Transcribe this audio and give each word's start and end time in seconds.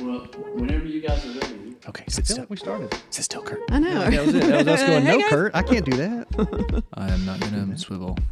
Well, 0.00 0.26
whenever 0.54 0.86
you 0.86 1.00
guys 1.00 1.24
are 1.24 1.38
ready. 1.38 1.76
Okay, 1.88 2.04
sit 2.08 2.26
feel 2.26 2.36
still. 2.36 2.46
we 2.48 2.56
started. 2.56 2.92
Sit 3.10 3.24
still, 3.24 3.42
Kurt. 3.42 3.60
I 3.70 3.78
know. 3.78 4.10
That 4.10 4.26
was 4.26 4.34
it. 4.34 4.40
That 4.42 4.58
was 4.58 4.68
us 4.68 4.82
going, 4.82 5.02
Hey, 5.06 5.12
no, 5.16 5.20
guys. 5.20 5.30
Kurt, 5.30 5.54
I 5.54 5.62
can't 5.62 5.84
do 5.84 5.96
that. 5.96 6.82
I 6.94 7.08
am 7.10 7.24
not 7.24 7.40
gonna 7.40 7.76
swivel. 7.78 8.16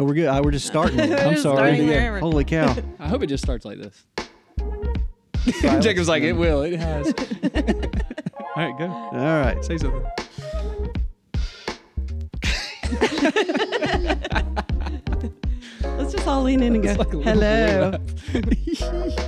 Oh, 0.00 0.04
we're 0.04 0.14
good. 0.14 0.28
I, 0.28 0.40
we're 0.40 0.52
just 0.52 0.68
starting. 0.68 0.96
We're 0.96 1.16
I'm 1.16 1.30
just 1.32 1.42
sorry. 1.42 1.56
starting 1.56 1.80
Yeah. 1.80 1.86
wherever. 1.88 2.20
Holy 2.20 2.44
cow. 2.44 2.72
I 3.00 3.08
hope 3.08 3.24
it 3.24 3.26
just 3.26 3.42
starts 3.42 3.64
like 3.64 3.78
this. 3.78 4.06
Silence. 5.60 5.84
Jacob's 5.84 6.06
like, 6.08 6.22
it 6.22 6.34
will. 6.34 6.62
It 6.62 6.78
has. 6.78 7.12
All 8.58 8.64
right, 8.64 8.76
go. 8.76 8.86
All 8.86 9.12
right. 9.12 9.64
Say 9.64 9.78
something. 9.78 10.04
Let's 15.82 16.12
just 16.12 16.26
all 16.26 16.42
lean 16.42 16.62
in 16.62 16.74
and 16.74 16.82
go. 16.84 16.90
It's 16.90 16.98
like 16.98 17.12
a 17.12 17.16
little 17.16 17.32
Hello. 17.32 17.98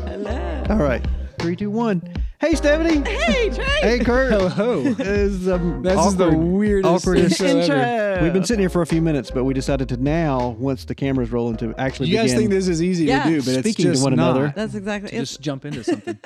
Hello. 0.07 0.65
All 0.71 0.77
right. 0.77 1.05
Three, 1.38 1.57
two, 1.57 1.71
one. 1.71 2.02
Hey, 2.41 2.55
Stephanie. 2.55 3.09
Hey, 3.09 3.51
Trey. 3.51 3.65
Hey, 3.80 3.98
Kurt. 4.01 4.33
Hello. 4.33 4.83
This 4.83 5.07
is, 5.09 5.49
um, 5.49 5.83
This 5.83 6.07
is 6.07 6.16
the 6.16 6.27
awkward- 6.27 6.38
weirdest 6.38 7.07
awkwardest 7.07 7.41
intro 7.41 7.77
ever. 7.77 8.12
Intro. 8.12 8.24
We've 8.24 8.33
been 8.33 8.45
sitting 8.45 8.60
here 8.60 8.69
for 8.69 8.83
a 8.83 8.87
few 8.87 9.01
minutes, 9.02 9.30
but 9.30 9.45
we 9.45 9.55
decided 9.55 9.88
to 9.91 9.97
now, 9.97 10.51
once 10.59 10.85
the 10.85 10.95
camera's 10.95 11.30
rolling, 11.30 11.57
to 11.59 11.74
actually 11.79 12.09
You 12.09 12.16
guys 12.16 12.35
think 12.35 12.51
this 12.51 12.69
is 12.69 12.83
easy 12.83 13.05
Yeah. 13.07 13.24
to 13.24 13.30
do, 13.30 13.37
but 13.37 13.45
Speaking 13.60 13.62
to 13.85 13.91
it's 13.91 13.99
just 13.99 14.02
one 14.02 14.12
another. 14.12 14.52
That's 14.55 14.74
exactly. 14.74 15.10
It's 15.12 15.30
Just 15.30 15.41
jump 15.41 15.65
into 15.65 15.83
something. 15.85 16.19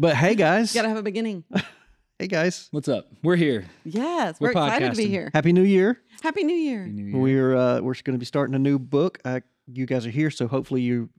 But 0.00 0.14
hey, 0.16 0.34
guys. 0.34 0.72
got 0.72 0.82
to 0.82 0.88
have 0.88 0.98
a 0.98 1.02
beginning. 1.02 1.44
Hey, 2.18 2.26
guys. 2.26 2.66
What's 2.72 2.88
up? 2.88 3.06
We're 3.22 3.36
here. 3.36 3.64
Yes, 3.84 4.40
We're 4.40 4.48
we're, 4.48 4.50
excited 4.50 4.90
to 4.90 4.96
be 4.96 5.04
podcasting. 5.04 5.08
here. 5.08 5.30
Happy 5.32 5.52
New 5.52 5.62
Year. 5.62 6.00
Happy 6.20 6.42
New 6.42 6.54
Year. 6.56 6.84
New 6.86 7.04
Year. 7.04 7.16
We're 7.16 7.56
uh, 7.56 7.80
we're 7.80 7.94
going 8.02 8.14
to 8.14 8.18
be 8.18 8.24
starting 8.26 8.56
a 8.56 8.58
new 8.58 8.78
book. 8.80 9.18
Uh, 9.24 9.38
you 9.72 9.86
guys 9.86 10.04
are 10.04 10.10
here, 10.10 10.28
so 10.30 10.48
hopefully 10.48 10.80
you 10.80 11.10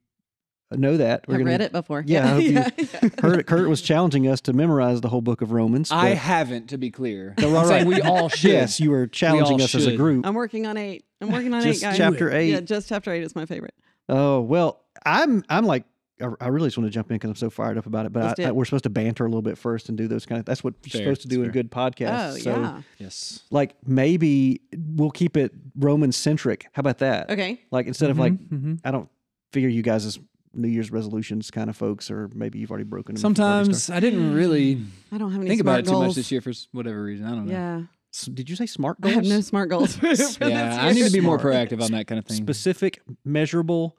know 0.72 0.98
that. 0.98 1.24
We're 1.26 1.36
I've 1.36 1.40
gonna 1.40 1.52
read 1.52 1.62
it 1.62 1.72
before. 1.72 2.04
Yeah, 2.06 2.26
I 2.26 2.28
hope 2.28 2.44
you- 2.44 2.52
yeah, 2.52 2.70
yeah. 2.78 3.10
Heard 3.22 3.40
it. 3.40 3.48
Kurt 3.48 3.70
was 3.70 3.82
challenging 3.82 4.28
us 4.28 4.42
to 4.42 4.52
memorize 4.52 5.00
the 5.00 5.08
whole 5.08 5.22
book 5.22 5.42
of 5.42 5.54
Romans. 5.54 5.90
I 5.90 6.10
but- 6.10 6.18
haven't, 6.18 6.68
to 6.72 6.78
be 6.78 6.92
clear. 6.92 7.34
No, 7.40 7.48
I'm 7.48 7.54
right, 7.54 7.68
saying 7.68 7.88
we 7.88 8.02
all 8.02 8.28
should. 8.28 8.52
Yes, 8.52 8.82
you 8.82 8.92
were 8.92 9.08
challenging 9.08 9.54
all 9.54 9.64
us 9.64 9.74
as 9.76 9.86
a 9.88 9.92
should. 9.92 9.98
group. 9.98 10.26
I'm 10.26 10.36
working 10.36 10.68
on 10.68 10.76
eight. 10.76 11.06
I'm 11.22 11.32
working 11.32 11.54
on 11.54 11.64
Just 11.64 11.82
eight, 11.82 11.88
guys. 11.88 11.98
chapter 11.98 12.36
eight. 12.36 12.50
Yeah, 12.50 12.60
just 12.60 12.90
chapter 12.90 13.14
eight 13.14 13.24
is 13.24 13.36
my 13.38 13.46
favorite. 13.46 13.74
Oh 14.10 14.42
well, 14.42 14.82
I'm 15.06 15.46
I'm 15.48 15.66
like 15.66 15.86
I, 16.22 16.28
I 16.42 16.48
really 16.50 16.68
just 16.68 16.78
want 16.78 16.88
to 16.88 16.92
jump 16.92 17.10
in 17.12 17.16
because 17.16 17.30
I'm 17.30 17.36
so 17.36 17.50
fired 17.50 17.78
up 17.78 17.86
about 17.86 18.06
it. 18.06 18.12
But 18.14 18.24
I, 18.24 18.34
do 18.34 18.44
I, 18.46 18.52
we're 18.52 18.66
supposed 18.66 18.84
to 18.84 18.90
banter 18.90 19.26
a 19.26 19.30
little 19.30 19.42
bit 19.42 19.58
first 19.58 19.90
and 19.90 19.98
do 19.98 20.08
those 20.08 20.26
kind 20.26 20.40
of. 20.40 20.46
That's 20.46 20.64
what 20.64 20.74
you're 20.84 21.02
supposed 21.04 21.22
to 21.22 21.28
that's 21.28 21.36
do 21.38 21.44
in 21.44 21.50
a 21.50 21.54
good 21.54 21.72
podcast. 21.72 22.34
Oh, 22.34 22.38
so, 22.38 22.60
yeah. 22.60 22.82
Yes. 22.98 23.42
like 23.52 23.76
maybe 23.86 24.62
we'll 24.76 25.12
keep 25.12 25.38
it 25.38 25.54
Roman 25.78 26.12
centric. 26.12 26.68
How 26.74 26.82
about 26.82 26.98
that? 27.00 27.30
Okay. 27.30 27.62
Like 27.72 27.88
instead 27.88 28.10
of 28.10 28.20
like 28.20 28.34
Mm-hmm. 28.34 28.76
I 28.84 28.92
don't 28.92 29.10
figure 29.54 29.70
you 29.70 29.82
guys 29.82 30.06
as 30.06 30.20
New 30.54 30.68
Year's 30.68 30.92
resolutions 30.92 31.52
kind 31.52 31.70
of 31.70 31.76
folks, 31.78 32.10
or 32.10 32.30
maybe 32.34 32.58
you've 32.60 32.72
already 32.72 32.84
broken. 32.84 33.16
them 33.16 33.34
before 33.34 33.46
we 33.60 33.64
start. 33.74 33.76
Sometimes 33.76 33.90
I 33.92 34.00
didn't 34.00 34.34
really 34.34 34.82
I 35.12 35.18
don't 35.20 35.32
have 35.32 35.42
any 35.42 35.50
think 35.50 35.62
smart 35.62 35.80
about 35.80 35.80
it 35.80 35.86
too 35.86 35.92
goals. 35.92 36.06
much 36.08 36.16
this 36.16 36.32
year 36.32 36.42
for 36.42 36.52
whatever 36.72 37.04
reason. 37.04 37.26
I 37.26 37.30
don't 37.30 37.46
know. 37.46 37.52
Yeah. 37.52 37.82
S- 38.12 38.26
Did 38.26 38.50
you 38.50 38.56
say 38.56 38.66
smart 38.66 39.00
goals? 39.00 39.12
I 39.12 39.16
goals? 39.18 39.28
have 39.28 39.38
no 39.38 39.42
smart 39.42 39.70
goals 39.70 39.96
for, 39.98 40.16
for 40.16 40.48
Yeah, 40.50 40.80
I 40.84 40.92
need 40.94 41.04
to 41.06 41.12
be 41.12 41.18
year. 41.20 41.22
more 41.24 41.38
proactive 41.38 41.82
on 41.84 41.92
that 41.92 42.08
kind 42.08 42.18
of 42.18 42.26
thing. 42.26 42.38
Specific, 42.38 43.00
measurable, 43.24 43.96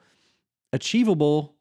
achievable, 0.72 1.38
or 1.46 1.59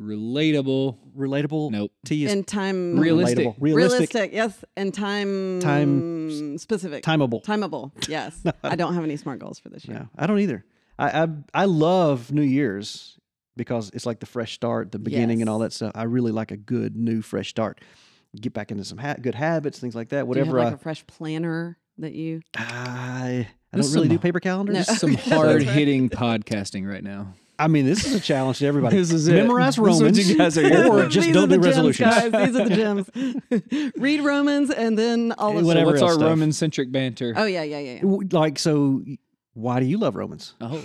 Relatable. 0.00 0.96
relatable. 1.16 1.70
Nope. 1.70 1.92
T 2.04 2.24
is 2.24 2.32
And 2.32 2.46
time 2.46 2.98
Realistic. 2.98 3.38
relatable. 3.38 3.54
Realistic. 3.60 4.14
Realistic, 4.14 4.32
yes, 4.32 4.64
and 4.76 4.94
time 4.94 5.60
Time- 5.60 6.58
specific, 6.58 7.04
Timeable. 7.04 7.42
timeable. 7.44 7.92
Yes, 8.08 8.42
I 8.64 8.76
don't 8.76 8.94
have 8.94 9.04
any 9.04 9.16
smart 9.16 9.38
goals 9.40 9.58
for 9.58 9.68
this 9.68 9.84
year. 9.86 9.98
No, 9.98 10.08
I 10.16 10.26
don't 10.26 10.38
either. 10.40 10.64
I, 10.98 11.22
I 11.22 11.28
I 11.54 11.64
love 11.66 12.32
New 12.32 12.42
Year's 12.42 13.18
because 13.56 13.90
it's 13.94 14.06
like 14.06 14.20
the 14.20 14.26
fresh 14.26 14.54
start, 14.54 14.92
the 14.92 14.98
beginning, 14.98 15.40
and 15.42 15.50
all 15.50 15.58
that 15.60 15.72
stuff. 15.72 15.92
I 15.94 16.04
really 16.04 16.32
like 16.32 16.50
a 16.50 16.56
good 16.56 16.96
new 16.96 17.20
fresh 17.22 17.48
start. 17.50 17.80
Get 18.40 18.52
back 18.52 18.70
into 18.70 18.84
some 18.84 18.98
ha- 18.98 19.16
good 19.20 19.34
habits, 19.34 19.78
things 19.80 19.94
like 19.94 20.10
that. 20.10 20.16
Do 20.18 20.22
you 20.22 20.26
Whatever 20.28 20.58
have 20.58 20.64
like 20.66 20.72
I, 20.72 20.76
a 20.76 20.78
fresh 20.78 21.06
planner 21.06 21.78
that 21.98 22.12
you? 22.14 22.42
I 22.56 23.46
I 23.72 23.76
This 23.76 23.86
don't 23.86 23.90
is 23.90 23.94
really 23.94 24.06
some- 24.08 24.16
do 24.16 24.20
paper 24.20 24.40
calendars. 24.40 24.88
No. 24.88 24.94
Some 24.94 25.14
hard 25.34 25.62
hitting 25.62 26.08
podcasting 26.10 26.88
right 26.88 27.02
now. 27.04 27.34
I 27.60 27.68
mean, 27.68 27.84
this 27.84 28.04
is 28.06 28.14
a 28.14 28.20
challenge 28.20 28.58
to 28.60 28.66
everybody. 28.66 28.96
This 29.00 29.12
is 29.12 29.28
it. 29.28 29.34
Memorize 29.34 29.76
This 29.76 29.76
is 29.76 29.80
what 29.80 30.00
Romans, 30.00 30.30
you 30.30 30.36
guys 30.38 30.56
are 30.58 30.62
here 30.68 30.86
or 30.88 31.06
just 31.06 31.26
These 31.26 31.34
don't 31.34 31.44
are 31.44 31.46
the 31.46 31.56
do 31.58 31.62
gems, 31.62 32.00
resolutions. 32.00 32.10
guys. 32.10 32.32
These 32.32 32.56
are 32.56 32.68
the 32.68 32.74
gems. 33.92 33.92
Read 33.96 34.20
Romans 34.22 34.70
and 34.70 34.98
then 34.98 35.32
all 35.38 35.56
of 35.58 35.64
Whatever 35.64 35.86
so 35.88 35.90
what's 35.90 36.02
else 36.02 36.10
our 36.10 36.14
stuff. 36.14 36.28
Roman 36.28 36.52
centric 36.52 36.90
banter? 36.90 37.34
Oh 37.36 37.44
yeah, 37.44 37.62
yeah, 37.62 37.78
yeah. 37.78 38.00
yeah. 38.02 38.16
Like 38.32 38.58
so, 38.58 39.02
why 39.52 39.78
do 39.80 39.86
you 39.86 39.98
love 39.98 40.14
Romans? 40.16 40.54
Oh, 40.60 40.82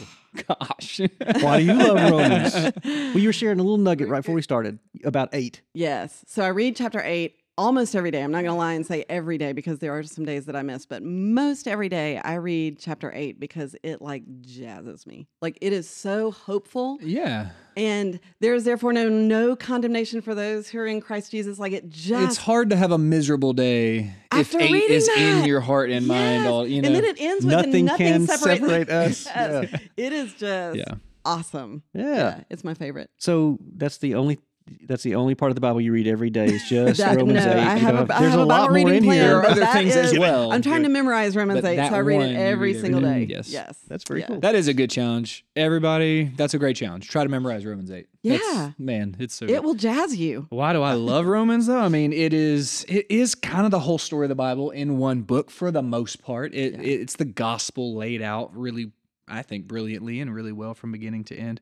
gosh. 0.47 0.99
Why 1.39 1.59
do 1.59 1.65
you 1.65 1.73
love 1.73 2.11
Romans? 2.11 2.53
Well, 2.83 3.19
you 3.19 3.29
were 3.29 3.33
sharing 3.33 3.59
a 3.59 3.63
little 3.63 3.77
nugget 3.77 4.09
right 4.09 4.19
before 4.19 4.35
we 4.35 4.41
started 4.41 4.79
about 5.05 5.29
eight. 5.33 5.61
Yes. 5.73 6.25
So 6.27 6.43
I 6.43 6.47
read 6.47 6.75
chapter 6.75 7.01
eight 7.01 7.35
almost 7.57 7.95
every 7.95 8.11
day. 8.11 8.21
I'm 8.21 8.31
not 8.31 8.39
going 8.43 8.53
to 8.53 8.57
lie 8.57 8.73
and 8.73 8.85
say 8.85 9.05
every 9.09 9.37
day 9.37 9.53
because 9.53 9.79
there 9.79 9.97
are 9.97 10.03
some 10.03 10.25
days 10.25 10.45
that 10.45 10.55
I 10.55 10.61
miss, 10.61 10.85
but 10.85 11.03
most 11.03 11.67
every 11.67 11.89
day 11.89 12.17
I 12.17 12.35
read 12.35 12.79
chapter 12.79 13.11
eight 13.15 13.39
because 13.39 13.75
it 13.83 14.01
like 14.01 14.23
jazzes 14.41 15.05
me. 15.07 15.27
Like 15.41 15.57
it 15.61 15.71
is 15.73 15.89
so 15.89 16.31
hopeful. 16.31 16.97
yeah. 17.01 17.49
And 17.77 18.21
there 18.39 18.53
is 18.53 18.63
therefore 18.63 18.93
no 18.93 19.09
no 19.09 19.55
condemnation 19.55 20.21
for 20.21 20.33
those 20.33 20.69
who 20.69 20.79
are 20.79 20.87
in 20.87 21.01
Christ 21.01 21.29
Jesus. 21.31 21.59
Like 21.59 21.73
it 21.73 21.89
just 21.89 22.23
It's 22.29 22.37
hard 22.37 22.69
to 22.69 22.77
have 22.77 22.91
a 22.91 22.97
miserable 22.97 23.51
day 23.51 24.13
After 24.31 24.57
if 24.59 24.63
eight 24.63 24.71
reading 24.73 24.95
is 24.95 25.09
in 25.09 25.43
your 25.45 25.59
heart 25.59 25.89
and 25.89 26.07
mind. 26.07 26.47
All 26.47 26.65
you 26.65 26.81
know. 26.81 26.87
And 26.87 26.95
then 26.95 27.03
it 27.03 27.17
ends 27.19 27.45
with 27.45 27.53
Nothing 27.53 27.85
nothing, 27.85 28.07
can 28.07 28.27
separates 28.27 28.61
separate 28.61 28.89
us. 28.89 29.25
Yes. 29.25 29.69
Yeah. 29.71 29.79
It 29.97 30.13
is 30.13 30.33
just 30.35 30.77
Yeah. 30.77 30.93
awesome. 31.25 31.83
Yeah. 31.93 32.43
It's 32.49 32.63
my 32.63 32.75
favorite. 32.75 33.09
So 33.17 33.59
that's 33.75 33.97
the 33.97 34.15
only 34.15 34.39
that's 34.87 35.03
the 35.03 35.13
only 35.15 35.35
part 35.35 35.51
of 35.51 35.55
the 35.55 35.61
Bible 35.61 35.79
you 35.79 35.91
read 35.91 36.07
every 36.07 36.29
day. 36.29 36.45
Is 36.45 36.63
just 36.69 36.99
That- 36.99 37.17
Romans 37.17 37.45
no, 37.45 37.51
eight. 37.51 37.57
I 37.59 37.73
You 37.75 37.79
have 37.81 38.07
go, 38.07 38.13
a, 38.13 38.17
I 38.17 38.19
There's 38.21 38.31
have 38.31 38.39
a 38.39 38.43
a 38.43 38.45
lot 38.45 38.61
Bible 38.69 38.77
more 38.79 38.85
reading 38.91 38.95
in 38.95 39.03
plan. 39.03 39.17
here. 39.17 39.27
There 39.27 39.37
are 39.37 39.41
but 39.43 39.51
other 39.51 39.59
that 39.61 39.73
things 39.73 39.95
as 39.95 40.17
well. 40.17 40.51
I'm 40.51 40.61
trying 40.61 40.83
to 40.83 40.89
memorize 40.89 41.35
Romans 41.35 41.61
But 41.61 41.77
8, 41.77 41.89
so 41.89 41.95
I 41.95 41.97
read 41.99 42.21
it 42.21 42.35
every 42.35 42.73
read 42.73 42.81
single 42.81 43.05
every 43.05 43.19
day. 43.21 43.25
day. 43.27 43.33
Yes. 43.35 43.49
Yes. 43.51 43.77
That's 43.87 44.03
very 44.03 44.21
Yeah. 44.21 44.27
cool. 44.27 44.39
That 44.39 44.55
is 44.55 44.67
a 44.67 44.73
good 44.73 44.89
challenge. 44.89 45.45
Everybody, 45.55 46.31
that's 46.35 46.53
a 46.53 46.57
great 46.57 46.75
challenge. 46.75 47.07
Try 47.09 47.23
to 47.23 47.29
memorize 47.29 47.65
Romans 47.65 47.91
8. 47.91 48.07
That's- 48.23 48.41
Yeah. 48.53 48.71
man, 48.79 49.15
it's 49.19 49.35
so 49.35 49.45
It 49.45 49.63
will 49.63 49.75
jazz 49.75 50.15
you. 50.17 50.47
Why 50.49 50.73
do 50.73 50.81
I 50.81 50.93
love 50.93 51.27
Romans 51.27 51.67
though? 51.67 51.79
I 51.79 51.89
mean, 51.89 52.11
it 52.11 52.33
is 52.33 52.85
it 52.89 53.05
is 53.09 53.35
kind 53.35 53.65
of 53.65 53.71
the 53.71 53.79
whole 53.81 53.99
story 53.99 54.25
of 54.25 54.29
the 54.29 54.35
Bible 54.35 54.71
in 54.71 54.97
one 54.97 55.21
book 55.21 55.51
for 55.51 55.69
the 55.69 55.83
most 55.83 56.23
part. 56.23 56.55
It, 56.55 56.73
Yeah. 56.73 56.79
it's 56.81 57.15
the 57.17 57.25
gospel 57.25 57.95
laid 57.95 58.21
out 58.23 58.55
really 58.57 58.91
I 59.27 59.41
think 59.41 59.67
brilliantly 59.67 60.19
and 60.19 60.33
really 60.33 60.51
well 60.51 60.73
from 60.75 60.91
beginning 60.91 61.23
to 61.25 61.35
end. 61.35 61.59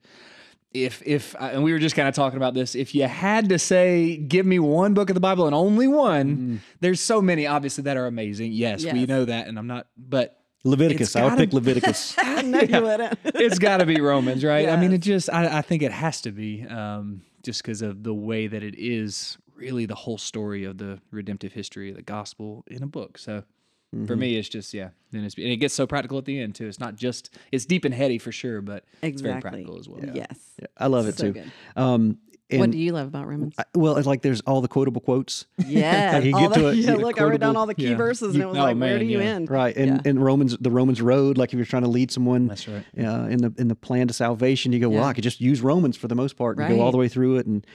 If 0.74 1.04
if 1.06 1.36
uh, 1.36 1.52
and 1.54 1.64
we 1.64 1.72
were 1.72 1.80
just 1.80 1.96
kind 1.96 2.08
of 2.08 2.16
talking 2.16 2.38
about 2.38 2.54
this, 2.54 2.74
if 2.76 2.96
you 2.96 3.08
had 3.08 3.50
to 3.50 3.60
say 3.60 4.18
give 4.18 4.46
me 4.46 4.58
one 4.60 4.94
book 4.94 5.10
of 5.10 5.14
the 5.14 5.20
Bible 5.20 5.46
and 5.46 5.54
only 5.56 5.88
one, 5.88 6.62
there's 6.80 7.00
so 7.00 7.22
many 7.22 7.46
obviously 7.46 7.84
that 7.84 7.96
are 7.98 8.08
amazing. 8.08 8.52
Yes, 8.54 8.84
we 8.84 9.06
know 9.06 9.26
that 9.26 9.48
and 9.48 9.60
I'm 9.60 9.68
not 9.68 9.88
but 9.98 10.40
Leviticus. 10.64 11.10
It's 11.10 11.16
I 11.16 11.24
would 11.24 11.30
gotta- 11.32 11.42
pick 11.42 11.54
Leviticus. 11.54 12.16
I 12.20 12.42
know 12.42 12.62
you 12.62 12.82
wouldn't. 12.82 13.20
it's 13.26 13.60
got 13.60 13.78
to 13.78 13.86
be 13.86 14.00
Romans, 14.00 14.44
right? 14.44 14.70
I 14.70 14.78
mean, 14.78 14.94
it 14.94 15.00
just, 15.00 15.30
I, 15.30 15.58
I 15.60 15.62
think 15.62 15.84
it 15.84 15.92
has 15.92 16.22
to 16.22 16.32
be, 16.32 16.64
um, 16.64 17.22
just 17.44 17.62
because 17.62 17.82
of 17.82 18.04
the 18.04 18.14
way 18.14 18.48
that 18.48 18.64
it 18.64 18.76
is 18.78 19.38
really 19.56 19.86
the 19.86 19.96
whole 19.96 20.18
story 20.18 20.64
of 20.64 20.78
the 20.78 21.00
redemptive 21.12 21.52
history 21.54 21.90
of 21.90 21.98
the 21.98 22.02
gospel 22.02 22.64
in 22.68 22.82
a 22.82 22.88
book. 22.88 23.18
So 23.18 23.44
Mm-hmm. 23.94 24.06
for 24.06 24.16
me, 24.16 24.36
it's 24.38 24.50
just, 24.50 24.74
yeah. 24.74 24.90
Then 25.12 25.24
it's, 25.24 25.36
and 25.36 25.46
it 25.48 25.58
gets 25.58 25.74
so 25.74 25.86
practical 25.86 26.18
at 26.18 26.26
the 26.26 26.40
end 26.40 26.56
too. 26.56 26.68
It's 26.68 26.80
not 26.80 26.96
just, 26.96 27.30
it's 27.52 27.66
deep 27.66 27.86
and 27.86 27.94
heady 27.94 28.18
for 28.18 28.32
sure, 28.32 28.62
but 28.62 28.86
it's 29.02 29.22
very 29.22 29.40
practical 29.40 29.78
as 29.80 29.88
well. 29.88 30.00
Yes. 30.14 30.36
Yeah, 30.60 30.68
I 30.78 30.88
love 30.88 31.08
it 31.08 31.18
So 31.18 31.28
too. 31.28 31.34
good. 31.34 31.52
Um, 31.76 32.18
and 32.50 32.60
what 32.60 32.72
do 32.72 32.78
you 32.78 32.92
love 32.92 33.08
about 33.08 33.28
Romans? 33.28 33.56
I- 33.58 33.64
well, 33.74 33.98
it's 33.98 34.06
like 34.08 34.22
there's 34.22 34.42
all 34.42 34.62
the 34.62 34.68
quotable 34.68 35.02
quotes, 35.02 35.46
Yeah. 35.66 36.12
Like 36.16 36.24
you 36.26 36.32
get 36.34 36.54
the- 36.54 36.60
to 36.60 36.68
it, 36.70 36.76
yeah, 36.78 36.92
you- 36.92 36.98
look, 36.98 37.20
I 37.20 37.24
wrote 37.24 37.40
down 37.40 37.56
all 37.56 37.66
the 37.66 37.74
key 37.76 37.90
yeah. 37.90 37.96
verses 37.96 38.34
and 38.34 38.44
it 38.44 38.48
was 38.48 38.58
oh, 38.58 38.62
like, 38.62 38.78
where 38.78 38.98
do 39.00 39.06
man, 39.06 39.10
you 39.12 39.20
yeah. 39.20 39.26
end? 39.26 39.50
right? 39.50 39.76
And 39.76 39.88
Yeah. 40.04 40.10
and 40.10 40.24
Romans, 40.24 40.58
the 40.60 40.72
Romans 40.72 41.02
road, 41.02 41.38
like 41.38 41.50
if 41.54 41.58
you're 41.58 41.66
trying 41.66 41.84
to 41.84 41.90
lead 41.90 42.12
someone 42.12 42.48
That's 42.48 42.68
right. 42.68 42.86
uh, 42.98 43.28
in 43.28 43.38
the 43.40 43.54
in 43.58 43.68
the 43.70 43.76
plan 43.76 44.08
to 44.08 44.14
salvation, 44.14 44.74
you 44.74 44.80
go, 44.80 44.90
well, 44.90 45.02
Yeah. 45.02 45.08
I 45.08 45.14
could 45.14 45.24
just 45.24 45.40
use 45.42 45.62
Romans 45.62 45.98
for 45.98 46.08
the 46.08 46.16
most 46.16 46.36
part 46.36 46.58
and 46.58 46.68
go 46.68 46.82
all 46.82 46.92
the 46.92 46.98
way 46.98 47.08
through 47.08 47.38
it, 47.38 47.46
and 47.48 47.66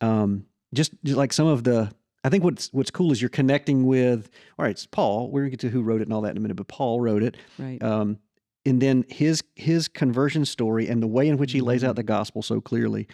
um, 0.00 0.44
just, 0.74 0.92
just 1.04 1.16
like 1.16 1.32
some 1.32 1.46
of 1.46 1.64
the. 1.64 1.90
I 2.26 2.28
think 2.28 2.42
what's 2.42 2.72
what's 2.72 2.90
cool 2.90 3.12
is 3.12 3.22
you're 3.22 3.28
connecting 3.28 3.86
with. 3.86 4.28
All 4.58 4.64
right, 4.64 4.72
it's 4.72 4.84
Paul. 4.84 5.30
We're 5.30 5.42
gonna 5.42 5.50
get 5.50 5.60
to 5.60 5.68
who 5.68 5.80
wrote 5.82 6.00
it 6.00 6.08
and 6.08 6.12
all 6.12 6.22
that 6.22 6.32
in 6.32 6.36
a 6.36 6.40
minute, 6.40 6.56
but 6.56 6.66
Paul 6.66 7.00
wrote 7.00 7.22
it. 7.22 7.36
Right. 7.56 7.80
um, 7.80 8.18
and 8.66 8.82
then 8.82 9.04
his 9.08 9.44
his 9.54 9.86
conversion 9.86 10.44
story 10.44 10.88
and 10.88 11.00
the 11.00 11.06
way 11.06 11.28
in 11.28 11.36
which 11.38 11.52
he 11.52 11.60
lays 11.60 11.84
out 11.84 11.94
the 11.94 12.02
gospel 12.02 12.42
so 12.42 12.60
clearly 12.60 13.06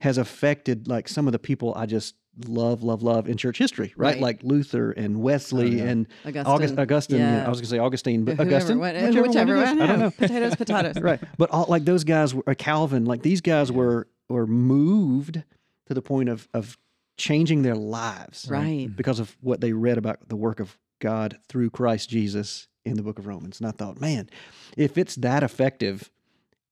has 0.00 0.16
affected 0.16 0.88
like 0.88 1.08
some 1.08 1.26
of 1.28 1.32
the 1.32 1.38
people 1.38 1.74
I 1.76 1.84
just 1.84 2.14
love, 2.48 2.82
love, 2.82 3.02
love 3.02 3.28
in 3.28 3.36
church 3.36 3.58
history, 3.58 3.92
right? 3.98 4.14
Right. 4.14 4.20
Like 4.22 4.42
Luther 4.42 4.92
and 4.92 5.20
Wesley 5.20 5.76
yeah. 5.76 5.84
and 5.84 6.06
Augustine. 6.24 6.46
August, 6.54 6.78
Augustine. 6.78 7.18
yeah, 7.18 7.36
Yeah. 7.36 7.46
I 7.46 7.48
was 7.50 7.60
gonna 7.60 7.68
say 7.68 7.78
Augustine, 7.78 8.24
but 8.24 8.36
Whoever, 8.36 8.50
Augustine, 8.50 8.78
what- 8.78 8.94
whichever, 8.94 9.22
whichever, 9.28 9.56
one 9.56 9.62
is. 9.76 9.82
I 9.82 9.86
don't 9.86 9.98
know. 9.98 10.10
Potatoes, 10.10 10.56
potatoes. 10.56 11.02
right, 11.02 11.20
but 11.36 11.50
all, 11.50 11.66
like 11.68 11.84
those 11.84 12.04
guys 12.04 12.34
were 12.34 12.42
Calvin, 12.54 13.04
like 13.04 13.20
these 13.20 13.42
guys 13.42 13.70
were 13.70 14.08
were 14.30 14.46
moved 14.46 15.42
to 15.86 15.92
the 15.94 16.00
point 16.02 16.30
of 16.30 16.48
of 16.54 16.78
changing 17.16 17.62
their 17.62 17.76
lives 17.76 18.46
Right. 18.48 18.88
because 18.94 19.18
of 19.20 19.36
what 19.40 19.60
they 19.60 19.72
read 19.72 19.98
about 19.98 20.28
the 20.28 20.36
work 20.36 20.60
of 20.60 20.76
God 21.00 21.38
through 21.48 21.70
Christ 21.70 22.08
Jesus 22.10 22.66
in 22.84 22.96
the 22.96 23.02
book 23.02 23.18
of 23.18 23.26
Romans. 23.26 23.60
And 23.60 23.66
I 23.68 23.70
thought, 23.70 24.00
man, 24.00 24.28
if 24.76 24.98
it's 24.98 25.14
that 25.16 25.42
effective 25.42 26.10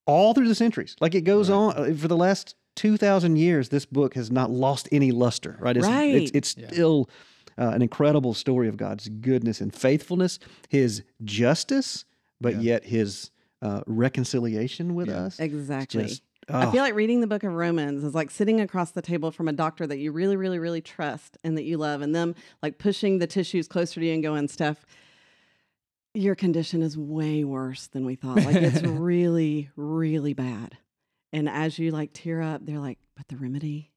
all 0.06 0.34
through 0.34 0.48
the 0.48 0.54
centuries, 0.54 0.96
like 1.00 1.14
it 1.14 1.22
goes 1.22 1.48
Right. 1.48 1.56
on 1.56 1.76
uh, 1.92 1.94
for 1.94 2.08
the 2.08 2.16
last 2.16 2.54
2,000 2.76 3.36
years, 3.36 3.68
this 3.68 3.84
book 3.86 4.14
has 4.14 4.30
not 4.30 4.50
lost 4.50 4.88
any 4.90 5.10
luster, 5.12 5.56
right? 5.60 5.76
It's, 5.76 5.86
Right. 5.86 6.14
It's, 6.14 6.30
it's 6.34 6.56
Yeah. 6.56 6.68
still 6.70 7.08
uh, 7.58 7.68
an 7.74 7.82
incredible 7.82 8.32
story 8.32 8.66
of 8.66 8.78
God's 8.78 9.08
goodness 9.10 9.60
and 9.60 9.74
faithfulness, 9.74 10.38
his 10.70 11.02
justice, 11.22 12.06
but 12.40 12.54
Yeah. 12.54 12.60
yet 12.60 12.84
his 12.86 13.30
uh, 13.60 13.82
reconciliation 13.86 14.94
with 14.96 15.08
Yeah. 15.08 15.24
us. 15.24 15.38
Exactly. 15.38 16.02
just- 16.04 16.22
I 16.48 16.66
oh, 16.66 16.70
feel 16.70 16.82
like 16.82 16.94
reading 16.94 17.20
the 17.20 17.26
book 17.26 17.44
of 17.44 17.52
Romans 17.52 18.02
is 18.02 18.14
like 18.14 18.30
sitting 18.30 18.60
across 18.60 18.90
the 18.90 19.02
table 19.02 19.30
from 19.30 19.48
a 19.48 19.52
doctor 19.52 19.86
that 19.86 19.98
you 19.98 20.10
really, 20.12 20.36
really, 20.36 20.58
really 20.58 20.80
trust 20.80 21.38
and 21.44 21.56
that 21.56 21.64
you 21.64 21.78
love, 21.78 22.02
and 22.02 22.14
them 22.14 22.34
like 22.62 22.78
pushing 22.78 23.18
the 23.18 23.26
tissues 23.26 23.68
closer 23.68 24.00
to 24.00 24.06
you 24.06 24.12
and 24.12 24.22
going, 24.22 24.48
Steph, 24.48 24.84
your 26.14 26.34
condition 26.34 26.82
is 26.82 26.98
way 26.98 27.44
worse 27.44 27.86
than 27.86 28.04
we 28.04 28.16
thought. 28.16 28.36
Like 28.36 28.56
it's 28.56 28.82
really, 28.82 29.70
really 29.76 30.34
bad. 30.34 30.76
And 31.32 31.48
as 31.48 31.78
you 31.78 31.90
like 31.90 32.12
tear 32.12 32.42
up, 32.42 32.66
they're 32.66 32.80
like, 32.80 32.98
but 33.16 33.28
the 33.28 33.36
remedy 33.36 33.92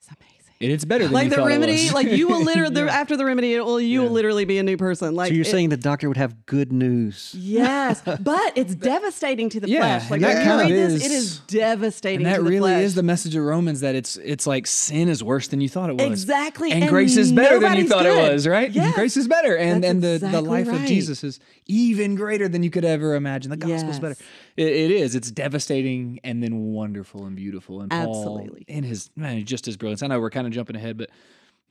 is 0.00 0.08
amazing. 0.08 0.39
And 0.62 0.70
it's 0.70 0.84
better 0.84 1.04
than 1.04 1.12
Like 1.14 1.24
you 1.24 1.30
the 1.30 1.36
thought 1.36 1.46
it 1.46 1.54
remedy, 1.54 1.72
was. 1.84 1.94
like 1.94 2.08
you 2.08 2.28
will 2.28 2.42
literally 2.44 2.82
Yeah. 2.82 2.88
after 3.00 3.16
the 3.16 3.24
remedy, 3.24 3.54
it 3.54 3.64
will 3.64 3.80
you 3.80 4.02
will 4.02 4.10
literally 4.10 4.44
be 4.44 4.58
a 4.58 4.62
new 4.62 4.76
person. 4.76 5.14
Like 5.14 5.28
so 5.28 5.34
you're 5.34 5.46
it- 5.46 5.50
saying 5.50 5.70
the 5.70 5.78
doctor 5.78 6.06
would 6.08 6.18
have 6.18 6.44
good 6.44 6.70
news. 6.70 7.34
Yes, 7.38 8.02
but 8.20 8.52
it's 8.56 8.74
devastating 8.74 9.48
to 9.50 9.60
the 9.60 9.70
Yeah, 9.70 10.00
flesh. 10.00 10.10
Like 10.10 10.20
and 10.20 10.24
that 10.24 10.34
when 10.36 10.44
kind 10.46 10.60
of 10.60 10.66
read 10.76 10.90
this, 10.90 11.04
it 11.06 11.12
is- 11.12 11.22
is 11.24 11.38
devastating. 11.46 12.18
and 12.18 12.26
that 12.26 12.36
to 12.36 12.42
the 12.42 12.50
really 12.50 12.72
flesh. 12.72 12.82
is 12.84 12.94
the 12.94 13.02
message 13.02 13.34
of 13.36 13.42
Romans 13.44 13.80
that 13.80 13.94
it's 13.94 14.18
it's 14.18 14.46
like 14.46 14.66
sin 14.66 15.08
is 15.08 15.24
worse 15.24 15.48
than 15.48 15.62
you 15.62 15.68
thought 15.70 15.88
it 15.88 15.94
was. 15.96 16.06
exactly, 16.10 16.72
And, 16.72 16.88
grace 16.90 17.16
is 17.16 17.32
better 17.32 17.58
than 17.58 17.78
you 17.78 17.88
thought 17.88 18.02
good. 18.02 18.28
it 18.28 18.32
was, 18.34 18.46
right? 18.46 18.70
Yes. 18.70 18.94
Grace 18.94 19.16
is 19.16 19.28
better. 19.28 19.56
And 19.56 19.82
That's 19.82 19.90
and 19.92 20.02
the, 20.02 20.06
the 20.08 20.14
exactly 20.26 20.48
life 20.50 20.68
of. 20.68 20.80
Jesus 20.86 21.24
is 21.24 21.40
even 21.68 22.16
greater 22.16 22.48
than 22.48 22.62
you 22.62 22.68
could 22.70 22.84
ever 22.84 23.14
imagine. 23.14 23.50
The 23.50 23.56
gospel's 23.56 23.98
better. 23.98 24.16
It, 24.56 24.66
it 24.66 24.90
is. 24.90 25.14
It's 25.14 25.30
devastating 25.30 26.20
and 26.24 26.42
then 26.42 26.72
wonderful 26.74 27.24
and 27.24 27.34
beautiful. 27.36 27.80
And 27.80 27.90
Paul 27.90 28.10
Absolutely. 28.40 28.64
in 28.68 28.82
his 28.84 29.08
man, 29.16 29.42
just 29.46 29.66
as 29.68 29.76
brilliant. 29.78 30.02
I 30.02 30.08
know 30.08 30.20
we're 30.20 30.28
kind 30.30 30.46
of 30.46 30.49
jumping 30.52 30.76
ahead, 30.76 30.98
but 30.98 31.10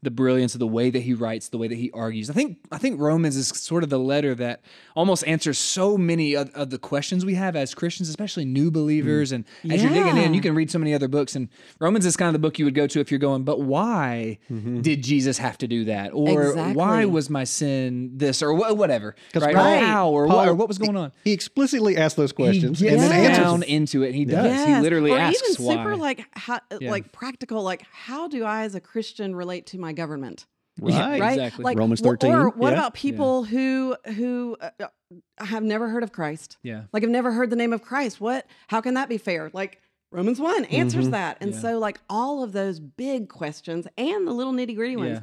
the 0.01 0.11
brilliance 0.11 0.53
of 0.53 0.59
the 0.59 0.67
way 0.67 0.89
that 0.89 1.01
he 1.01 1.13
writes, 1.13 1.49
the 1.49 1.57
way 1.57 1.67
that 1.67 1.77
he 1.77 1.91
argues. 1.91 2.29
I 2.29 2.33
think 2.33 2.57
I 2.71 2.77
think 2.77 2.99
Romans 2.99 3.35
is 3.35 3.49
sort 3.49 3.83
of 3.83 3.89
the 3.89 3.99
letter 3.99 4.33
that 4.35 4.61
almost 4.95 5.27
answers 5.27 5.57
so 5.57 5.97
many 5.97 6.35
of, 6.35 6.49
of 6.51 6.69
the 6.69 6.77
questions 6.77 7.25
we 7.25 7.35
have 7.35 7.55
as 7.55 7.73
Christians, 7.73 8.09
especially 8.09 8.45
new 8.45 8.69
mm. 8.69 8.73
believers. 8.73 9.31
And 9.31 9.45
as 9.69 9.83
you're 9.83 9.93
digging 9.93 10.17
in, 10.17 10.33
you 10.33 10.41
can 10.41 10.55
read 10.55 10.71
so 10.71 10.79
many 10.79 10.93
other 10.93 11.07
books. 11.07 11.35
And 11.35 11.49
Romans 11.79 12.05
is 12.05 12.15
kind 12.15 12.27
of 12.27 12.33
the 12.33 12.39
book 12.39 12.59
you 12.59 12.65
would 12.65 12.75
go 12.75 12.87
to 12.87 12.99
if 12.99 13.11
you're 13.11 13.19
going, 13.19 13.43
but 13.43 13.61
why 13.61 14.39
mm-hmm. 14.49 14.81
did 14.81 15.03
Jesus 15.03 15.37
have 15.37 15.57
to 15.59 15.67
do 15.67 15.85
that? 15.85 16.11
Or 16.13 16.53
why 16.73 17.05
was 17.05 17.29
my 17.29 17.43
sin 17.43 18.11
this 18.17 18.41
or 18.41 18.53
wha- 18.53 18.73
whatever? 18.73 19.15
'Cause 19.33 19.43
Right? 19.43 19.55
Right. 19.55 19.81
Or 19.81 19.85
how 19.85 20.09
or, 20.09 20.27
Paul- 20.27 20.37
what, 20.37 20.47
or 20.47 20.53
what 20.55 20.67
was 20.67 20.77
going 20.77 20.95
on? 20.95 21.11
He 21.23 21.33
explicitly 21.33 21.97
asked 21.97 22.15
those 22.15 22.31
questions 22.31 22.79
he 22.79 22.87
and 22.87 22.99
then 22.99 23.11
answers 23.11 23.37
down 23.37 23.59
them. 23.61 23.69
into 23.69 24.03
it. 24.03 24.13
He 24.15 24.25
does. 24.25 24.45
He 24.45 24.71
Yes. 24.71 24.83
literally 24.83 25.11
or 25.11 25.17
asks 25.17 25.41
even 25.49 25.65
why. 25.65 25.75
super 25.75 25.95
like 25.95 26.25
how, 26.31 26.59
Yeah. 26.79 26.91
like 26.91 27.11
practical 27.11 27.63
like 27.63 27.83
how 27.91 28.27
do 28.27 28.43
I 28.43 28.63
as 28.63 28.75
a 28.75 28.79
Christian 28.79 29.35
relate 29.35 29.65
to 29.67 29.77
my 29.77 29.88
government? 29.93 30.45
Right. 30.81 31.19
Right? 31.19 31.31
Exactly. 31.33 31.63
Like 31.65 31.77
Romans 31.77 31.99
13, 31.99 32.31
Or 32.33 32.49
what 32.51 32.71
yeah. 32.71 32.79
about 32.79 32.93
people 32.93 33.43
who 33.43 33.95
who 34.15 34.55
uh, 34.61 34.69
uh, 34.79 34.87
have 35.43 35.63
never 35.63 35.89
heard 35.89 36.03
of 36.03 36.11
Christ? 36.13 36.57
yeah. 36.63 36.83
Like 36.93 37.03
I've 37.03 37.09
never 37.09 37.31
heard 37.33 37.49
the 37.49 37.55
name 37.57 37.73
of 37.73 37.81
Christ. 37.81 38.21
What? 38.21 38.45
How 38.67 38.79
can 38.79 38.93
that 38.93 39.09
be 39.09 39.17
fair? 39.17 39.49
Like 39.53 39.81
Romans 40.11 40.39
1 40.39 40.65
answers 40.65 41.07
Mhm. 41.09 41.11
that. 41.11 41.37
And 41.41 41.53
Yeah. 41.53 41.59
so 41.59 41.79
like 41.79 41.99
all 42.09 42.43
of 42.43 42.53
those 42.53 42.79
big 42.79 43.27
questions 43.29 43.87
and 43.97 44.25
the 44.25 44.31
little 44.31 44.53
nitty-gritty 44.53 44.95
ones. 44.95 45.19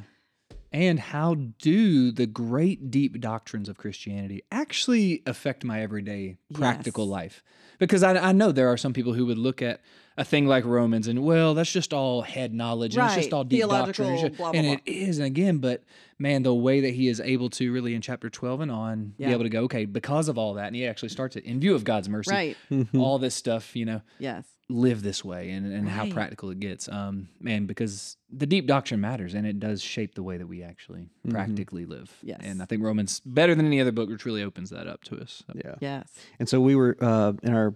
And 0.71 0.99
how 0.99 1.35
do 1.59 2.11
the 2.11 2.25
great 2.27 2.91
deep 2.91 3.19
doctrines 3.21 3.69
of 3.69 3.77
Christianity 3.77 4.43
actually 4.51 5.23
affect 5.25 5.63
my 5.63 5.81
everyday 5.81 6.37
practical 6.53 7.05
Yes. 7.05 7.11
life? 7.11 7.43
Because 7.79 8.03
I, 8.03 8.17
I 8.17 8.31
know 8.31 8.51
there 8.51 8.67
are 8.71 8.77
some 8.77 8.91
people 8.91 9.13
who 9.13 9.25
would 9.27 9.37
look 9.37 9.61
at 9.61 9.81
a 10.17 10.25
thing 10.25 10.47
like 10.47 10.65
Romans 10.65 11.07
and, 11.07 11.23
well, 11.23 11.53
that's 11.53 11.71
just 11.71 11.93
all 11.93 12.23
head 12.23 12.53
knowledge 12.53 12.97
and 12.97 13.05
it's 13.05 13.15
just 13.15 13.33
all 13.33 13.43
deep 13.43 13.61
doctrine. 13.61 14.17
Just- 14.17 14.35
blah, 14.37 14.51
blah, 14.51 14.59
and 14.59 14.67
blah. 14.67 14.77
it 14.85 14.91
is. 14.91 15.19
And 15.19 15.27
again, 15.27 15.59
but 15.59 15.83
man, 16.17 16.41
the 16.43 16.53
way 16.55 16.81
that 16.81 16.93
he 16.95 17.07
is 17.07 17.19
able 17.21 17.49
to 17.51 17.71
really 17.71 17.93
in 17.93 18.01
chapter 18.01 18.29
12 18.29 18.61
and 18.61 18.71
on 18.71 19.13
be 19.17 19.25
able 19.25 19.43
to 19.43 19.49
go, 19.49 19.61
okay, 19.65 19.85
because 19.85 20.27
of 20.27 20.37
all 20.37 20.55
that, 20.55 20.67
and 20.67 20.75
he 20.75 20.87
actually 20.87 21.09
starts 21.09 21.35
it 21.35 21.45
in 21.45 21.59
view 21.59 21.75
of 21.75 21.83
God's 21.83 22.09
mercy, 22.09 22.31
Right. 22.31 22.57
All 22.95 23.19
this 23.19 23.35
stuff, 23.35 23.75
you 23.75 23.85
know, 23.85 24.01
Yes. 24.19 24.43
Live 24.69 25.01
this 25.01 25.23
way 25.23 25.51
and, 25.51 25.71
and 25.71 25.87
how 25.87 26.05
practical 26.09 26.49
it 26.49 26.59
gets. 26.59 26.89
Um, 26.89 27.29
man, 27.39 27.65
because 27.67 28.17
the 28.29 28.45
deep 28.45 28.67
doctrine 28.67 28.99
matters 28.99 29.33
and 29.33 29.47
it 29.47 29.59
does 29.59 29.81
shape 29.81 30.15
the 30.15 30.23
way 30.23 30.37
that 30.37 30.47
we 30.47 30.61
actually 30.61 31.09
Mhm. 31.25 31.31
practically 31.31 31.85
live. 31.85 32.11
Yes. 32.21 32.41
And 32.43 32.61
I 32.61 32.65
think 32.65 32.83
Romans, 32.83 33.21
better 33.25 33.55
than 33.55 33.65
any 33.65 33.79
other 33.79 33.93
book, 33.93 34.09
which 34.09 34.25
really 34.25 34.43
opens 34.43 34.69
that 34.71 34.85
up 34.87 35.03
to 35.05 35.21
us. 35.21 35.43
So, 35.47 35.53
Yeah. 35.63 35.75
Yes. 35.79 36.09
And 36.39 36.49
so 36.49 36.59
we 36.59 36.75
were 36.75 36.97
uh, 36.99 37.33
in 37.43 37.53
our 37.53 37.75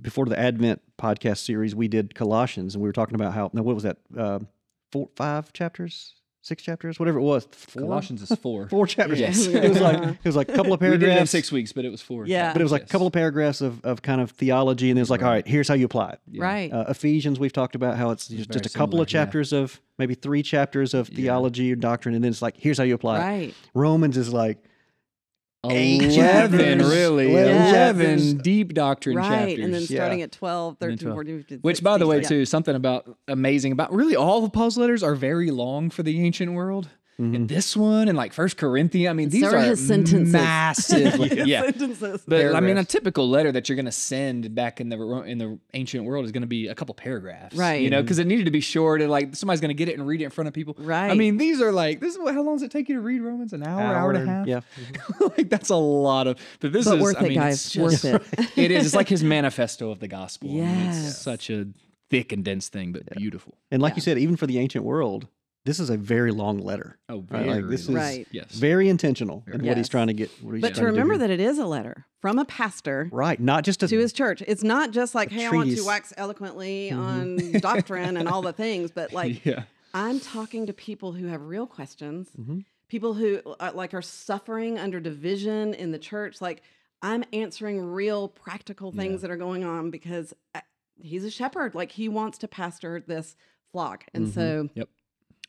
before 0.00 0.26
the 0.26 0.38
Advent 0.38 0.82
podcast 0.98 1.38
series, 1.38 1.74
we 1.74 1.86
did 1.88 2.14
Colossians, 2.14 2.74
and 2.74 2.82
we 2.82 2.88
were 2.88 2.92
talking 2.92 3.14
about 3.14 3.32
how 3.32 3.50
now 3.52 3.62
what 3.62 3.74
was 3.74 3.84
that 3.84 3.98
uh, 4.16 4.40
four, 4.90 5.08
five 5.16 5.52
chapters, 5.52 6.14
six 6.42 6.62
chapters, 6.62 6.98
whatever 6.98 7.18
it 7.18 7.22
was. 7.22 7.46
Four? 7.50 7.82
Colossians 7.82 8.22
is 8.30 8.36
four. 8.38 8.68
four 8.70 8.86
chapters. 8.86 9.18
Yes. 9.18 9.46
it 9.46 9.68
was 9.68 9.80
like 9.80 10.02
it 10.02 10.24
was 10.24 10.36
like 10.36 10.48
a 10.48 10.52
couple 10.52 10.72
of 10.72 10.80
we 10.82 10.88
did 10.88 11.00
paragraphs. 11.00 11.30
six 11.30 11.50
weeks, 11.50 11.72
but 11.72 11.84
it 11.84 11.90
was 11.90 12.02
four. 12.02 12.26
Yeah. 12.26 12.52
But 12.52 12.60
it 12.60 12.64
was 12.64 12.72
like 12.72 12.82
a 12.82 12.86
couple 12.86 13.06
of 13.06 13.12
paragraphs 13.12 13.60
of, 13.60 13.82
of 13.84 14.02
kind 14.02 14.20
of 14.20 14.32
theology, 14.32 14.90
and 14.90 14.98
it 14.98 15.02
was 15.02 15.10
like, 15.10 15.22
all 15.22 15.30
right, 15.30 15.46
here's 15.46 15.68
how 15.68 15.74
you 15.74 15.86
apply 15.86 16.10
it. 16.10 16.20
Yeah. 16.30 16.42
Right. 16.42 16.72
Uh, 16.72 16.84
Ephesians, 16.88 17.38
we've 17.40 17.52
talked 17.52 17.74
about 17.74 17.96
how 17.96 18.10
it's 18.10 18.28
just, 18.28 18.50
just 18.50 18.66
a 18.66 18.68
couple 18.68 19.00
of 19.00 19.08
similar, 19.08 19.22
yeah. 19.22 19.24
chapters 19.26 19.52
of 19.52 19.80
maybe 19.98 20.14
three 20.14 20.42
chapters 20.42 20.94
of 20.94 21.08
Yeah. 21.08 21.16
theology 21.16 21.72
or 21.72 21.76
doctrine, 21.76 22.14
and 22.14 22.22
then 22.22 22.30
it's 22.30 22.42
like, 22.42 22.56
here's 22.56 22.78
how 22.78 22.84
you 22.84 22.94
apply 22.94 23.18
it. 23.18 23.22
right. 23.22 23.54
Romans 23.74 24.16
is 24.16 24.32
like, 24.32 24.58
Eight 25.70 26.02
Eleven, 26.02 26.58
chapters. 26.58 26.90
really. 26.90 27.30
Eleven 27.32 27.56
Eleven 27.56 28.06
chapters. 28.18 28.34
deep 28.34 28.74
doctrine 28.74 29.16
Right. 29.16 29.28
chapters. 29.50 29.64
And 29.64 29.72
then 29.74 29.80
Yeah. 29.82 29.96
starting 29.96 30.22
at 30.22 30.32
12, 30.32 30.76
13, 30.80 30.98
12. 30.98 31.14
14, 31.14 31.38
15, 31.38 31.58
Which, 31.60 31.84
by 31.84 31.98
the 31.98 32.06
way, 32.08 32.20
yeah. 32.20 32.28
too, 32.28 32.44
something 32.44 32.74
about 32.74 33.16
amazing 33.28 33.70
about 33.70 33.92
really 33.94 34.16
all 34.16 34.44
of 34.44 34.52
Paul's 34.52 34.76
letters 34.76 35.04
are 35.04 35.14
very 35.14 35.52
long 35.52 35.88
for 35.88 36.02
the 36.02 36.20
ancient 36.20 36.52
world. 36.54 36.88
Mhm. 37.20 37.36
And 37.36 37.48
this 37.48 37.76
one 37.76 38.08
and 38.08 38.16
like 38.16 38.32
First 38.32 38.56
Corinthians, 38.56 39.10
I 39.10 39.12
mean, 39.12 39.28
these 39.28 39.42
So 39.42 39.50
are 39.50 39.58
are 39.58 39.62
his 39.62 39.86
sentences. 39.86 40.32
massive. 40.32 41.32
yeah. 41.46 41.60
Sentences. 41.62 42.22
But 42.26 42.54
I 42.54 42.60
mean, 42.60 42.78
a 42.78 42.84
typical 42.84 43.28
letter 43.28 43.52
that 43.52 43.68
you're 43.68 43.76
going 43.76 43.84
to 43.86 43.92
send 43.92 44.54
back 44.54 44.80
in 44.80 44.88
the 44.88 44.98
in 45.26 45.36
the 45.38 45.58
ancient 45.74 46.04
world 46.04 46.24
is 46.24 46.32
going 46.32 46.40
to 46.42 46.46
be 46.48 46.68
a 46.68 46.74
couple 46.74 46.94
paragraphs, 46.94 47.54
Right. 47.54 47.82
You 47.82 47.90
know, 47.90 48.00
because 48.00 48.18
it 48.18 48.26
needed 48.26 48.46
to 48.46 48.50
be 48.50 48.60
short 48.60 49.02
and 49.02 49.10
like 49.10 49.36
somebody's 49.36 49.60
going 49.60 49.68
to 49.68 49.74
get 49.74 49.88
it 49.90 49.98
and 49.98 50.06
read 50.06 50.22
it 50.22 50.24
in 50.24 50.30
front 50.30 50.48
of 50.48 50.54
people. 50.54 50.74
Right? 50.78 51.10
I 51.10 51.14
mean, 51.14 51.36
these 51.36 51.60
are 51.60 51.70
like 51.70 52.00
this 52.00 52.14
is 52.14 52.18
what, 52.18 52.34
how 52.34 52.42
long 52.42 52.54
does 52.56 52.62
it 52.62 52.70
take 52.70 52.88
you 52.88 52.94
to 52.96 53.00
read 53.02 53.20
Romans? 53.20 53.52
An 53.52 53.62
hour, 53.62 53.80
hour, 53.94 54.12
and 54.12 54.22
a 54.22 54.32
half. 54.32 54.46
Yeah. 54.46 54.60
like 55.36 55.50
that's 55.50 55.68
a 55.68 55.76
lot 55.76 56.26
of. 56.26 56.38
But 56.60 56.72
this 56.72 56.86
But 56.86 56.96
is 56.96 57.02
worth 57.02 57.16
I 57.18 57.26
it, 57.26 57.28
mean, 57.28 57.38
guys. 57.38 57.66
it's 57.66 57.76
Worth 57.76 58.02
just- 58.02 58.04
it. 58.06 58.22
it 58.56 58.70
is. 58.70 58.86
It's 58.86 58.94
like 58.94 59.08
his 59.08 59.22
manifesto 59.22 59.90
of 59.90 60.00
the 60.00 60.08
gospel. 60.08 60.48
I 60.48 60.52
mean, 60.54 60.64
Yes. 60.64 61.08
it's 61.10 61.18
such 61.18 61.50
a 61.50 61.66
thick 62.10 62.32
and 62.32 62.42
dense 62.44 62.68
thing, 62.70 62.92
but 62.92 63.02
beautiful. 63.16 63.54
And 63.70 63.82
like 63.82 63.92
Yeah. 63.92 63.96
you 63.96 64.02
said, 64.02 64.18
even 64.18 64.36
for 64.36 64.46
the 64.46 64.58
ancient 64.58 64.84
world, 64.84 65.28
this 65.64 65.78
is 65.78 65.90
a 65.90 65.96
very 65.96 66.32
long 66.32 66.58
letter. 66.58 66.98
Oh, 67.08 67.18
Right, 67.30 67.44
very 67.44 67.48
like, 67.62 67.68
this 67.70 67.88
long. 67.88 67.96
is 67.98 68.02
Right. 68.02 68.28
yes. 68.32 68.52
Very 68.54 68.88
intentional 68.88 69.44
in 69.52 69.64
what 69.64 69.76
he's 69.76 69.88
trying 69.88 70.08
to 70.08 70.12
get. 70.14 70.30
What 70.42 70.54
he's 70.54 70.62
But 70.62 70.74
to 70.76 70.84
remember 70.84 71.14
here. 71.14 71.20
that 71.20 71.30
it 71.30 71.40
is 71.40 71.58
a 71.58 71.66
letter 71.66 72.06
from 72.20 72.38
a 72.38 72.44
pastor 72.44 73.08
right, 73.12 73.38
not 73.40 73.64
just 73.64 73.82
a 73.82 73.88
to 73.88 73.98
his 73.98 74.12
church. 74.12 74.42
It's 74.46 74.62
not 74.64 74.90
just 74.90 75.14
like, 75.14 75.30
A 75.30 75.34
hey, 75.34 75.46
I 75.46 75.50
want 75.50 75.74
to 75.74 75.84
wax 75.84 76.12
eloquently 76.16 76.90
Mhm. 76.92 76.98
on 76.98 77.52
doctrine 77.60 78.16
and 78.16 78.28
all 78.28 78.42
the 78.42 78.52
things, 78.52 78.90
but 78.90 79.12
like 79.20 79.44
yeah. 79.44 79.64
I'm 79.94 80.20
talking 80.20 80.66
to 80.66 80.72
people 80.72 81.12
who 81.12 81.26
have 81.26 81.42
real 81.42 81.66
questions, 81.66 82.28
Mhm. 82.40 82.64
people 82.88 83.14
who 83.14 83.40
uh, 83.60 83.70
like 83.74 83.94
are 83.94 84.02
suffering 84.02 84.78
under 84.78 85.00
division 85.00 85.74
in 85.74 85.92
the 85.92 85.98
church. 85.98 86.40
Like 86.40 86.62
I'm 87.02 87.24
answering 87.32 87.80
real 87.80 88.28
practical 88.28 88.90
things 88.92 89.12
Yeah. 89.22 89.28
that 89.28 89.30
are 89.32 89.36
going 89.36 89.64
on 89.64 89.90
because 89.90 90.32
I, 90.54 90.62
he's 91.00 91.24
a 91.24 91.30
shepherd. 91.30 91.74
Like 91.74 91.92
he 91.92 92.08
wants 92.08 92.38
to 92.38 92.48
pastor 92.48 93.02
this 93.06 93.36
flock, 93.72 94.04
and 94.14 94.26
Mhm. 94.28 94.34
so 94.34 94.68
Yep. 94.74 94.88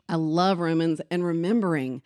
I 0.09 0.15
love 0.15 0.59
Romans 0.59 1.01
and 1.11 1.23
remembering 1.23 2.01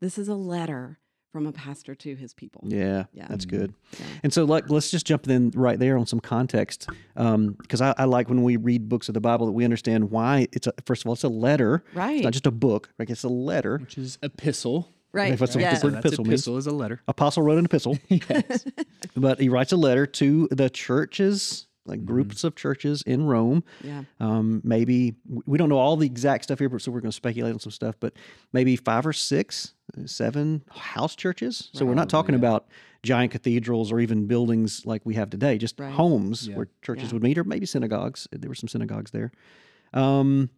this 0.00 0.18
is 0.18 0.28
a 0.28 0.34
letter 0.34 0.98
from 1.30 1.46
a 1.46 1.52
pastor 1.52 1.94
to 1.94 2.14
his 2.14 2.34
people. 2.34 2.62
Yeah, 2.66 3.04
Yeah. 3.14 3.26
that's 3.28 3.46
good. 3.46 3.72
Mm-hmm. 3.72 4.02
Yeah. 4.02 4.08
And 4.24 4.32
so, 4.34 4.44
like, 4.44 4.68
let's 4.68 4.90
just 4.90 5.06
jump 5.06 5.26
in 5.28 5.50
right 5.54 5.78
there 5.78 5.96
on 5.96 6.04
some 6.06 6.20
context, 6.20 6.88
um, 7.16 7.52
because 7.60 7.80
I, 7.80 7.94
I 7.96 8.04
like 8.04 8.28
when 8.28 8.42
we 8.42 8.56
read 8.58 8.88
books 8.88 9.08
of 9.08 9.14
the 9.14 9.20
Bible 9.20 9.46
that 9.46 9.52
we 9.52 9.64
understand 9.64 10.10
why 10.10 10.46
it's 10.52 10.66
a, 10.66 10.74
first 10.84 11.02
of 11.02 11.06
all 11.06 11.14
it's 11.14 11.24
a 11.24 11.28
letter, 11.28 11.84
Right. 11.94 12.16
it's 12.16 12.24
not 12.24 12.32
just 12.34 12.46
a 12.46 12.50
book, 12.50 12.90
right? 12.98 13.08
It's 13.08 13.22
a 13.24 13.28
letter. 13.30 13.78
Which 13.78 13.96
is 13.96 14.18
epistle. 14.22 14.88
right. 15.12 15.32
If 15.32 15.38
that's 15.38 15.54
what 15.54 15.62
yeah. 15.62 15.74
the 15.74 15.80
So 15.80 15.88
that's 15.90 16.04
epistle 16.04 16.24
means. 16.24 16.40
epistle 16.40 16.56
is 16.58 16.66
a 16.66 16.70
letter. 16.74 17.00
Apostle 17.08 17.42
wrote 17.44 17.58
an 17.58 17.64
epistle, 17.64 17.98
yes. 18.08 18.66
but 19.16 19.40
he 19.40 19.48
writes 19.48 19.72
a 19.72 19.76
letter 19.78 20.04
to 20.06 20.48
the 20.50 20.68
churches, 20.68 21.66
like 21.84 22.00
Mhm. 22.00 22.04
groups 22.04 22.44
of 22.44 22.54
churches 22.54 23.02
in 23.02 23.24
Rome. 23.24 23.64
yeah. 23.82 24.04
Um, 24.20 24.60
maybe 24.64 25.14
we 25.46 25.58
don't 25.58 25.68
know 25.68 25.78
all 25.78 25.96
the 25.96 26.06
exact 26.06 26.44
stuff 26.44 26.58
here, 26.60 26.68
but 26.68 26.80
so 26.80 26.92
we're 26.92 27.00
going 27.00 27.10
to 27.10 27.16
speculate 27.16 27.52
on 27.54 27.58
some 27.60 27.72
stuff. 27.72 27.96
But 27.98 28.14
maybe 28.52 28.76
five 28.76 29.04
or 29.06 29.12
six, 29.12 29.74
uh, 29.98 30.06
seven 30.06 30.62
house 30.70 31.16
churches. 31.16 31.70
So 31.72 31.84
we're 31.84 31.94
not 31.94 32.08
talking 32.08 32.34
yeah. 32.34 32.38
about 32.38 32.68
giant 33.02 33.32
cathedrals 33.32 33.90
or 33.90 33.98
even 33.98 34.26
buildings 34.26 34.86
like 34.86 35.04
we 35.04 35.14
have 35.14 35.28
today. 35.28 35.58
Just 35.58 35.80
Right. 35.80 35.92
homes 35.92 36.46
Yeah. 36.46 36.56
where 36.56 36.68
churches 36.82 37.08
Yeah. 37.08 37.14
would 37.14 37.22
meet, 37.24 37.36
or 37.36 37.42
maybe 37.44 37.66
synagogues. 37.66 38.28
There 38.30 38.48
were 38.48 38.54
some 38.54 38.68
synagogues 38.68 39.10
there. 39.10 39.32
Um, 39.92 40.50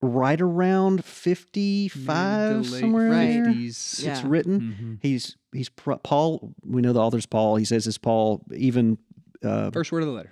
right 0.00 0.40
around 0.40 1.04
55 1.04 2.70
late 2.70 2.80
somewhere 2.80 3.06
in 3.06 3.10
Right. 3.10 3.26
there. 3.32 3.44
50s. 3.46 4.00
Yeah. 4.04 4.12
It's 4.12 4.22
written. 4.24 4.60
Mhm. 4.60 4.98
He's 5.02 5.36
he's 5.52 5.68
Paul. 5.70 6.54
We 6.64 6.82
know 6.82 6.92
the 6.92 7.00
author's 7.00 7.26
Paul. 7.26 7.56
He 7.56 7.64
says 7.64 7.86
it's 7.86 7.98
Paul. 7.98 8.44
Even 8.54 8.98
uh, 9.44 9.70
First 9.70 9.92
word 9.92 10.02
of 10.02 10.08
the 10.08 10.14
letter. 10.14 10.30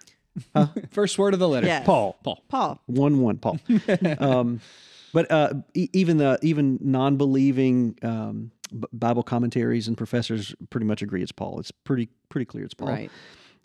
Huh? 0.54 0.66
First 0.90 1.18
word 1.18 1.34
of 1.34 1.40
the 1.40 1.48
letter. 1.48 1.66
Yes. 1.66 1.86
Paul. 1.86 2.16
Paul. 2.22 2.42
Paul. 2.48 2.80
One 2.86 3.20
one 3.20 3.38
Paul. 3.38 3.58
um, 4.18 4.60
but 5.12 5.30
uh, 5.30 5.54
e- 5.74 5.88
even 5.92 6.18
the 6.18 6.38
even 6.42 6.78
non-believing 6.82 7.98
um, 8.02 8.50
B- 8.72 8.86
Bible 8.92 9.22
commentaries 9.22 9.88
and 9.88 9.96
professors 9.96 10.54
pretty 10.70 10.86
much 10.86 11.00
agree 11.02 11.22
it's 11.22 11.32
Paul. 11.32 11.58
It's 11.60 11.70
pretty 11.70 12.08
pretty 12.28 12.44
clear 12.44 12.64
it's 12.64 12.74
Paul. 12.74 12.88
Right. 12.88 13.10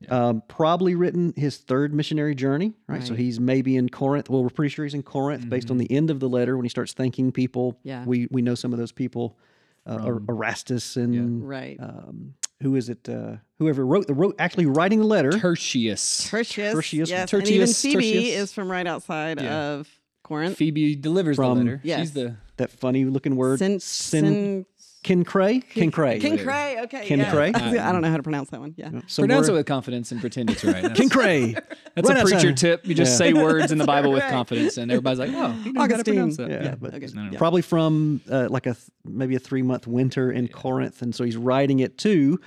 Um, 0.10 0.42
probably 0.48 0.96
written 0.96 1.32
his 1.38 1.58
third 1.58 1.94
missionary 1.94 2.34
journey, 2.34 2.74
right? 2.88 3.04
So 3.06 3.14
he's 3.14 3.40
maybe 3.40 3.76
in 3.76 3.88
Corinth. 3.88 4.32
Well, 4.32 4.42
we're 4.42 4.50
pretty 4.50 4.70
sure 4.74 4.84
he's 4.84 4.96
in 4.96 5.04
Corinth 5.04 5.48
based 5.48 5.70
on 5.70 5.78
the 5.78 5.92
end 5.92 6.10
of 6.10 6.20
the 6.20 6.28
letter 6.28 6.58
when 6.58 6.66
he 6.66 6.70
starts 6.70 6.94
thanking 6.94 7.32
people. 7.32 7.78
Yeah. 7.84 8.04
We 8.06 8.28
we 8.32 8.42
know 8.42 8.56
some 8.56 8.74
of 8.74 8.80
those 8.80 8.92
people, 8.92 9.38
uh, 9.86 10.00
Er- 10.04 10.24
Erastus 10.28 10.96
and 10.98 11.48
Right. 11.48 11.78
um, 11.80 12.34
who 12.62 12.76
is 12.76 12.90
it? 12.90 13.08
Uh, 13.10 13.38
whoever 13.60 13.86
wrote 13.86 14.08
the 14.08 14.14
wrote 14.14 14.36
actually 14.40 14.66
writing 14.66 15.00
the 15.00 15.06
letter. 15.06 15.32
Tertius. 15.32 16.28
Tertius. 16.30 16.74
Tertius- 16.74 17.10
yes. 17.10 17.34
and 17.34 17.48
even 17.48 17.68
Phoebe 17.68 17.94
Tertius. 18.14 18.36
is 18.36 18.54
from 18.54 18.72
right 18.72 18.88
outside 18.88 19.42
Yeah. 19.42 19.72
of 19.74 19.88
Corinth. 20.24 20.58
Phoebe 20.58 20.96
delivers 20.96 21.36
From- 21.38 21.58
the 21.60 21.64
letter. 21.66 21.82
Yes. 21.84 22.00
She's 22.00 22.12
the 22.14 22.36
that 22.58 22.72
funny 22.72 23.06
looking 23.06 23.36
word. 23.36 23.60
Sin, 23.60 23.80
Sin- 23.80 24.26
sin, 24.26 24.66
Kincray. 25.04 25.64
Kincray. 25.74 26.22
Kincray. 26.22 26.84
Okay. 26.84 27.08
Kincray? 27.10 27.74
Yeah. 27.74 27.88
I 27.90 27.92
don't 27.92 28.02
know 28.02 28.10
how 28.12 28.18
to 28.18 28.24
pronounce 28.24 28.52
that 28.52 28.60
one. 28.60 28.76
Yeah. 28.78 29.02
So 29.08 29.24
pronounce 29.24 29.48
it 29.48 29.54
with 29.54 29.66
confidence 29.66 30.12
and 30.12 30.22
pretend 30.22 30.52
it's 30.52 30.64
right. 30.64 30.82
That's, 30.84 31.00
Kincray. 31.00 31.54
that's 31.96 32.08
Right 32.08 32.18
a 32.18 32.22
outside. 32.22 32.40
preacher 32.40 32.54
tip. 32.54 32.86
You 32.86 32.94
just 32.94 33.14
Yeah. 33.14 33.18
say 33.18 33.34
words 33.34 33.72
in 33.72 33.80
the 33.80 33.86
Bible 33.96 34.12
with 34.12 34.24
confidence, 34.30 34.78
and 34.78 34.92
everybody's 34.92 35.18
like, 35.20 35.32
"Oh, 35.34 35.52
he 35.64 35.72
knows 35.72 35.82
how 35.82 35.88
to 35.88 35.94
Augustine. 35.94 36.14
pronounce 36.16 36.38
that." 36.38 36.50
Yeah, 36.52 36.76
but 36.80 36.94
Okay. 36.94 37.08
No, 37.16 37.24
no. 37.24 37.32
Yeah. 37.32 37.38
probably 37.40 37.64
from 37.64 38.22
uh, 38.30 38.48
like 38.52 38.68
a 38.68 38.74
th- 38.76 38.86
maybe 39.04 39.36
a 39.36 39.40
three 39.40 39.64
month 39.64 39.88
winter 39.88 40.32
in 40.32 40.48
Corinth, 40.48 41.02
and 41.02 41.16
so 41.16 41.24
he's 41.24 41.38
writing 41.38 41.80
it 41.80 41.98
to 42.00 42.40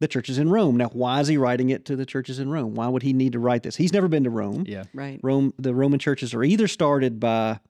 the 0.00 0.08
churches 0.08 0.36
in 0.36 0.50
Rome. 0.50 0.76
Now, 0.76 0.88
why 0.92 1.20
is 1.20 1.28
he 1.28 1.36
writing 1.38 1.70
it 1.70 1.84
to 1.86 1.96
the 1.96 2.04
churches 2.04 2.38
in 2.40 2.50
Rome? 2.50 2.74
Why 2.74 2.88
would 2.88 3.02
he 3.02 3.12
need 3.12 3.32
to 3.32 3.38
write 3.38 3.62
this? 3.62 3.76
He's 3.76 3.92
never 3.92 4.08
been 4.08 4.24
to 4.24 4.30
Rome. 4.30 4.64
Yeah. 4.66 4.84
Right. 4.92 5.18
Rome, 5.22 5.54
the 5.58 5.74
Roman 5.74 5.98
churches 5.98 6.34
are 6.34 6.42
either 6.44 6.66
started 6.68 7.20
by, 7.20 7.60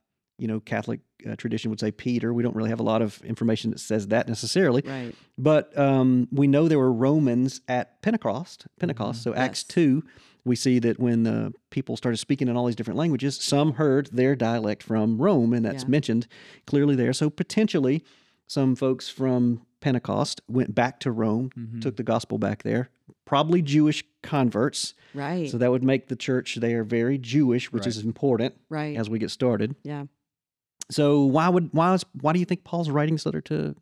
you 0.42 0.48
know, 0.48 0.58
Catholic 0.58 0.98
uh, 1.24 1.36
tradition 1.36 1.70
would 1.70 1.78
say 1.78 1.92
Peter. 1.92 2.34
We 2.34 2.42
don't 2.42 2.56
really 2.56 2.70
have 2.70 2.80
a 2.80 2.82
lot 2.82 3.00
of 3.00 3.22
information 3.22 3.70
that 3.70 3.78
says 3.78 4.08
that 4.08 4.26
necessarily, 4.26 4.82
Right. 4.84 5.14
but 5.38 5.76
um, 5.78 6.26
we 6.32 6.48
know 6.48 6.66
there 6.66 6.80
were 6.80 6.92
Romans 6.92 7.60
at 7.68 8.02
Pentecost. 8.02 8.66
Pentecost. 8.80 9.22
So 9.22 9.32
Acts 9.34 9.60
Yes. 9.68 9.74
two, 9.74 10.02
we 10.44 10.56
see 10.56 10.80
that 10.80 10.98
when 10.98 11.22
the 11.22 11.54
people 11.70 11.96
started 11.96 12.16
speaking 12.16 12.48
in 12.48 12.56
all 12.56 12.66
these 12.66 12.74
different 12.74 12.98
languages, 12.98 13.36
some 13.36 13.74
heard 13.74 14.08
their 14.12 14.34
dialect 14.34 14.82
from 14.82 15.16
Rome, 15.22 15.52
and 15.52 15.64
that's 15.64 15.84
Yeah. 15.84 15.90
mentioned 15.90 16.26
clearly 16.66 16.96
there. 16.96 17.12
So 17.12 17.30
potentially, 17.30 18.02
some 18.48 18.74
folks 18.74 19.08
from 19.08 19.62
Pentecost 19.80 20.40
went 20.48 20.74
back 20.74 20.98
to 21.00 21.12
Rome, 21.12 21.50
Mhm. 21.56 21.80
took 21.80 21.96
the 21.96 22.02
gospel 22.02 22.38
back 22.38 22.64
there. 22.64 22.90
Probably 23.24 23.62
Jewish 23.62 24.04
converts. 24.22 24.94
Right. 25.14 25.48
So 25.48 25.56
that 25.58 25.70
would 25.70 25.84
make 25.84 26.08
the 26.08 26.16
church 26.16 26.56
there 26.56 26.82
very 26.82 27.16
Jewish, 27.18 27.70
which 27.72 27.82
Right. 27.82 27.96
is 27.96 28.04
important 28.04 28.54
right. 28.68 28.96
as 28.96 29.08
we 29.08 29.20
get 29.20 29.30
started. 29.30 29.76
yeah. 29.84 30.06
So 30.90 31.22
why 31.24 31.48
would 31.48 31.70
why 31.72 31.94
is 31.94 32.04
why 32.20 32.32
do 32.32 32.38
you 32.38 32.44
think 32.44 32.64
Paul's 32.64 32.90
writing 32.90 33.14
this 33.14 33.26
letter 33.26 33.40
to 33.42 33.74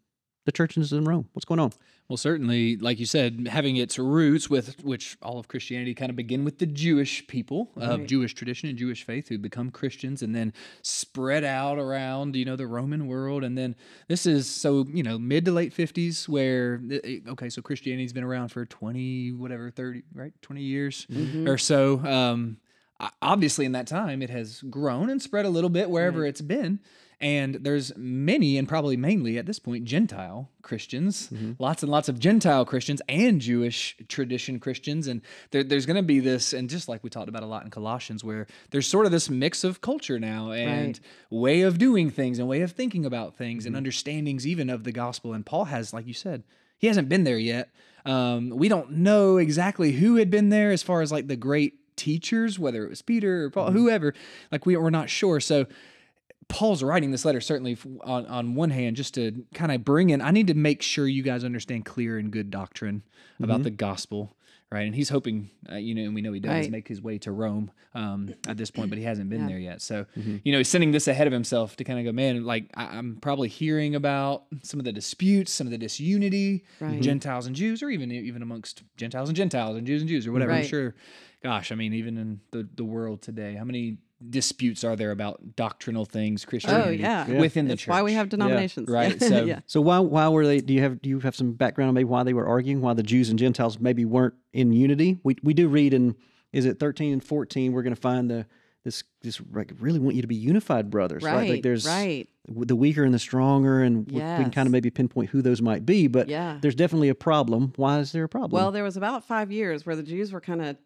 the 0.46 0.52
churches 0.52 0.92
in 0.92 1.04
Rome? 1.04 1.28
What's 1.32 1.44
going 1.44 1.60
on? 1.60 1.72
Well, 2.08 2.16
certainly, 2.16 2.76
like 2.76 2.98
you 2.98 3.06
said, 3.06 3.46
having 3.48 3.76
its 3.76 3.96
roots 3.96 4.50
with 4.50 4.82
which 4.82 5.16
all 5.22 5.38
of 5.38 5.46
Christianity 5.46 5.94
kind 5.94 6.10
of 6.10 6.16
begin 6.16 6.44
with 6.44 6.58
the 6.58 6.66
Jewish 6.66 7.24
people 7.28 7.70
of 7.76 8.04
Jewish 8.06 8.34
tradition 8.34 8.68
and 8.68 8.76
Jewish 8.76 9.04
faith 9.04 9.28
who 9.28 9.38
become 9.38 9.70
Christians 9.70 10.20
and 10.22 10.34
then 10.34 10.52
spread 10.82 11.44
out 11.44 11.78
around, 11.78 12.34
you 12.34 12.44
know, 12.44 12.56
the 12.56 12.66
Roman 12.66 13.06
world. 13.06 13.44
And 13.44 13.56
then 13.56 13.76
this 14.08 14.26
is 14.26 14.50
so, 14.50 14.86
you 14.92 15.04
know, 15.04 15.20
mid 15.20 15.44
to 15.44 15.52
late 15.52 15.72
50s 15.72 16.28
where, 16.28 16.80
eh, 16.90 16.98
eh, 17.04 17.18
okay, 17.28 17.48
so 17.48 17.62
Christianity's 17.62 18.12
been 18.12 18.24
around 18.24 18.48
for 18.48 18.66
20, 18.66 19.30
whatever, 19.30 19.70
30, 19.70 20.02
right? 20.12 20.32
20 20.42 20.62
years 20.62 21.06
Mhm. 21.08 21.46
or 21.48 21.58
so. 21.58 22.00
Um, 22.04 22.56
o- 22.56 22.69
obviously, 23.22 23.64
in 23.64 23.72
that 23.72 23.86
time, 23.86 24.22
it 24.22 24.30
has 24.30 24.62
grown 24.62 25.10
and 25.10 25.20
spread 25.20 25.44
a 25.44 25.50
little 25.50 25.70
bit 25.70 25.90
wherever 25.90 26.22
Right. 26.22 26.28
it's 26.28 26.40
been. 26.40 26.80
And 27.22 27.56
there's 27.56 27.94
many, 27.98 28.56
and 28.56 28.66
probably 28.66 28.96
mainly 28.96 29.36
at 29.36 29.44
this 29.44 29.58
point, 29.58 29.84
Gentile 29.84 30.48
Christians, 30.62 31.28
mm-hmm. 31.28 31.52
lots 31.58 31.82
and 31.82 31.92
lots 31.92 32.08
of 32.08 32.18
Gentile 32.18 32.64
Christians 32.64 33.02
and 33.10 33.42
Jewish 33.42 33.94
tradition 34.08 34.58
Christians. 34.58 35.06
And 35.06 35.20
there, 35.50 35.62
there's 35.62 35.84
going 35.84 35.98
to 35.98 36.02
be 36.02 36.20
this, 36.20 36.54
and 36.54 36.70
just 36.70 36.88
like 36.88 37.04
we 37.04 37.10
talked 37.10 37.28
about 37.28 37.42
a 37.42 37.46
lot 37.46 37.62
in 37.62 37.70
Colossians, 37.70 38.24
where 38.24 38.46
there's 38.70 38.86
sort 38.86 39.04
of 39.04 39.12
this 39.12 39.28
mix 39.28 39.64
of 39.64 39.82
culture 39.82 40.18
now 40.18 40.52
and 40.52 40.98
way 41.28 41.60
of 41.60 41.76
doing 41.76 42.08
things 42.08 42.38
and 42.38 42.48
way 42.48 42.62
of 42.62 42.72
thinking 42.72 43.04
about 43.04 43.36
things 43.36 43.66
and 43.66 43.74
mm-hmm. 43.74 43.78
understandings 43.80 44.46
even 44.46 44.70
of 44.70 44.84
the 44.84 44.92
gospel. 44.92 45.34
And 45.34 45.44
Paul 45.44 45.66
has, 45.66 45.92
like 45.92 46.06
you 46.06 46.14
said, 46.14 46.42
he 46.78 46.86
hasn't 46.86 47.10
been 47.10 47.24
there 47.24 47.38
yet. 47.38 47.68
Um, 48.06 48.48
we 48.48 48.70
don't 48.70 48.92
know 48.92 49.36
exactly 49.36 49.92
who 49.92 50.16
had 50.16 50.30
been 50.30 50.48
there 50.48 50.70
as 50.70 50.82
far 50.82 51.02
as 51.02 51.12
like 51.12 51.28
the 51.28 51.36
great 51.36 51.79
teachers, 52.00 52.58
whether 52.58 52.84
it 52.84 52.90
was 52.90 53.02
Peter 53.02 53.44
or 53.44 53.50
Paul, 53.50 53.68
mm-hmm. 53.68 53.76
whoever. 53.76 54.14
Like 54.50 54.64
we, 54.64 54.76
we're 54.76 54.90
not 54.90 55.10
sure. 55.10 55.38
So 55.38 55.66
Paul's 56.48 56.82
writing 56.82 57.10
this 57.10 57.24
letter 57.24 57.40
certainly 57.40 57.76
on, 58.02 58.26
on 58.26 58.54
one 58.54 58.70
hand 58.70 58.96
just 58.96 59.14
to 59.14 59.44
kind 59.54 59.70
of 59.70 59.84
bring 59.84 60.10
in. 60.10 60.20
I 60.20 60.30
need 60.30 60.48
to 60.48 60.54
make 60.54 60.82
sure 60.82 61.06
you 61.06 61.22
guys 61.22 61.44
understand 61.44 61.84
clear 61.84 62.18
and 62.18 62.30
good 62.30 62.50
doctrine 62.50 63.02
about 63.38 63.56
mm-hmm. 63.56 63.64
the 63.64 63.70
gospel, 63.70 64.34
right? 64.72 64.86
And 64.86 64.94
he's 64.94 65.08
hoping, 65.08 65.50
uh, 65.70 65.76
you 65.76 65.94
know, 65.94 66.02
and 66.02 66.14
we 66.14 66.20
know 66.22 66.32
he 66.32 66.40
does 66.40 66.50
Right. 66.50 66.70
make 66.70 66.86
his 66.88 67.02
way 67.02 67.18
to 67.18 67.32
Rome 67.32 67.70
um, 67.94 68.32
at 68.46 68.56
this 68.56 68.70
point, 68.70 68.88
but 68.88 68.98
he 68.98 69.04
hasn't 69.04 69.28
been 69.28 69.40
Yeah. 69.42 69.48
there 69.48 69.58
yet. 69.58 69.82
So 69.82 70.06
you 70.44 70.52
know, 70.52 70.58
he's 70.58 70.68
sending 70.68 70.92
this 70.92 71.08
ahead 71.08 71.26
of 71.26 71.32
himself 71.32 71.74
to 71.76 71.84
kind 71.84 71.98
of 71.98 72.04
go, 72.04 72.12
man. 72.12 72.44
Like 72.44 72.70
I, 72.74 72.96
I'm 72.96 73.16
probably 73.16 73.48
hearing 73.48 73.94
about 73.96 74.44
some 74.62 74.78
of 74.78 74.84
the 74.84 74.92
disputes, 74.92 75.52
some 75.52 75.66
of 75.66 75.70
the 75.72 75.78
disunity, 75.78 76.64
Right. 76.80 77.00
Gentiles 77.00 77.46
and 77.46 77.56
Jews, 77.56 77.82
or 77.82 77.90
even 77.90 78.12
even 78.12 78.42
amongst 78.42 78.82
Gentiles 78.96 79.28
and 79.28 79.36
Gentiles 79.36 79.76
and 79.76 79.86
Jews 79.86 80.02
and 80.02 80.08
Jews, 80.08 80.26
or 80.26 80.32
whatever. 80.32 80.52
I'm 80.52 80.62
sure. 80.64 80.94
Gosh, 81.42 81.72
I 81.72 81.74
mean, 81.74 81.94
even 81.94 82.16
in 82.18 82.40
the 82.52 82.68
the 82.76 82.84
world 82.84 83.22
today, 83.22 83.54
how 83.54 83.64
many 83.64 83.98
disputes 84.28 84.84
are 84.84 84.96
there 84.96 85.10
about 85.10 85.56
doctrinal 85.56 86.04
things, 86.04 86.44
Christianity 86.44 86.88
Oh 86.88 86.92
yeah. 86.92 87.26
Yeah. 87.26 87.40
within 87.40 87.66
the 87.66 87.70
That's 87.70 87.82
church? 87.82 87.90
why 87.90 88.02
we 88.02 88.12
have 88.12 88.28
denominations. 88.28 88.88
Right, 88.90 89.20
so- 89.20 89.44
yeah. 89.44 89.60
So 89.66 89.80
why 89.80 89.98
why 90.00 90.28
were 90.28 90.46
they? 90.46 90.60
Do 90.60 90.74
you 90.74 90.82
have 90.82 91.00
do 91.00 91.08
you 91.08 91.20
have 91.20 91.34
some 91.34 91.52
background 91.52 91.88
on 91.88 91.94
maybe 91.94 92.04
why 92.04 92.22
they 92.22 92.34
were 92.34 92.46
arguing? 92.46 92.80
Why 92.80 92.94
the 92.94 93.02
Jews 93.02 93.30
and 93.30 93.38
Gentiles 93.38 93.78
maybe 93.80 94.04
weren't 94.04 94.34
in 94.52 94.72
unity? 94.72 95.18
We 95.22 95.36
we 95.42 95.54
do 95.54 95.68
read 95.68 95.94
in 95.94 96.16
is 96.52 96.66
it 96.66 96.78
thirteen 96.78 97.12
and 97.12 97.24
fourteen? 97.24 97.72
We're 97.72 97.82
going 97.82 97.94
to 97.94 98.00
find 98.00 98.30
the 98.30 98.46
this 98.84 99.04
this 99.22 99.40
like 99.52 99.72
really 99.78 99.98
want 99.98 100.16
you 100.16 100.22
to 100.22 100.28
be 100.28 100.34
unified 100.36 100.90
brothers, 100.90 101.22
right? 101.22 101.34
Right. 101.34 101.50
Like 101.50 101.62
there's 101.62 101.86
right. 101.86 102.26
the 102.48 102.74
weaker 102.76 103.04
and 103.04 103.12
the 103.12 103.18
stronger, 103.18 103.82
and 103.82 104.06
we- 104.10 104.14
we 104.14 104.20
can 104.20 104.50
kind 104.50 104.66
of 104.66 104.72
maybe 104.72 104.88
pinpoint 104.90 105.28
who 105.30 105.42
those 105.42 105.60
might 105.62 105.84
be. 105.84 106.06
But 106.08 106.28
Yeah. 106.28 106.58
there's 106.62 106.74
definitely 106.74 107.10
a 107.10 107.14
problem. 107.14 107.72
Why 107.76 107.98
is 108.00 108.12
there 108.12 108.24
a 108.24 108.28
problem? 108.28 108.52
Well, 108.58 108.72
there 108.72 108.82
was 108.84 108.96
about 108.96 109.24
five 109.24 109.52
years 109.52 109.84
where 109.84 109.96
the 109.96 110.02
Jews 110.02 110.32
were 110.32 110.40
kind 110.40 110.62
of 110.62 110.76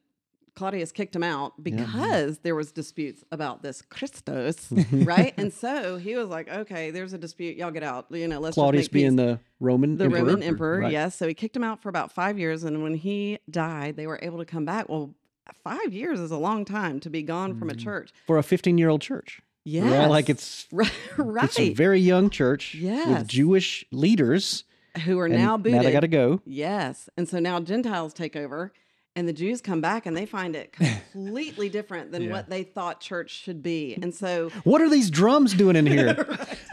Claudius 0.55 0.93
kicked 0.93 1.17
him 1.17 1.25
out 1.25 1.63
because 1.63 2.39
there 2.39 2.55
was 2.55 2.71
disputes 2.71 3.25
about 3.33 3.63
this 3.63 3.83
Christos, 3.83 4.69
mhm. 4.71 5.07
right? 5.07 5.35
And 5.37 5.53
so 5.65 5.97
he 5.97 6.15
was 6.17 6.29
like, 6.29 6.49
"Okay, 6.49 6.91
there's 6.91 7.13
a 7.13 7.19
dispute. 7.19 7.57
Y'all 7.57 7.71
get 7.71 7.83
out. 7.83 8.07
You 8.11 8.29
know, 8.29 8.39
let's 8.41 8.55
Claudius 8.55 8.85
make 8.85 8.93
peace." 8.93 9.03
being 9.03 9.17
the 9.17 9.41
Roman 9.61 9.97
the 9.97 10.05
emperor. 10.05 10.19
Roman 10.21 10.43
emperor, 10.43 10.79
Right. 10.81 10.93
yes. 10.93 11.17
So 11.17 11.27
he 11.27 11.35
kicked 11.35 11.57
him 11.57 11.65
out 11.65 11.83
for 11.83 11.89
about 11.89 12.13
five 12.13 12.39
years, 12.39 12.63
and 12.65 12.83
when 12.83 12.95
he 12.95 13.39
died, 13.51 13.97
they 13.97 14.07
were 14.07 14.21
able 14.23 14.39
to 14.39 14.45
come 14.45 14.65
back. 14.65 14.89
Well, 14.89 15.15
five 15.63 15.93
years 15.93 16.21
is 16.21 16.31
a 16.31 16.37
long 16.39 16.65
time 16.65 17.01
to 17.01 17.11
be 17.11 17.23
gone 17.23 17.59
from 17.59 17.69
a 17.71 17.73
mm-hmm. 17.73 17.83
church. 17.83 18.11
for 18.27 18.39
a 18.39 18.43
15 18.43 18.79
year 18.79 18.89
old 18.89 19.01
church. 19.01 19.43
Yeah? 19.65 20.07
Like 20.07 20.29
it's 20.29 20.67
right. 20.73 20.93
it's 21.19 21.59
a 21.59 21.73
very 21.73 22.01
young 22.01 22.31
church 22.31 22.75
Yes. 22.75 23.09
with 23.09 23.29
Jewish 23.29 23.85
leaders. 23.91 24.65
who 25.05 25.19
are 25.19 25.27
and 25.27 25.35
now 25.35 25.57
booted. 25.57 25.79
Now 25.79 25.83
they 25.83 25.93
got 25.93 26.01
to 26.01 26.09
go. 26.09 26.41
Yes. 26.45 27.09
And 27.17 27.29
so 27.29 27.39
now 27.41 27.61
Gentiles 27.61 28.13
take 28.13 28.37
over 28.37 28.73
and 29.17 29.29
the 29.29 29.33
Jews 29.33 29.61
come 29.61 29.81
back 29.81 30.07
and 30.07 30.17
they 30.17 30.27
find 30.27 30.57
it 30.57 30.73
completely 30.73 31.69
different 31.79 32.11
than 32.13 32.23
Yeah. 32.25 32.33
what 32.33 32.49
they 32.51 32.63
thought 32.65 33.01
church 33.01 33.31
should 33.31 33.63
be. 33.63 33.95
And 34.01 34.15
so 34.15 34.51
What 34.65 34.81
are 34.81 34.89
these 34.91 35.11
drums 35.11 35.55
doing 35.55 35.77
in 35.77 35.87
here? 35.87 36.15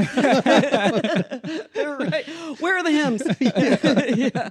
right. 1.75 2.25
Where 2.59 2.77
are 2.77 2.83
the 2.83 2.91
hymns? 2.91 3.23
yeah. 4.17 4.49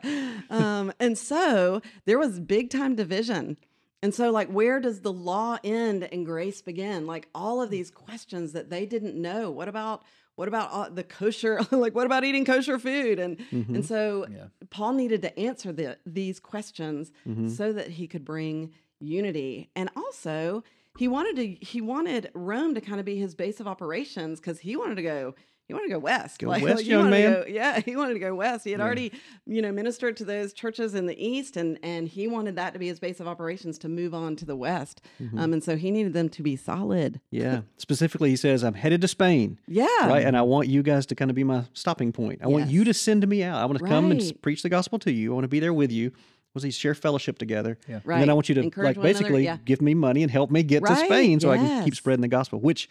Um, 0.50 0.92
and 1.00 1.16
so 1.18 1.80
there 2.06 2.18
was 2.18 2.38
big 2.40 2.70
time 2.70 2.94
division. 2.96 3.56
And 4.02 4.14
so, 4.14 4.30
like, 4.30 4.48
where 4.48 4.80
does 4.80 5.02
the 5.02 5.12
law 5.12 5.58
end 5.62 6.04
and 6.10 6.24
grace 6.24 6.62
begin? 6.62 7.06
Like 7.06 7.28
all 7.34 7.60
of 7.60 7.68
these 7.70 7.90
questions 7.90 8.52
that 8.52 8.70
they 8.70 8.86
didn't 8.86 9.14
know. 9.14 9.50
What 9.50 9.68
about 9.68 10.02
what 10.40 10.48
about 10.48 10.68
uh, 10.72 10.88
the 10.88 11.04
kosher? 11.04 11.60
like, 11.70 11.94
what 11.94 12.06
about 12.06 12.24
eating 12.24 12.44
kosher 12.46 12.78
food? 12.78 13.18
And 13.18 13.36
Mm-hmm. 13.52 13.74
and 13.76 13.84
so 13.84 14.26
Yeah. 14.30 14.46
Paul 14.70 14.92
needed 14.94 15.20
to 15.22 15.30
answer 15.48 15.70
the, 15.72 15.98
these 16.06 16.40
questions 16.40 17.12
Mm-hmm. 17.28 17.48
so 17.48 17.72
that 17.72 17.88
he 17.98 18.06
could 18.12 18.24
bring 18.24 18.72
unity. 19.00 19.70
And 19.76 19.88
also, 19.96 20.62
he 20.98 21.08
wanted 21.08 21.36
to 21.36 21.46
he 21.72 21.80
wanted 21.80 22.30
Rome 22.34 22.74
to 22.74 22.80
kind 22.80 23.00
of 23.00 23.06
be 23.06 23.16
his 23.16 23.34
base 23.34 23.60
of 23.60 23.66
operations 23.66 24.40
because 24.40 24.58
he 24.60 24.76
wanted 24.76 24.96
to 24.96 25.02
go, 25.02 25.34
he 25.70 25.74
wanted 25.74 25.86
to 25.86 25.94
go 25.94 25.98
west. 26.00 26.40
Go 26.40 26.48
like, 26.48 26.62
west, 26.64 26.76
like, 26.78 26.86
young 26.86 27.10
man. 27.10 27.32
go- 27.32 27.44
yeah, 27.46 27.78
he 27.84 27.94
wanted 27.94 28.14
to 28.14 28.18
go 28.18 28.34
west. 28.34 28.64
He 28.64 28.72
had 28.72 28.80
already, 28.80 29.12
you 29.46 29.62
know, 29.62 29.70
ministered 29.70 30.16
to 30.16 30.24
those 30.24 30.52
churches 30.52 30.96
in 30.96 31.06
the 31.06 31.24
east, 31.24 31.56
and 31.56 31.78
and 31.82 32.08
he 32.08 32.26
wanted 32.26 32.56
that 32.56 32.72
to 32.72 32.80
be 32.80 32.88
his 32.88 32.98
base 32.98 33.20
of 33.20 33.28
operations 33.28 33.78
to 33.78 33.88
move 33.88 34.12
on 34.12 34.34
to 34.36 34.44
the 34.44 34.56
west. 34.56 35.00
Mm-hmm. 35.22 35.38
Um, 35.38 35.52
and 35.52 35.62
so 35.62 35.76
he 35.76 35.92
needed 35.92 36.12
them 36.12 36.28
to 36.30 36.42
be 36.42 36.56
solid. 36.56 37.20
Yeah. 37.30 37.60
Specifically, 37.76 38.30
he 38.30 38.36
says, 38.36 38.64
I'm 38.64 38.74
headed 38.74 39.00
to 39.02 39.08
Spain. 39.08 39.60
Yeah. 39.68 39.86
Right. 40.02 40.26
And 40.26 40.36
I 40.36 40.42
want 40.42 40.66
you 40.66 40.82
guys 40.82 41.06
to 41.06 41.14
kind 41.14 41.30
of 41.30 41.36
be 41.36 41.44
my 41.44 41.64
stopping 41.72 42.12
point. 42.12 42.40
I 42.42 42.48
want 42.48 42.68
you 42.68 42.82
to 42.84 42.92
send 42.92 43.26
me 43.28 43.44
out. 43.44 43.60
I 43.60 43.64
want 43.64 43.78
to 43.78 43.84
come 43.84 44.10
and 44.10 44.42
preach 44.42 44.62
the 44.62 44.68
gospel 44.68 44.98
to 45.00 45.12
you. 45.12 45.30
I 45.30 45.34
want 45.34 45.44
to 45.44 45.48
be 45.48 45.60
there 45.60 45.72
with 45.72 45.92
you. 45.92 46.12
Was 46.52 46.64
he 46.64 46.72
share 46.72 46.94
fellowship 46.94 47.38
together? 47.38 47.78
Yeah. 47.88 48.00
Right. 48.04 48.14
And 48.16 48.22
then 48.22 48.30
I 48.30 48.32
want 48.32 48.48
you 48.48 48.56
to 48.56 48.62
Encourage 48.62 48.84
like 48.84 48.96
one 48.96 49.06
another, 49.06 49.20
basically 49.20 49.44
yeah. 49.44 49.58
give 49.64 49.80
me 49.80 49.94
money 49.94 50.22
and 50.22 50.30
help 50.32 50.50
me 50.50 50.64
get 50.64 50.84
to 50.84 50.96
Spain 50.96 51.38
so 51.38 51.50
I 51.50 51.58
can 51.58 51.84
keep 51.84 51.94
spreading 51.94 52.22
the 52.22 52.28
gospel, 52.28 52.58
which 52.58 52.88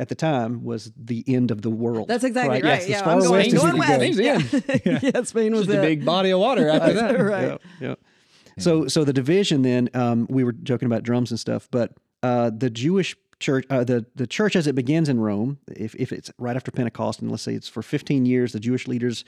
at 0.00 0.08
the 0.08 0.14
time 0.16 0.64
was 0.64 0.90
the 0.96 1.22
end 1.28 1.50
of 1.52 1.62
the 1.62 1.70
world. 1.70 2.08
That's 2.08 2.24
exactly 2.24 2.62
right. 2.62 2.64
Yes, 2.64 2.82
as 2.84 2.88
yeah, 2.88 3.02
far 3.04 3.12
I'm 3.12 3.18
going, 3.20 3.30
west 3.32 3.46
as 3.48 3.52
you 3.52 3.58
going 3.60 3.78
west. 3.78 3.90
go. 3.90 3.96
Spain's 3.96 4.84
Yeah. 4.86 4.98
yeah, 5.14 5.22
Spain 5.22 5.52
was 5.52 5.66
Just 5.66 5.78
a 5.78 5.82
big 5.82 6.04
body 6.04 6.30
of 6.30 6.40
water 6.40 6.68
after 6.68 6.92
that. 7.00 7.12
right. 7.20 7.60
Yeah, 7.80 7.88
yeah. 7.88 7.94
So, 8.58 8.88
so 8.88 9.04
the 9.04 9.12
division 9.12 9.62
then, 9.62 9.88
um, 9.94 10.26
we 10.28 10.42
were 10.42 10.52
joking 10.52 10.86
about 10.86 11.02
drums 11.02 11.30
and 11.30 11.38
stuff, 11.38 11.68
but 11.70 11.92
uh, 12.22 12.50
the 12.50 12.68
Jewish 12.70 13.14
church, 13.38 13.64
uh, 13.70 13.84
the 13.84 14.04
the 14.16 14.26
church 14.26 14.56
as 14.56 14.66
it 14.66 14.74
begins 14.74 15.08
in 15.08 15.20
Rome, 15.20 15.58
if 15.68 15.94
if 15.94 16.12
it's 16.12 16.30
right 16.38 16.56
after 16.56 16.70
Pentecost, 16.70 17.20
and 17.20 17.30
let's 17.30 17.42
say 17.42 17.54
it's 17.54 17.68
for 17.68 17.82
15 17.82 18.26
years, 18.26 18.52
the 18.52 18.60
Jewish 18.60 18.86
leaders, 18.88 19.24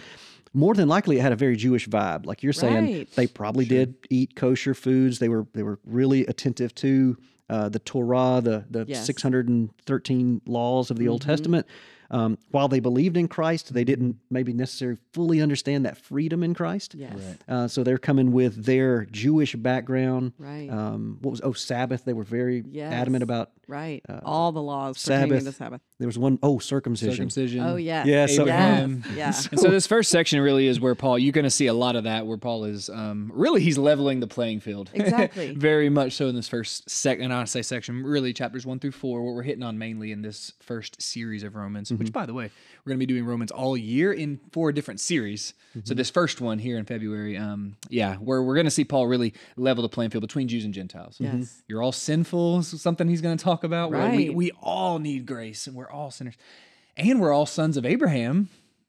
more 0.53 0.75
than 0.75 0.89
likely, 0.89 1.19
it 1.19 1.23
had 1.23 1.33
a 1.33 1.37
very 1.37 1.57
Jewish 1.57 1.89
vibe. 1.89 2.27
Like 2.27 2.43
you're 2.43 2.53
saying, 2.53 2.85
Right. 2.93 3.09
they 3.15 3.27
probably 3.27 3.65
did 3.65 3.95
eat 4.11 4.37
kosher 4.37 4.75
foods. 4.75 5.19
They 5.19 5.29
were 5.31 5.47
they 5.55 5.63
were 5.63 5.79
really 5.87 6.27
attentive 6.27 6.75
to. 6.77 7.17
Uh, 7.53 7.69
the 7.69 7.79
Torah, 7.79 8.41
the 8.43 8.65
the 8.71 8.85
Yes. 8.89 9.05
613 9.07 10.41
laws 10.47 10.91
of 10.91 10.99
the 10.99 11.09
Old 11.09 11.23
Testament, 11.23 11.67
um, 12.11 12.37
while 12.51 12.69
they 12.69 12.81
believed 12.81 13.17
in 13.17 13.27
Christ, 13.27 13.73
they 13.73 13.85
didn't 13.85 14.17
maybe 14.31 14.53
necessarily 14.53 14.99
fully 15.13 15.41
understand 15.41 15.87
that 15.87 15.97
freedom 15.97 16.43
in 16.43 16.55
Christ. 16.55 16.95
Yes. 16.95 17.19
Uh, 17.49 17.69
so 17.69 17.83
they're 17.83 17.97
coming 17.99 18.33
with 18.33 18.65
their 18.67 19.07
Jewish 19.07 19.55
background. 19.57 20.33
Right. 20.39 20.69
Um, 20.69 21.19
what 21.23 21.31
was 21.31 21.41
oh 21.43 21.53
Sabbath? 21.53 22.05
They 22.05 22.13
were 22.13 22.25
very 22.25 22.63
adamant 22.93 23.23
about. 23.23 23.51
Right. 23.73 24.03
All 24.25 24.53
the 24.53 24.61
laws 24.63 25.03
pertaining 25.03 25.31
Sabbath. 25.31 25.45
to 25.47 25.53
Sabbath. 25.53 25.81
There 25.99 26.07
was 26.09 26.19
one 26.19 26.39
oh 26.43 26.59
circumcision. 26.59 27.15
Circumcision. 27.31 27.61
Oh, 27.61 27.77
yes. 27.77 28.07
Yeah, 28.07 28.27
so- 28.27 28.43
Abraham. 28.43 29.03
Yes. 29.17 29.45
Yeah. 29.45 29.49
And 29.53 29.61
so 29.61 29.69
this 29.69 29.87
first 29.87 30.11
section 30.11 30.41
really 30.41 30.67
is 30.67 30.79
where 30.79 30.95
Paul, 30.95 31.19
you're 31.19 31.33
going 31.33 31.45
to 31.45 31.51
see 31.51 31.69
a 31.69 31.73
lot 31.75 31.97
of 31.97 32.05
that 32.05 32.27
where 32.27 32.37
Paul 32.37 32.65
is 32.65 32.91
um, 32.91 33.31
really, 33.35 33.63
he's 33.63 33.79
leveling 33.79 34.21
the 34.21 34.27
playing 34.27 34.61
field. 34.61 34.91
Exactly. 34.93 35.55
Very 35.57 35.89
much 35.89 36.13
so 36.13 36.29
in 36.29 36.35
this 36.35 36.49
first 36.49 36.91
second, 36.91 37.25
and 37.25 37.33
I 37.33 37.45
say 37.45 37.63
section, 37.63 38.03
really 38.03 38.33
chapters 38.33 38.67
one 38.67 38.79
through 38.79 38.93
four, 38.93 39.23
what 39.23 39.35
we're 39.35 39.43
hitting 39.43 39.63
on 39.63 39.79
mainly 39.79 40.13
in 40.13 40.23
this 40.23 40.53
first 40.61 41.01
series 41.01 41.43
of 41.43 41.55
Romans, 41.57 41.89
Mm-hmm. 41.91 41.99
which 41.99 42.13
by 42.13 42.27
the 42.27 42.35
way, 42.35 42.51
we're 42.85 42.91
going 42.91 42.99
to 43.01 43.07
be 43.07 43.13
doing 43.13 43.25
Romans 43.25 43.51
all 43.53 43.77
year 43.77 44.13
in 44.13 44.39
four 44.53 44.73
different 44.73 45.01
series. 45.01 45.55
Mm-hmm. 45.71 45.81
So 45.85 45.95
this 45.95 46.11
first 46.11 46.41
one 46.41 46.59
here 46.59 46.77
in 46.79 46.85
February, 46.85 47.37
um, 47.39 47.77
yeah, 47.89 48.17
where 48.17 48.43
we're 48.43 48.55
going 48.55 48.67
to 48.67 48.71
see 48.71 48.85
Paul 48.85 49.07
really 49.07 49.33
level 49.57 49.83
the 49.83 49.89
playing 49.89 50.11
field 50.11 50.23
between 50.23 50.49
Jews 50.49 50.65
and 50.65 50.75
Gentiles. 50.75 51.17
Yes. 51.21 51.63
You're 51.69 51.81
all 51.83 51.93
sinful, 51.93 52.63
something 52.65 53.09
he's 53.09 53.21
going 53.21 53.37
to 53.37 53.43
talk 53.43 53.62
about. 53.65 53.91
where 53.91 54.11
We, 54.11 54.29
Right. 54.29 54.35
we 54.35 54.51
all 54.61 54.99
need 54.99 55.27
grace 55.27 55.67
and 55.67 55.77
we're 55.77 55.91
all 55.91 56.11
sinners. 56.11 56.35
And 56.97 57.21
we're 57.21 57.33
all 57.33 57.47
sons 57.47 57.77
of 57.77 57.87
Abraham 57.87 58.49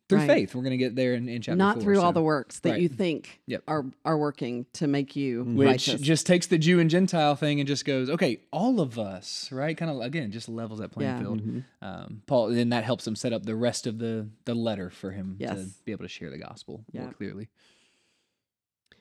through 0.09 0.19
Right. 0.19 0.27
faith. 0.27 0.53
We're 0.53 0.63
going 0.63 0.71
to 0.71 0.77
get 0.77 0.95
there 0.97 1.13
in, 1.13 1.29
in 1.29 1.41
chapter 1.41 1.55
Not 1.55 1.75
four, 1.75 1.83
through 1.83 2.01
all 2.01 2.11
the 2.11 2.21
works 2.21 2.59
that 2.59 2.71
Right. 2.71 2.81
you 2.81 2.89
think 2.89 3.39
Yep. 3.47 3.63
are 3.67 3.85
are 4.03 4.17
working 4.17 4.65
to 4.73 4.85
make 4.87 5.15
you 5.15 5.43
Which 5.45 5.65
righteous. 5.67 6.01
just 6.01 6.27
takes 6.27 6.47
the 6.47 6.57
Jew 6.57 6.79
and 6.81 6.89
Gentile 6.89 7.35
thing 7.37 7.61
and 7.61 7.67
just 7.67 7.85
goes, 7.85 8.09
okay, 8.09 8.41
all 8.51 8.81
of 8.81 8.99
us, 8.99 9.49
right? 9.53 9.75
Kind 9.77 9.89
of 9.89 10.01
again, 10.01 10.31
just 10.31 10.49
levels 10.49 10.79
that 10.79 10.91
playing 10.91 11.11
Yeah. 11.11 11.19
field. 11.21 11.41
Mm-hmm. 11.41 11.59
Um, 11.81 12.21
Paul, 12.27 12.49
then 12.49 12.69
that 12.69 12.83
helps 12.83 13.07
him 13.07 13.15
set 13.15 13.31
up 13.31 13.45
the 13.45 13.55
rest 13.55 13.87
of 13.87 13.97
the 13.99 14.27
the 14.43 14.53
letter 14.53 14.89
for 14.89 15.11
him 15.11 15.37
to 15.39 15.67
be 15.85 15.93
able 15.93 16.03
to 16.03 16.09
share 16.09 16.29
the 16.29 16.37
gospel 16.37 16.83
more 16.93 17.13
clearly. 17.13 17.47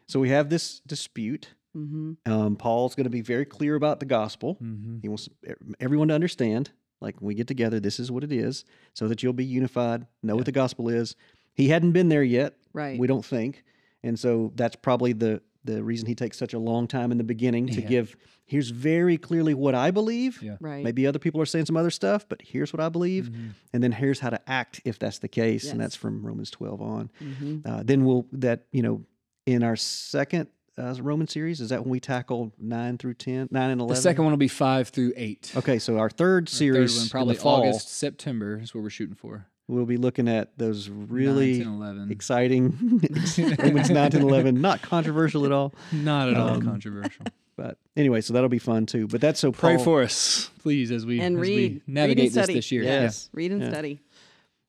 So 0.06 0.20
we 0.20 0.28
have 0.28 0.48
this 0.50 0.80
dispute. 0.86 1.48
Hmm 1.72 2.12
Um, 2.26 2.56
Paul's 2.56 2.94
going 2.94 3.04
to 3.04 3.10
be 3.10 3.22
very 3.22 3.44
clear 3.44 3.74
about 3.74 4.00
the 4.00 4.06
gospel. 4.06 4.56
Mm-hmm. 4.62 4.98
He 5.02 5.08
wants 5.08 5.28
e- 5.48 5.52
everyone 5.80 6.08
to 6.08 6.14
understand. 6.14 6.70
Like 7.00 7.20
when 7.20 7.28
we 7.28 7.34
get 7.34 7.48
together, 7.48 7.80
this 7.80 7.98
is 7.98 8.10
what 8.12 8.22
it 8.22 8.30
is, 8.32 8.64
so 8.94 9.08
that 9.08 9.22
you'll 9.22 9.32
be 9.32 9.44
unified. 9.44 10.06
Know 10.22 10.36
what 10.36 10.44
the 10.46 10.52
gospel 10.52 10.88
is. 10.88 11.16
He 11.54 11.68
hadn't 11.68 11.92
been 11.92 12.08
there 12.08 12.22
yet. 12.22 12.54
Right. 12.72 12.98
We 12.98 13.06
don't 13.08 13.24
think, 13.24 13.64
and 14.04 14.18
so 14.18 14.52
that's 14.54 14.76
probably 14.76 15.12
the 15.12 15.42
the 15.64 15.82
reason 15.84 16.08
he 16.08 16.14
takes 16.16 16.36
such 16.36 16.54
a 16.54 16.58
long 16.58 16.88
time 16.88 17.12
in 17.12 17.18
the 17.18 17.24
beginning 17.24 17.66
to 17.68 17.80
Yeah. 17.80 17.86
give. 17.88 18.16
Here's 18.46 18.70
very 18.70 19.16
clearly 19.16 19.54
what 19.54 19.74
I 19.76 19.92
believe. 19.92 20.42
Yeah. 20.42 20.56
Right. 20.60 20.82
Maybe 20.84 21.06
other 21.06 21.20
people 21.20 21.40
are 21.40 21.46
saying 21.46 21.66
some 21.66 21.76
other 21.76 21.90
stuff, 21.90 22.28
but 22.28 22.42
here's 22.42 22.72
what 22.72 22.80
I 22.80 22.88
believe, 22.88 23.30
and 23.72 23.82
then 23.82 23.92
here's 23.92 24.18
how 24.20 24.30
to 24.30 24.40
act 24.50 24.80
if 24.84 24.98
that's 24.98 25.18
the 25.20 25.28
case, 25.28 25.70
and 25.70 25.80
that's 25.80 25.94
from 25.96 26.24
Romans 26.26 26.50
12 26.50 26.80
on. 26.82 27.10
hmm 27.18 27.58
Uh, 27.64 27.82
then 27.84 28.04
we'll 28.04 28.26
that 28.32 28.66
you 28.72 28.82
know 28.82 29.02
in 29.46 29.62
our 29.64 29.76
second 29.76 30.48
uh, 30.78 30.94
Roman 31.00 31.28
series 31.28 31.60
is 31.60 31.68
that 31.70 31.82
when 31.82 31.90
we 31.90 32.00
tackle 32.00 32.52
nine 32.58 32.98
through 32.98 33.14
ten, 33.14 33.48
nine 33.50 33.70
and 33.70 33.80
11? 33.80 33.94
The 33.94 34.00
second 34.00 34.24
one 34.24 34.32
will 34.32 34.38
be 34.38 34.48
five 34.48 34.88
through 34.88 35.12
eight. 35.16 35.52
Okay, 35.56 35.78
so 35.78 35.98
our 35.98 36.08
third 36.10 36.48
Third 36.48 36.56
series 36.56 36.96
one, 36.96 37.04
in 37.04 37.10
probably 37.10 37.34
the 37.36 37.40
fall, 37.42 37.60
August, 37.62 37.88
September 37.96 38.58
is 38.62 38.74
what 38.74 38.82
we're 38.82 38.90
shooting 38.90 39.14
for. 39.16 39.46
we'll 39.68 39.84
be 39.86 39.96
looking 39.96 40.28
at 40.28 40.56
those 40.58 40.88
Nine, 40.88 41.06
really 41.08 41.58
10, 41.62 42.08
exciting 42.10 43.00
Romans 43.58 43.90
9 43.90 43.96
and 43.96 44.14
11. 44.22 44.60
Not 44.60 44.82
controversial 44.82 45.44
at 45.46 45.52
all. 45.52 45.72
Not 45.92 46.28
at 46.28 46.36
all 46.36 46.48
Um, 46.54 46.62
controversial. 46.62 47.26
But 47.54 47.76
anyway, 47.98 48.22
so 48.22 48.32
that'll 48.32 48.48
be 48.48 48.58
fun 48.58 48.86
too. 48.86 49.06
But 49.06 49.20
that's 49.20 49.38
so 49.38 49.52
Pray 49.52 49.76
for 49.76 50.02
us, 50.02 50.50
please, 50.60 50.90
as 50.90 51.04
we 51.04 51.20
And 51.20 51.36
as 51.36 51.40
we 51.42 51.48
read, 51.56 51.82
navigate 51.86 52.16
read 52.16 52.26
and 52.28 52.34
this 52.34 52.44
study. 52.44 52.54
this 52.54 52.72
year. 52.72 52.82
Yes. 52.82 53.28
Read 53.34 53.52
and 53.52 53.60
Yeah. 53.60 53.68
study. 53.68 54.00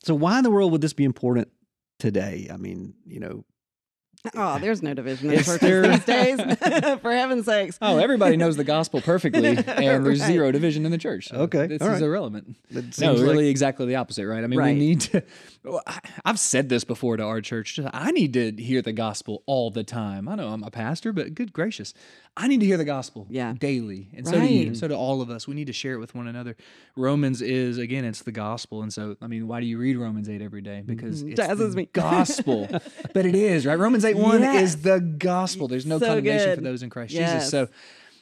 So 0.03 0.13
why 0.13 0.37
in 0.37 0.43
the 0.43 0.51
world 0.51 0.73
would 0.73 0.81
this 0.81 0.91
be 0.91 1.05
important 1.05 1.47
today? 1.97 2.49
I 2.53 2.57
mean, 2.57 2.93
you 3.07 3.21
know, 3.21 3.45
Oh, 4.35 4.57
there's 4.57 4.81
no 4.81 4.93
division 4.93 5.29
in 5.31 5.39
It's 5.39 5.45
churches 5.45 5.59
there- 5.61 5.87
these 5.87 6.05
days. 6.05 6.39
For 7.01 7.11
heaven's 7.11 7.45
sakes. 7.45 7.77
Oh, 7.81 7.97
everybody 7.97 8.37
knows 8.37 8.55
the 8.55 8.63
gospel 8.63 9.01
perfectly, 9.01 9.45
and 9.57 9.57
there's 9.65 10.19
Right. 10.21 10.27
zero 10.27 10.51
division 10.51 10.85
in 10.85 10.91
the 10.91 10.97
church. 10.97 11.27
So 11.27 11.35
Okay, 11.41 11.67
this 11.67 11.81
all 11.81 11.89
is 11.89 12.01
irrelevant. 12.01 12.55
it 12.69 12.75
No, 12.75 12.81
seems 12.91 13.19
like- 13.19 13.29
really, 13.29 13.49
exactly 13.49 13.85
the 13.85 13.95
opposite, 13.95 14.25
right? 14.25 14.43
I 14.43 14.47
mean, 14.47 14.59
Right. 14.59 14.73
we 14.75 14.79
need 14.79 15.01
to. 15.01 15.23
I- 15.85 15.99
I've 16.23 16.39
said 16.39 16.69
this 16.69 16.83
before 16.85 17.17
to 17.17 17.23
our 17.23 17.41
church. 17.41 17.79
I 17.93 18.11
need 18.11 18.33
to 18.33 18.51
hear 18.53 18.81
the 18.81 18.93
gospel 18.93 19.43
all 19.45 19.71
the 19.71 19.83
time. 19.83 20.29
I 20.29 20.35
know 20.35 20.47
I'm 20.49 20.63
a 20.63 20.71
pastor, 20.71 21.11
but 21.11 21.35
good 21.35 21.51
gracious, 21.51 21.93
I 22.35 22.47
need 22.47 22.61
to 22.61 22.65
hear 22.65 22.77
the 22.77 22.85
gospel 22.85 23.27
Yeah. 23.29 23.53
daily, 23.59 24.09
and 24.15 24.25
so 24.27 24.39
do 24.39 24.45
you. 24.45 24.69
Right. 24.69 24.77
So 24.77 24.87
do 24.87 24.95
all 24.95 25.21
of 25.21 25.29
us. 25.29 25.47
We 25.47 25.53
need 25.53 25.67
to 25.67 25.73
share 25.73 25.93
it 25.93 25.99
with 25.99 26.15
one 26.15 26.27
another. 26.27 26.55
Romans 26.95 27.41
is 27.43 27.77
again, 27.77 28.05
it's 28.05 28.23
the 28.23 28.31
gospel, 28.31 28.81
and 28.81 28.91
so 28.91 29.15
I 29.21 29.27
mean, 29.27 29.47
why 29.47 29.59
do 29.59 29.67
you 29.67 29.77
read 29.77 29.97
Romans 29.97 30.27
eight 30.29 30.41
every 30.41 30.61
day? 30.61 30.77
Mm-hmm. 30.83 30.87
Because 30.95 31.21
it's 31.21 31.35
the 31.39 31.67
me. 31.75 31.89
gospel. 31.93 32.67
but 33.13 33.25
it 33.27 33.35
is 33.35 33.65
right. 33.67 33.77
Romans 33.77 34.03
eight 34.03 34.17
one 34.17 34.41
Yes. 34.41 34.63
is 34.63 34.81
the 34.81 34.99
gospel. 34.99 35.67
There's 35.67 35.85
no 35.85 35.99
So 35.99 36.07
condemnation 36.07 36.55
for 36.55 36.61
those 36.61 36.81
in 36.81 36.89
Christ 36.89 37.13
Yes. 37.13 37.33
Jesus. 37.33 37.49
So. 37.51 37.67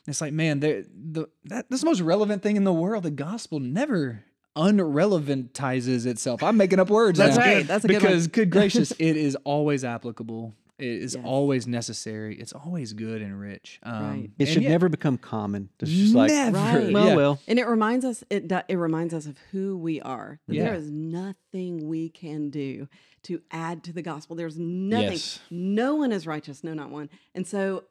It's 0.07 0.19
like, 0.19 0.33
man, 0.33 0.61
the 0.61 0.83
the 0.91 1.27
that, 1.45 1.69
that's 1.69 1.83
the 1.83 1.85
most 1.85 2.01
relevant 2.01 2.41
thing 2.41 2.55
in 2.55 2.63
the 2.63 2.73
world. 2.73 3.03
The 3.03 3.11
gospel 3.11 3.59
never 3.59 4.23
unrelevantizes 4.57 6.05
itself. 6.05 6.43
I'm 6.43 6.57
making 6.57 6.79
up 6.79 6.89
words. 6.89 7.17
That's 7.19 7.37
now. 7.37 7.43
right. 7.45 7.67
That's 7.67 7.85
a 7.85 7.87
good 7.87 7.99
because 8.01 8.27
good 8.27 8.49
gracious, 8.49 8.91
it 8.91 9.15
is 9.17 9.35
always 9.43 9.83
applicable. 9.83 10.55
It 10.81 11.01
is 11.03 11.15
Yes. 11.15 11.23
always 11.25 11.67
necessary. 11.67 12.39
It's 12.39 12.53
always 12.53 12.93
good 12.93 13.21
and 13.21 13.39
rich. 13.39 13.79
Um, 13.83 14.03
Right. 14.03 14.31
it 14.39 14.45
should 14.47 14.63
yet- 14.63 14.69
never 14.69 14.89
become 14.89 15.17
common. 15.17 15.69
It's 15.79 15.91
just 15.91 16.15
like, 16.15 16.29
never. 16.31 16.57
Right. 16.57 16.91
well, 16.93 17.07
yeah. 17.07 17.15
well, 17.15 17.39
And 17.47 17.59
it 17.59 17.67
reminds 17.67 18.03
us 18.05 18.23
it 18.29 18.51
it 18.67 18.75
reminds 18.77 19.13
us 19.13 19.25
of 19.25 19.37
who 19.51 19.77
we 19.77 20.01
are. 20.01 20.39
Yeah. 20.47 20.65
There 20.65 20.73
is 20.75 20.89
nothing 20.91 21.87
we 21.87 22.09
can 22.09 22.49
do 22.49 22.87
to 23.23 23.41
add 23.51 23.83
to 23.83 23.93
the 23.93 24.01
gospel. 24.01 24.35
There's 24.35 24.57
nothing. 24.57 25.11
Yes. 25.11 25.39
No 25.51 25.95
one 25.95 26.11
is 26.11 26.25
righteous, 26.25 26.63
no 26.63 26.73
not 26.73 26.89
one. 26.89 27.09
And 27.35 27.45
so 27.47 27.83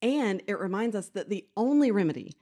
and 0.00 0.42
it 0.46 0.58
reminds 0.60 0.94
us 0.94 1.08
that 1.08 1.28
the 1.28 1.44
only 1.56 1.90
remedy 1.90 2.32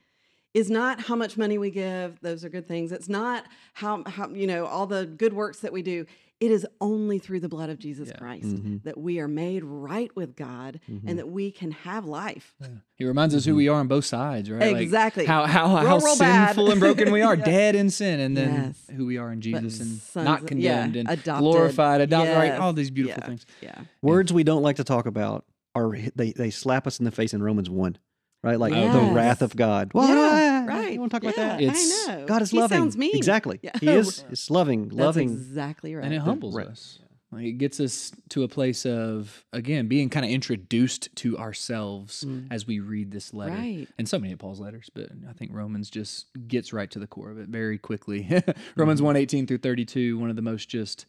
is 0.53 0.71
not 0.71 1.01
how 1.03 1.15
much 1.17 1.37
money 1.37 1.59
we 1.59 1.71
give, 1.71 2.19
those 2.21 2.45
are 2.45 2.49
good 2.49 2.67
things. 2.69 2.93
It's 2.93 3.09
not 3.09 3.45
how 3.75 4.03
how 4.07 4.29
you 4.31 4.47
know 4.47 4.67
all 4.67 4.87
the 4.87 5.07
good 5.07 5.33
works 5.33 5.61
that 5.61 5.73
we 5.73 5.83
do. 5.83 6.07
It 6.39 6.51
is 6.51 6.67
only 6.83 7.19
through 7.19 7.41
the 7.41 7.49
blood 7.49 7.71
of 7.71 7.79
Jesus 7.79 8.11
Christ 8.19 8.45
Mm-hmm. 8.47 8.77
that 8.85 8.99
we 8.99 9.21
are 9.21 9.29
made 9.29 9.65
right 9.65 10.15
with 10.15 10.37
God 10.37 10.81
and 11.07 11.19
that 11.19 11.29
we 11.31 11.51
can 11.51 11.71
have 11.71 12.05
life. 12.05 12.55
He 12.97 13.07
reminds 13.07 13.35
us 13.35 13.47
who 13.47 13.55
we 13.55 13.69
are 13.69 13.81
on 13.81 13.89
both 13.89 14.05
sides, 14.05 14.51
right? 14.51 14.73
Like, 14.75 14.83
Exactly. 14.83 15.25
how 15.25 15.47
how 15.47 15.69
how 15.69 15.85
Roll, 15.97 16.01
roll 16.01 16.19
bad. 16.19 16.49
sinful 16.49 16.71
and 16.73 16.79
broken 16.81 17.11
we 17.11 17.23
are, 17.29 17.37
Yeah. 17.37 17.45
dead 17.45 17.75
in 17.75 17.89
sin, 17.89 18.21
and 18.21 18.37
then 18.37 18.75
Yes. 18.89 18.97
who 18.97 19.07
we 19.07 19.17
are 19.17 19.33
in 19.33 19.41
Jesus, 19.41 19.81
and 19.81 19.99
sons 19.99 20.25
not 20.27 20.43
of- 20.43 20.61
yeah, 20.61 20.83
condemned 20.83 20.97
and 20.97 21.09
adopted. 21.09 21.41
glorified, 21.43 22.01
adopted, 22.03 22.37
right? 22.37 22.53
All 22.53 22.75
these 22.75 22.91
beautiful 22.91 23.23
Yeah. 23.23 23.27
things. 23.29 23.47
Yeah. 23.63 23.79
words 24.03 24.31
we 24.33 24.45
don't 24.45 24.63
like 24.63 24.77
to 24.77 24.85
talk 24.85 25.07
about 25.07 25.47
are 25.75 25.97
they 26.15 26.33
they 26.33 26.51
slap 26.51 26.87
us 26.87 26.99
in 26.99 27.05
the 27.07 27.11
face 27.13 27.33
in 27.33 27.43
Romans 27.43 27.71
one, 27.71 27.97
right? 28.43 28.61
Like 28.61 28.75
the 28.75 29.11
wrath 29.15 29.41
of 29.41 29.57
God. 29.57 29.93
Well, 29.95 30.07
Yeah, 30.07 30.15
I- 30.37 30.46
right. 30.69 30.93
You 30.93 31.01
want 31.01 31.13
to 31.13 31.15
talk 31.21 31.23
about 31.23 31.37
that? 31.37 31.61
It's- 31.61 32.07
I 32.09 32.17
know. 32.17 32.27
God 32.27 32.43
is 32.43 32.51
he 32.51 32.59
loving. 32.59 32.79
Sounds 32.79 32.97
mean. 32.97 33.17
Exactly. 33.17 33.59
Yeah. 33.63 33.73
He 33.81 33.89
is. 33.89 34.25
It's 34.31 34.51
loving, 34.51 34.85
That's 34.89 34.97
loving. 34.97 35.31
exactly 35.31 35.95
right. 35.95 36.05
and 36.05 36.13
it 36.15 36.19
humbles 36.21 36.55
right. 36.57 36.67
us. 36.67 36.99
Like, 37.33 37.45
it 37.45 37.53
gets 37.59 37.81
us 37.81 38.13
to 38.31 38.45
a 38.45 38.49
place 38.49 38.87
of 38.87 39.45
again 39.53 39.89
being 39.89 40.09
kind 40.09 40.25
of 40.25 40.31
introduced 40.31 41.15
to 41.17 41.37
ourselves 41.39 42.25
Mm. 42.25 42.47
as 42.51 42.67
we 42.67 42.79
read 42.81 43.11
this 43.11 43.35
letter. 43.35 43.53
Right. 43.53 43.89
And 43.99 44.09
so 44.09 44.19
many 44.19 44.33
of 44.33 44.39
Paul's 44.39 44.61
letters, 44.61 44.91
but 44.95 45.09
I 45.29 45.33
think 45.33 45.51
Romans 45.53 45.91
just 45.91 46.27
gets 46.47 46.73
right 46.73 46.91
to 46.93 46.99
the 47.01 47.07
core 47.09 47.31
of 47.31 47.39
it 47.39 47.49
very 47.49 47.79
quickly. 47.79 48.43
Romans 48.77 49.03
1 49.03 49.17
18 49.17 49.47
through 49.49 49.59
32, 49.59 50.19
one 50.19 50.31
of 50.31 50.37
the 50.37 50.43
most 50.43 50.69
just 50.69 51.05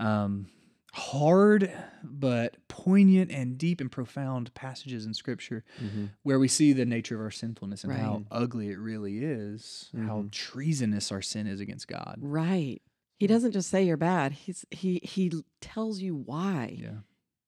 um, 0.00 0.48
hard 0.92 1.72
but 2.02 2.56
poignant 2.68 3.30
and 3.30 3.56
deep 3.56 3.80
and 3.80 3.92
profound 3.92 4.52
passages 4.54 5.06
in 5.06 5.14
scripture 5.14 5.64
mm-hmm. 5.82 6.06
where 6.22 6.38
we 6.38 6.48
see 6.48 6.72
the 6.72 6.84
nature 6.84 7.14
of 7.14 7.20
our 7.20 7.30
sinfulness 7.30 7.84
and 7.84 7.92
how 7.92 8.24
ugly 8.30 8.70
it 8.70 8.78
really 8.78 9.18
is, 9.18 9.90
how 9.94 10.18
mm-hmm. 10.18 10.28
treasonous 10.28 11.12
our 11.12 11.22
sin 11.22 11.46
is 11.46 11.60
against 11.60 11.88
God. 11.88 12.16
Right. 12.20 12.82
He 13.18 13.26
doesn't 13.26 13.52
just 13.52 13.68
say 13.68 13.84
you're 13.84 13.98
bad. 13.98 14.32
He's 14.32 14.64
he 14.70 15.00
he 15.02 15.30
tells 15.60 16.00
you 16.00 16.16
why. 16.16 16.78
Yeah. 16.80 17.00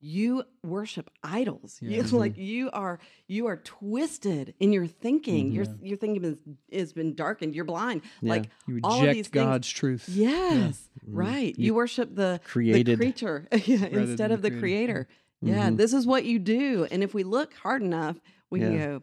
You 0.05 0.43
worship 0.65 1.11
idols. 1.23 1.79
Yeah. 1.81 2.03
You 2.03 2.03
like 2.19 2.33
mm-hmm. 2.33 2.43
you 2.43 2.71
are 2.73 2.99
you 3.29 3.47
are 3.47 3.57
twisted 3.57 4.55
in 4.59 4.73
your 4.73 4.87
thinking. 4.87 5.53
Your 5.53 5.65
mm-hmm. 5.65 5.87
your 5.87 5.97
thinking 5.97 6.25
is 6.25 6.39
has 6.73 6.93
been 6.93 7.15
darkened. 7.15 7.55
You're 7.55 7.65
blind. 7.65 8.03
Like 8.21 8.51
You 8.67 8.81
all 8.83 8.97
of 8.97 9.01
these 9.03 9.09
reject 9.09 9.29
things- 9.29 9.45
God's 9.45 9.69
truth. 9.69 10.09
Yes, 10.09 10.91
mm-hmm. 11.07 11.17
right. 11.17 11.59
You, 11.59 11.75
worship 11.75 12.15
the 12.15 12.41
created- 12.45 12.87
the 12.87 12.97
creature 12.97 13.47
instead 13.53 14.33
of 14.33 14.43
the 14.43 14.51
creator. 14.51 14.61
creator. 14.61 15.09
Yeah, 15.41 15.71
this 15.71 15.93
is 15.93 16.07
what 16.07 16.25
you 16.25 16.39
do. 16.39 16.87
And 16.91 17.03
if 17.03 17.15
we 17.15 17.25
look 17.25 17.55
hard 17.55 17.83
enough, 17.83 18.17
we 18.51 18.61
can 18.61 18.79
go, 18.79 19.03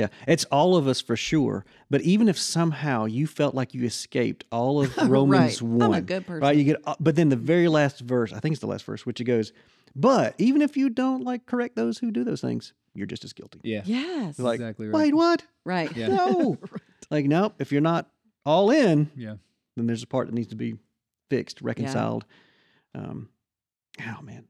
Yeah, 0.00 0.08
it's 0.26 0.44
all 0.46 0.76
of 0.76 0.86
us 0.88 1.00
for 1.00 1.16
sure. 1.16 1.64
But 1.90 2.00
even 2.02 2.28
if 2.28 2.38
somehow 2.38 3.04
you 3.04 3.26
felt 3.26 3.54
like 3.54 3.74
you 3.74 3.84
escaped 3.84 4.44
all 4.50 4.82
of 4.82 4.96
Romans 5.08 5.60
Right. 5.62 5.70
I'm 5.72 5.82
a 5.82 5.88
one, 5.88 6.02
good 6.04 6.28
right? 6.28 6.56
You 6.56 6.64
get, 6.64 6.76
uh, 6.86 6.94
but 7.00 7.16
then 7.16 7.28
the 7.28 7.36
very 7.36 7.68
last 7.68 8.00
verse, 8.00 8.32
I 8.32 8.40
think 8.40 8.52
it's 8.54 8.60
the 8.60 8.66
last 8.66 8.84
verse, 8.84 9.04
which 9.06 9.20
it 9.20 9.24
goes, 9.24 9.52
"But 9.94 10.34
even 10.38 10.62
if 10.62 10.76
you 10.76 10.88
don't 10.90 11.22
like 11.24 11.46
correct 11.46 11.76
those 11.76 11.98
who 11.98 12.10
do 12.10 12.24
those 12.24 12.40
things, 12.40 12.72
you're 12.94 13.06
just 13.06 13.24
as 13.24 13.32
guilty." 13.32 13.60
Yeah. 13.62 13.82
yes, 13.84 14.38
Like, 14.38 14.60
Exactly 14.60 14.86
right. 14.88 14.94
wait, 14.94 15.14
what? 15.14 15.44
right. 15.64 15.94
Yeah. 15.96 16.08
No, 16.08 16.58
like 17.10 17.26
nope. 17.26 17.54
If 17.58 17.72
you're 17.72 17.80
not 17.82 18.08
all 18.46 18.70
in, 18.70 19.10
Yeah. 19.16 19.34
then 19.76 19.86
there's 19.86 20.02
a 20.02 20.06
part 20.06 20.26
that 20.28 20.34
needs 20.34 20.48
to 20.48 20.56
be 20.56 20.76
fixed, 21.28 21.60
reconciled. 21.62 22.24
Um, 22.94 23.28
oh 24.00 24.22
man, 24.22 24.44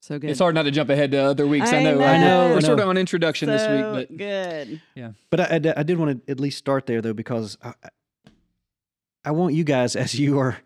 So 0.00 0.18
good. 0.18 0.30
It's 0.30 0.38
hard 0.40 0.54
not 0.54 0.62
to 0.64 0.70
jump 0.70 0.90
ahead 0.90 1.10
to 1.12 1.18
other 1.18 1.46
weeks. 1.46 1.70
I 1.72 1.78
I 1.78 1.82
know. 1.82 2.00
I 2.02 2.18
know. 2.18 2.48
know, 2.48 2.50
We're 2.52 2.56
I 2.58 2.60
sort 2.60 2.80
of 2.80 2.88
on 2.88 2.96
introduction 2.96 3.48
this 3.48 3.62
week, 3.62 4.08
but 4.08 4.16
good. 4.16 4.80
Yeah. 4.94 5.12
But 5.30 5.52
I 5.52 5.58
did 5.82 5.98
want 5.98 6.24
to 6.26 6.30
at 6.30 6.38
least 6.38 6.58
start 6.58 6.86
there 6.86 7.00
though, 7.02 7.14
because 7.14 7.58
I, 7.62 7.68
I- 7.82 7.88
I 9.24 9.32
want 9.32 9.54
you 9.54 9.64
guys, 9.64 9.96
as 9.96 10.14
you 10.18 10.38
are 10.38 10.56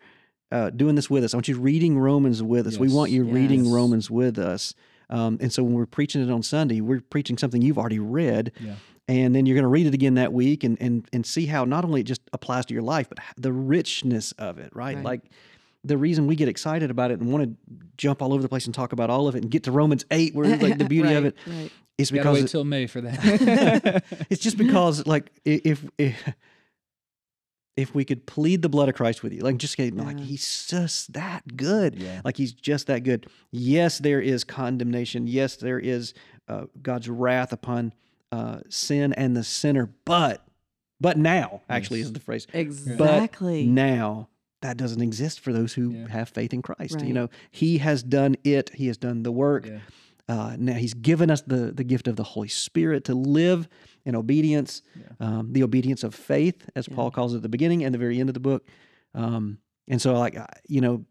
uh, 0.51 0.69
doing 0.69 0.93
this 0.93 1.09
with 1.09 1.23
us, 1.23 1.33
I 1.33 1.37
want 1.37 1.47
you 1.47 1.57
reading 1.57 1.97
Romans 1.97 2.43
with 2.43 2.67
us. 2.67 2.77
We 2.77 2.89
want 2.89 3.09
you 3.09 3.23
reading 3.23 3.71
Romans 3.71 4.11
with 4.11 4.37
us. 4.37 4.75
Um, 5.09 5.39
and 5.41 5.51
so 5.51 5.63
when 5.63 5.73
we're 5.73 5.87
preaching 5.87 6.21
it 6.21 6.31
on 6.31 6.43
Sunday, 6.43 6.79
we're 6.79 7.01
preaching 7.01 7.39
something 7.39 7.61
you've 7.61 7.79
already 7.79 7.97
read. 7.97 8.51
Yeah. 8.59 8.75
And 9.07 9.33
then 9.35 9.47
you're 9.47 9.55
going 9.55 9.63
to 9.63 9.67
read 9.67 9.87
it 9.87 9.95
again 9.95 10.13
that 10.13 10.31
week 10.31 10.63
and, 10.63 10.77
and, 10.79 11.07
and 11.11 11.25
see 11.25 11.47
how 11.47 11.65
not 11.65 11.83
only 11.83 12.01
it 12.01 12.05
just 12.05 12.21
applies 12.33 12.67
to 12.67 12.73
your 12.75 12.83
life, 12.83 13.09
but 13.09 13.17
the 13.35 13.51
richness 13.51 14.31
of 14.33 14.59
it, 14.59 14.73
right? 14.75 14.95
Right. 14.97 15.03
Like 15.03 15.21
the 15.83 15.97
reason 15.97 16.27
we 16.27 16.35
get 16.35 16.47
excited 16.47 16.91
about 16.91 17.11
it 17.11 17.19
and 17.19 17.31
want 17.31 17.43
to 17.43 17.75
jump 17.97 18.21
all 18.21 18.33
over 18.33 18.41
the 18.41 18.49
place 18.49 18.65
and 18.65 18.73
talk 18.75 18.93
about 18.93 19.09
all 19.09 19.27
of 19.27 19.35
it 19.35 19.41
and 19.41 19.51
get 19.51 19.63
to 19.63 19.71
Romans 19.71 20.05
8, 20.11 20.35
where 20.35 20.57
like 20.57 20.77
the 20.77 20.85
beauty 20.85 21.13
of 21.13 21.23
Right, 21.25 21.33
it 21.33 21.51
Right. 21.51 21.71
is 21.97 22.11
because 22.11 22.35
wait 22.35 22.45
it- 22.45 22.47
till 22.49 22.63
May 22.63 22.87
for 22.87 23.01
that. 23.01 24.03
it's 24.29 24.41
just 24.41 24.57
because 24.57 25.05
like 25.13 25.31
if 25.45 25.83
if 25.97 26.33
if 27.77 27.95
we 27.95 28.03
could 28.03 28.25
plead 28.25 28.61
the 28.61 28.69
blood 28.69 28.89
of 28.89 28.95
Christ 28.95 29.23
with 29.23 29.31
you, 29.33 29.39
like 29.41 29.57
just 29.57 29.77
get, 29.77 29.95
like 29.95 30.19
he's 30.19 30.65
just 30.67 31.13
that 31.13 31.55
good, 31.55 31.95
Yeah. 31.95 32.21
like 32.23 32.35
he's 32.37 32.51
just 32.53 32.87
that 32.87 33.03
good. 33.03 33.27
Yes, 33.51 33.97
there 33.99 34.19
is 34.21 34.43
condemnation. 34.43 35.25
Yes, 35.25 35.55
there 35.55 35.79
is 35.79 36.13
uh, 36.47 36.65
God's 36.81 37.09
wrath 37.09 37.53
upon 37.53 37.93
uh, 38.31 38.59
sin 38.69 39.13
and 39.13 39.35
the 39.35 39.43
sinner, 39.43 39.89
but 40.05 40.45
but 40.99 41.17
now 41.17 41.61
actually 41.69 41.99
Yes. 41.99 42.07
is 42.07 42.13
the 42.13 42.19
phrase. 42.19 42.45
Exactly. 42.53 43.65
Now 43.65 44.27
that 44.61 44.77
doesn't 44.77 45.01
exist 45.01 45.39
for 45.39 45.51
those 45.53 45.73
who 45.73 45.91
Yeah. 45.91 46.07
have 46.09 46.29
faith 46.29 46.53
in 46.53 46.61
Christ. 46.61 47.01
You 47.01 47.13
know, 47.13 47.29
He 47.51 47.79
has 47.79 48.03
done 48.03 48.35
it. 48.43 48.69
He 48.73 48.87
has 48.87 48.97
done 48.97 49.23
the 49.23 49.31
work. 49.31 49.65
Yeah. 49.65 49.79
Uh, 50.29 50.55
now 50.57 50.73
he's 50.75 50.93
given 50.93 51.29
us 51.29 51.41
the 51.41 51.71
the 51.73 51.83
gift 51.83 52.07
of 52.07 52.15
the 52.15 52.23
Holy 52.23 52.47
Spirit 52.47 53.03
to 53.05 53.13
live 53.15 53.67
in 54.05 54.15
obedience, 54.15 54.81
um, 55.19 55.51
the 55.51 55.63
obedience 55.63 56.03
of 56.03 56.15
faith, 56.15 56.69
as 56.75 56.87
Yeah. 56.87 56.95
Paul 56.95 57.11
calls 57.11 57.33
it 57.33 57.37
at 57.37 57.41
the 57.43 57.49
beginning 57.49 57.83
and 57.83 57.93
the 57.93 57.99
very 57.99 58.19
end 58.19 58.29
of 58.29 58.33
the 58.35 58.39
book. 58.39 58.65
Um, 59.13 59.57
and 59.87 60.01
so, 60.01 60.13
like 60.17 60.37
you 60.69 60.79
know, 60.79 61.05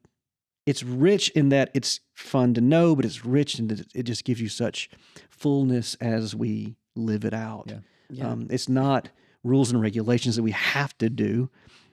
it's 0.64 0.82
rich 0.82 1.28
in 1.30 1.48
that 1.50 1.70
it's 1.74 2.00
fun 2.14 2.54
to 2.54 2.60
know, 2.60 2.94
but 2.96 3.04
it's 3.04 3.24
rich 3.24 3.58
in 3.58 3.66
that 3.68 3.80
it- 3.80 3.92
it 3.94 4.02
just 4.04 4.24
gives 4.24 4.40
you 4.40 4.48
such 4.48 4.88
fullness 5.28 5.96
as 5.96 6.34
we 6.34 6.76
live 6.94 7.24
it 7.24 7.34
out. 7.34 7.64
Yeah. 7.68 7.78
Yeah. 8.10 8.30
Um, 8.30 8.46
it's 8.50 8.68
not 8.68 9.10
rules 9.42 9.70
and 9.72 9.80
regulations 9.80 10.36
that 10.36 10.42
we 10.42 10.50
have 10.52 10.96
to 10.98 11.08
do. 11.10 11.50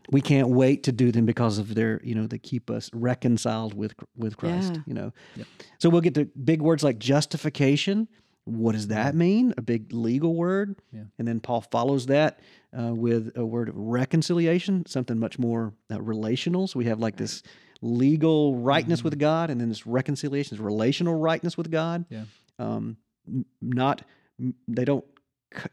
We 0.10 0.22
can't 0.22 0.50
wait 0.50 0.84
to 0.84 0.91
do 0.91 1.12
them 1.12 1.26
because 1.26 1.58
of 1.58 1.76
their, 1.76 2.00
you 2.04 2.15
know, 2.15 2.28
they 2.28 2.38
keep 2.39 2.70
us 2.70 2.89
reconciled 2.93 3.74
with 3.74 3.93
with 4.15 4.38
Christ. 4.38 4.74
Yeah. 4.76 4.82
You 4.88 4.93
know, 4.93 5.13
Yep. 5.36 5.48
so 5.80 5.89
we'll 5.89 6.02
get 6.02 6.13
to 6.15 6.26
big 6.26 6.62
words 6.62 6.84
like 6.84 6.98
justification. 7.00 8.08
What 8.46 8.72
does 8.72 8.88
that 8.88 9.13
mean? 9.15 9.54
A 9.58 9.62
big 9.62 9.91
legal 9.91 10.34
word. 10.34 10.78
Yeah. 10.93 11.02
And 11.20 11.28
then 11.28 11.41
Paul 11.41 11.60
follows 11.60 12.06
that 12.06 12.39
uh, 12.78 12.93
with 12.93 13.34
a 13.36 13.46
word 13.46 13.67
of 13.67 13.76
reconciliation, 13.78 14.86
something 14.86 15.20
much 15.20 15.38
more 15.38 15.74
uh, 15.91 16.02
relational. 16.02 16.67
So 16.67 16.80
we 16.80 16.86
have 16.86 17.00
like 17.00 17.17
this 17.17 17.43
legal 17.82 18.56
rightness 18.56 19.04
with 19.04 19.20
God, 19.20 19.50
and 19.50 19.60
then 19.60 19.67
this 19.70 19.86
reconciliation, 19.86 20.56
this 20.56 20.63
relational 20.63 21.15
rightness 21.15 21.58
with 21.58 21.70
God. 21.70 22.06
Yeah. 22.10 22.24
Um, 22.60 22.96
not 23.62 24.04
they 24.70 24.86
don't 24.86 25.04
c- 25.04 25.16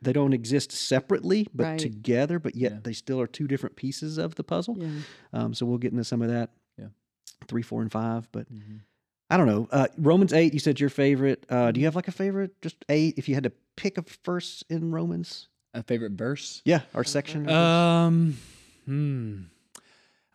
they 0.02 0.12
don't 0.12 0.32
exist 0.32 0.72
separately, 0.72 1.48
but 1.54 1.64
Right. 1.64 1.78
together. 1.78 2.38
But 2.38 2.54
yet 2.56 2.72
Yeah. 2.72 2.78
they 2.82 2.92
still 2.92 3.20
are 3.20 3.26
two 3.26 3.46
different 3.48 3.76
pieces 3.76 4.18
of 4.18 4.34
the 4.36 4.44
puzzle. 4.44 4.76
yeah. 4.78 4.90
Um, 5.32 5.54
so 5.54 5.66
we'll 5.66 5.78
get 5.78 5.92
into 5.92 6.04
some 6.04 6.22
of 6.22 6.28
that. 6.28 6.50
Yeah. 6.78 6.88
Three, 7.48 7.62
four, 7.62 7.82
and 7.82 7.90
five. 7.92 8.28
But 8.32 8.52
Mhm. 8.52 8.80
I 9.30 9.36
don't 9.36 9.46
know. 9.46 9.68
Uh, 9.72 9.88
Romans 9.96 10.32
eight. 10.32 10.52
You 10.52 10.60
said 10.60 10.78
your 10.80 10.90
favorite. 10.90 11.44
Uh, 11.48 11.72
do 11.72 11.80
you 11.80 11.86
have 11.86 11.96
like 11.96 12.08
a 12.08 12.12
favorite? 12.12 12.60
Just 12.62 12.84
eight. 12.88 13.14
If 13.16 13.28
you 13.28 13.34
had 13.34 13.44
to 13.44 13.52
pick 13.76 13.98
a 13.98 14.04
verse 14.24 14.62
in 14.68 14.90
Romans. 14.92 15.48
A 15.72 15.82
favorite 15.82 16.12
verse? 16.12 16.62
Yeah, 16.64 16.82
our 16.94 17.02
section. 17.02 17.48
Um, 17.48 18.36
hmm. 18.84 19.42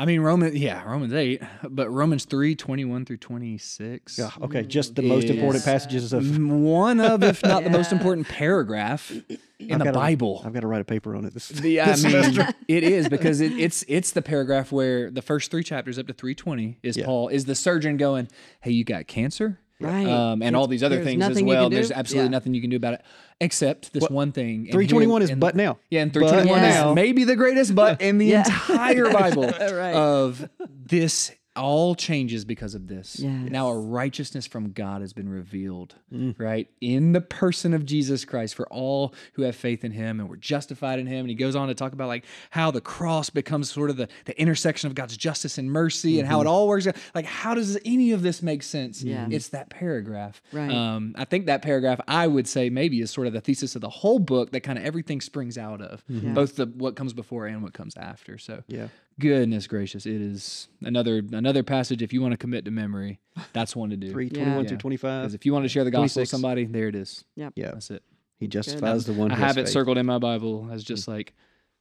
I 0.02 0.06
mean, 0.06 0.22
Roman, 0.22 0.56
yeah, 0.56 0.82
Romans 0.90 1.14
8, 1.14 1.42
but 1.72 1.90
Romans 1.90 2.24
3, 2.24 2.56
21 2.56 3.04
through 3.04 3.18
26. 3.18 4.18
yeah. 4.18 4.30
Okay. 4.42 4.64
Just 4.64 4.96
the 4.96 5.02
most 5.02 5.28
important 5.28 5.66
passages 5.66 6.14
of. 6.14 6.38
One 6.40 7.02
of, 7.02 7.22
if 7.22 7.44
not 7.44 7.66
the 7.66 7.70
most 7.70 7.92
Yeah. 7.92 7.98
important 7.98 8.28
paragraph 8.30 9.12
in 9.12 9.74
I've 9.74 9.80
the 9.80 9.86
gotta- 9.86 9.92
Bible. 9.92 10.42
I've 10.46 10.54
got 10.54 10.62
to 10.62 10.68
write 10.68 10.80
a 10.82 10.86
paper 10.86 11.16
on 11.18 11.26
it. 11.26 11.34
This, 11.34 11.50
The, 11.50 11.82
I 11.82 11.86
this 11.92 12.04
mean, 12.06 12.24
semester. 12.24 12.54
it 12.70 12.84
is 12.84 13.10
because 13.10 13.42
it, 13.42 13.52
it's 13.60 13.84
it's 13.90 14.12
the 14.12 14.22
paragraph 14.22 14.72
where 14.72 15.12
the 15.12 15.22
first 15.22 15.52
three 15.52 15.64
chapters 15.64 16.00
up 16.00 16.08
to 16.08 16.14
320 16.14 16.78
is 16.82 16.96
Yeah. 16.96 17.06
Paul 17.06 17.28
is 17.28 17.44
the 17.44 17.56
surgeon 17.56 17.98
going, 17.98 18.30
"Hey, 18.62 18.72
you 18.72 18.86
got 18.86 19.06
cancer, 19.08 19.60
Right. 19.82 20.06
um, 20.08 20.42
and 20.42 20.56
all 20.56 20.68
these 20.68 20.84
other 20.84 21.04
things 21.04 21.24
as 21.24 21.42
well. 21.42 21.70
There's 21.70 21.92
absolutely 21.92 22.26
Yeah. 22.28 22.32
nothing 22.32 22.54
you 22.54 22.62
can 22.62 22.70
do 22.70 22.76
about 22.76 22.96
it, 22.96 23.02
except 23.40 23.94
this 23.94 24.02
What- 24.02 24.12
one 24.12 24.32
thing." 24.34 24.68
Three 24.72 24.88
twenty 24.88 25.08
one 25.08 25.22
is 25.22 25.32
but 25.32 25.56
now. 25.56 25.78
Yeah, 25.90 26.02
and 26.02 26.12
321 26.14 26.62
now- 26.62 26.90
is 26.92 26.96
maybe 26.96 27.24
the 27.24 27.36
greatest 27.36 27.74
but 27.76 28.02
in 28.02 28.18
the 28.18 28.26
Yeah. 28.28 28.40
entire 28.46 29.10
Bible 29.12 29.44
Right. 29.62 29.94
of 29.94 30.50
this 30.86 31.32
all 31.60 31.94
changes 31.96 32.46
because 32.46 32.74
of 32.76 32.88
this. 32.88 33.20
Yes. 33.20 33.50
Now 33.52 33.68
a 33.70 33.78
righteousness 33.80 34.48
from 34.48 34.72
God 34.72 35.02
has 35.02 35.14
been 35.14 35.30
revealed, 35.30 35.96
Mm. 36.14 36.36
right? 36.40 36.68
In 36.82 37.12
the 37.12 37.22
person 37.22 37.74
of 37.74 37.86
Jesus 37.86 38.26
Christ 38.26 38.56
for 38.56 38.68
all 38.68 39.14
who 39.34 39.44
have 39.44 39.56
faith 39.56 39.84
in 39.84 39.92
him 39.92 40.20
and 40.20 40.30
we're 40.30 40.38
justified 40.38 40.98
in 41.00 41.06
him. 41.08 41.20
And 41.22 41.30
he 41.30 41.36
goes 41.36 41.56
on 41.56 41.68
to 41.68 41.76
talk 41.76 41.94
about 41.94 42.08
like 42.08 42.26
how 42.50 42.72
the 42.72 42.82
cross 42.82 43.30
becomes 43.30 43.70
sort 43.72 43.90
of 43.90 43.98
the, 43.98 44.08
the 44.26 44.40
intersection 44.40 44.88
of 44.88 44.96
God's 44.96 45.16
justice 45.18 45.58
and 45.58 45.72
mercy 45.72 46.20
and 46.20 46.28
how 46.28 46.38
it 46.42 46.44
Mm-hmm. 46.46 46.50
all 46.50 46.68
works. 46.68 46.88
out. 46.88 46.96
Like, 47.14 47.26
how 47.26 47.54
does 47.54 47.78
any 47.86 48.12
of 48.12 48.22
this 48.22 48.42
make 48.42 48.64
sense? 48.64 49.04
Yes. 49.04 49.28
It's 49.32 49.48
that 49.50 49.70
paragraph. 49.70 50.42
Right. 50.52 50.72
Um, 50.72 51.14
I 51.18 51.26
think 51.26 51.46
that 51.48 51.62
paragraph 51.62 52.00
I 52.08 52.26
would 52.28 52.48
say 52.48 52.70
maybe 52.70 53.02
is 53.02 53.12
sort 53.12 53.28
of 53.28 53.34
the 53.34 53.42
thesis 53.42 53.76
of 53.76 53.82
the 53.82 53.90
whole 53.90 54.20
book 54.20 54.52
that 54.52 54.62
kind 54.62 54.80
of 54.80 54.86
everything 54.86 55.22
springs 55.22 55.58
out 55.58 55.82
of, 55.82 56.04
Mm-hmm. 56.10 56.34
both 56.34 56.56
the 56.56 56.66
what 56.66 56.96
comes 56.96 57.14
before 57.14 57.46
and 57.48 57.62
what 57.62 57.74
comes 57.74 57.96
after. 57.98 58.38
So 58.38 58.64
Yeah. 58.68 58.88
Goodness 59.20 59.68
gracious, 59.68 60.06
it 60.06 60.22
is 60.22 60.68
another 60.82 61.22
another 61.32 61.62
passage. 61.64 62.02
If 62.02 62.14
you 62.14 62.22
want 62.22 62.32
to 62.34 62.38
commit 62.38 62.66
to 62.66 62.72
memory, 62.72 63.20
that's 63.54 63.76
one 63.76 63.90
to 63.92 63.98
do. 63.98 64.12
Three 64.12 64.30
twenty 64.30 64.52
one 64.52 64.64
Yeah. 64.64 64.70
through 64.70 64.78
twenty 64.78 64.98
five. 64.98 65.24
Because 65.24 65.34
if 65.36 65.46
you 65.46 65.54
want 65.54 65.66
to 65.66 65.70
share 65.70 65.84
the 65.84 65.92
gospel 65.92 66.04
with 66.04 66.14
26. 66.14 66.32
somebody, 66.32 66.66
there 66.66 66.88
it 66.88 66.96
is. 66.96 67.24
Yeah. 67.36 67.50
That's 67.56 67.92
it. 67.92 68.04
He 68.38 68.48
justifies 68.48 69.06
the 69.06 69.14
one. 69.14 69.32
I 69.32 69.36
who 69.36 69.42
has 69.42 69.48
have 69.50 69.58
it 69.58 69.64
faith. 69.66 69.74
circled 69.74 69.98
in 69.98 70.06
my 70.06 70.18
Bible 70.18 70.70
as 70.72 70.84
just 70.84 71.08
like, 71.08 71.34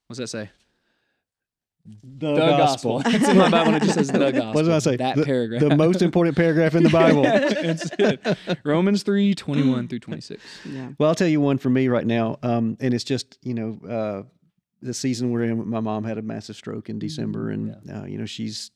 what's 0.08 0.18
that 0.18 0.26
say? 0.26 0.50
The, 1.86 2.34
The 2.34 2.36
gospel. 2.56 3.00
it's 3.06 3.28
in 3.28 3.38
my 3.38 3.48
Bible 3.48 3.74
and 3.74 3.82
it 3.82 3.86
just 3.86 3.94
says 3.94 4.08
the 4.10 4.18
gospel. 4.30 4.52
What 4.54 4.62
did 4.64 4.72
I 4.72 4.78
say? 4.80 4.96
That 4.96 5.16
the, 5.16 5.24
paragraph. 5.24 5.60
The 5.62 5.74
most 5.76 6.02
important 6.02 6.36
paragraph 6.36 6.74
in 6.74 6.82
the 6.82 6.90
Bible. 6.90 7.22
That's 7.22 7.90
it. 7.98 8.58
Romans 8.64 9.02
3, 9.04 9.34
21 9.34 9.88
through 9.88 10.00
26. 10.00 10.42
Yeah. 10.66 10.88
Well, 10.98 11.08
I'll 11.08 11.14
tell 11.14 11.28
you 11.28 11.40
one 11.40 11.56
for 11.58 11.70
me 11.70 11.88
right 11.88 12.06
now, 12.06 12.38
um, 12.42 12.76
and 12.80 12.92
it's 12.92 13.04
just 13.04 13.38
you 13.42 13.54
know 13.54 13.78
uh, 13.88 14.22
the 14.82 14.94
season 14.94 15.30
we're 15.30 15.42
in. 15.44 15.68
My 15.68 15.80
mom 15.80 16.04
had 16.04 16.18
a 16.18 16.22
massive 16.22 16.56
stroke 16.56 16.88
in 16.88 16.98
December, 16.98 17.50
and 17.50 17.76
uh, 17.92 18.04
you 18.04 18.18
know 18.18 18.26
she's 18.26 18.70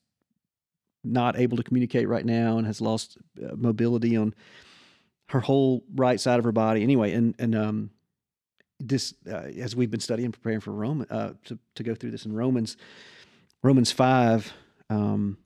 not 1.04 1.38
able 1.38 1.56
to 1.56 1.62
communicate 1.62 2.08
right 2.08 2.24
now 2.24 2.58
and 2.58 2.66
has 2.66 2.80
lost 2.80 3.18
uh, 3.42 3.54
mobility 3.56 4.16
on 4.16 4.34
her 5.28 5.40
whole 5.40 5.82
right 5.94 6.20
side 6.20 6.38
of 6.38 6.44
her 6.44 6.52
body. 6.52 6.82
Anyway, 6.82 7.12
and 7.12 7.34
and 7.38 7.54
um, 7.54 7.90
this 8.78 9.14
uh, 9.30 9.48
as 9.58 9.74
we've 9.76 9.90
been 9.90 10.00
studying 10.00 10.32
preparing 10.32 10.60
for 10.60 10.72
Roman 10.72 11.06
uh, 11.10 11.34
to 11.44 11.58
to 11.76 11.82
go 11.82 11.94
through 11.94 12.10
this 12.10 12.26
in 12.26 12.32
Romans, 12.32 12.76
Romans 13.62 13.90
five, 13.92 14.52
um, 14.90 15.38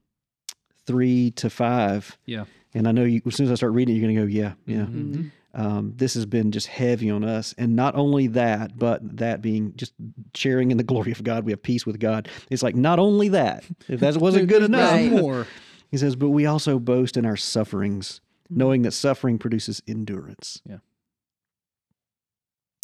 three 0.87 1.31
to 1.33 1.51
five. 1.51 2.17
Yeah. 2.27 2.45
And 2.75 2.87
I 2.87 2.93
know 2.93 3.05
you, 3.05 3.23
as 3.27 3.35
soon 3.35 3.47
as 3.47 3.53
I 3.53 3.55
start 3.55 3.73
reading, 3.73 3.95
it, 3.97 3.99
you're 3.99 4.07
going 4.13 4.17
to 4.17 4.23
go, 4.23 4.27
yeah, 4.29 4.53
yeah. 4.67 4.85
Mhm. 4.85 5.31
Um, 5.59 5.95
this 5.97 6.13
has 6.15 6.27
been 6.27 6.53
just 6.53 6.67
heavy 6.67 7.09
on 7.09 7.25
us, 7.25 7.55
and 7.57 7.75
not 7.75 7.95
only 7.95 8.27
that, 8.27 8.79
but 8.79 9.17
that 9.17 9.41
being 9.41 9.73
just 9.75 9.95
sharing 10.35 10.71
in 10.71 10.77
the 10.77 10.85
glory 10.85 11.13
of 11.13 11.25
God, 11.25 11.45
we 11.47 11.53
have 11.53 11.63
peace 11.63 11.87
with 11.87 11.99
God. 11.99 12.29
It's 12.51 12.63
like 12.63 12.77
not 12.77 12.99
only 12.99 13.29
that, 13.31 13.65
if 13.89 14.01
that 14.01 14.19
wasn't 14.19 14.49
good 14.51 14.63
enough, 14.63 14.93
Right. 14.93 15.11
more. 15.23 15.47
he 15.91 15.97
says, 15.97 16.15
but 16.15 16.29
we 16.29 16.45
also 16.45 16.79
boast 16.79 17.17
in 17.17 17.25
our 17.25 17.39
sufferings, 17.39 18.21
knowing 18.51 18.83
that 18.83 18.93
suffering 18.93 19.39
produces 19.39 19.83
endurance. 19.89 20.61
Yeah. 20.69 20.79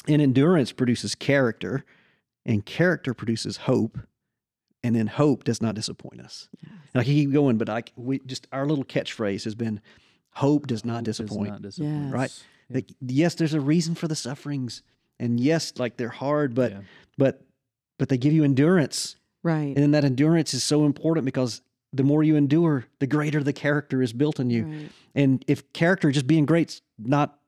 And 0.08 0.20
endurance 0.20 0.72
produces 0.72 1.14
character, 1.14 1.85
and 2.44 2.64
character 2.66 3.14
produces 3.14 3.58
hope, 3.58 3.98
and 4.82 4.96
then 4.96 5.06
hope 5.06 5.44
does 5.44 5.62
not 5.62 5.74
disappoint 5.76 6.20
us. 6.20 6.48
And 6.62 7.00
I 7.00 7.04
can 7.04 7.12
keep 7.12 7.32
going, 7.32 7.56
but 7.56 7.68
I 7.68 7.82
we 7.96 8.18
just 8.26 8.48
our 8.50 8.66
little 8.66 8.85
catchphrase 8.85 9.44
has 9.44 9.54
been, 9.54 9.80
"Hope 10.30 10.66
does 10.66 10.85
not 10.85 10.94
Hope 10.96 11.04
does 11.04 11.18
disappoint." 11.18 11.50
not 11.50 11.62
disappoint. 11.62 12.04
Yes. 12.04 12.12
Right. 12.12 12.42
Yeah. 12.72 12.76
Like, 12.76 12.90
yes, 13.00 13.35
there's 13.35 13.54
a 13.54 13.61
reason 13.61 13.94
for 13.94 14.08
the 14.08 14.16
sufferings, 14.16 14.82
and 15.20 15.38
yes, 15.38 15.72
like 15.78 15.96
they're 15.96 16.08
hard, 16.08 16.54
but 16.54 16.72
Yeah. 16.72 16.80
but 17.18 17.44
but 17.98 18.08
they 18.08 18.16
give 18.18 18.32
you 18.32 18.42
endurance, 18.44 19.16
Right. 19.42 19.68
and 19.68 19.76
then 19.76 19.90
that 19.92 20.04
endurance 20.04 20.54
is 20.54 20.64
so 20.64 20.85
important 20.85 21.24
because 21.24 21.62
the 21.92 22.02
more 22.02 22.22
you 22.24 22.37
endure, 22.37 22.87
the 23.00 23.06
greater 23.06 23.42
the 23.42 23.52
character 23.52 24.02
is 24.02 24.12
built 24.12 24.40
in 24.40 24.50
you. 24.50 24.64
right. 24.64 24.90
And 25.14 25.44
if 25.46 25.72
character 25.72 26.11
just 26.11 26.26
being 26.26 26.46
great's 26.46 26.80
not 26.98 27.38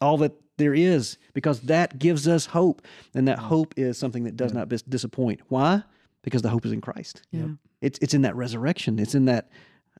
all 0.00 0.18
that 0.18 0.32
there 0.58 0.74
is, 0.74 1.16
because 1.34 1.60
that 1.62 1.98
gives 1.98 2.28
us 2.28 2.46
hope, 2.46 2.82
and 3.14 3.26
that 3.28 3.38
hope 3.38 3.74
is 3.78 3.96
something 3.96 4.24
that 4.24 4.36
does 4.36 4.52
Yeah. 4.52 4.58
not 4.58 4.68
bis- 4.68 4.82
disappoint. 4.82 5.40
Why? 5.48 5.82
Because 6.22 6.42
the 6.42 6.50
hope 6.50 6.66
is 6.66 6.72
in 6.72 6.80
Christ. 6.80 7.22
Yeah. 7.32 7.48
It's 7.80 7.98
it's 8.02 8.12
in 8.14 8.22
that 8.22 8.36
resurrection. 8.36 8.98
It's 8.98 9.14
in 9.14 9.24
that 9.26 9.50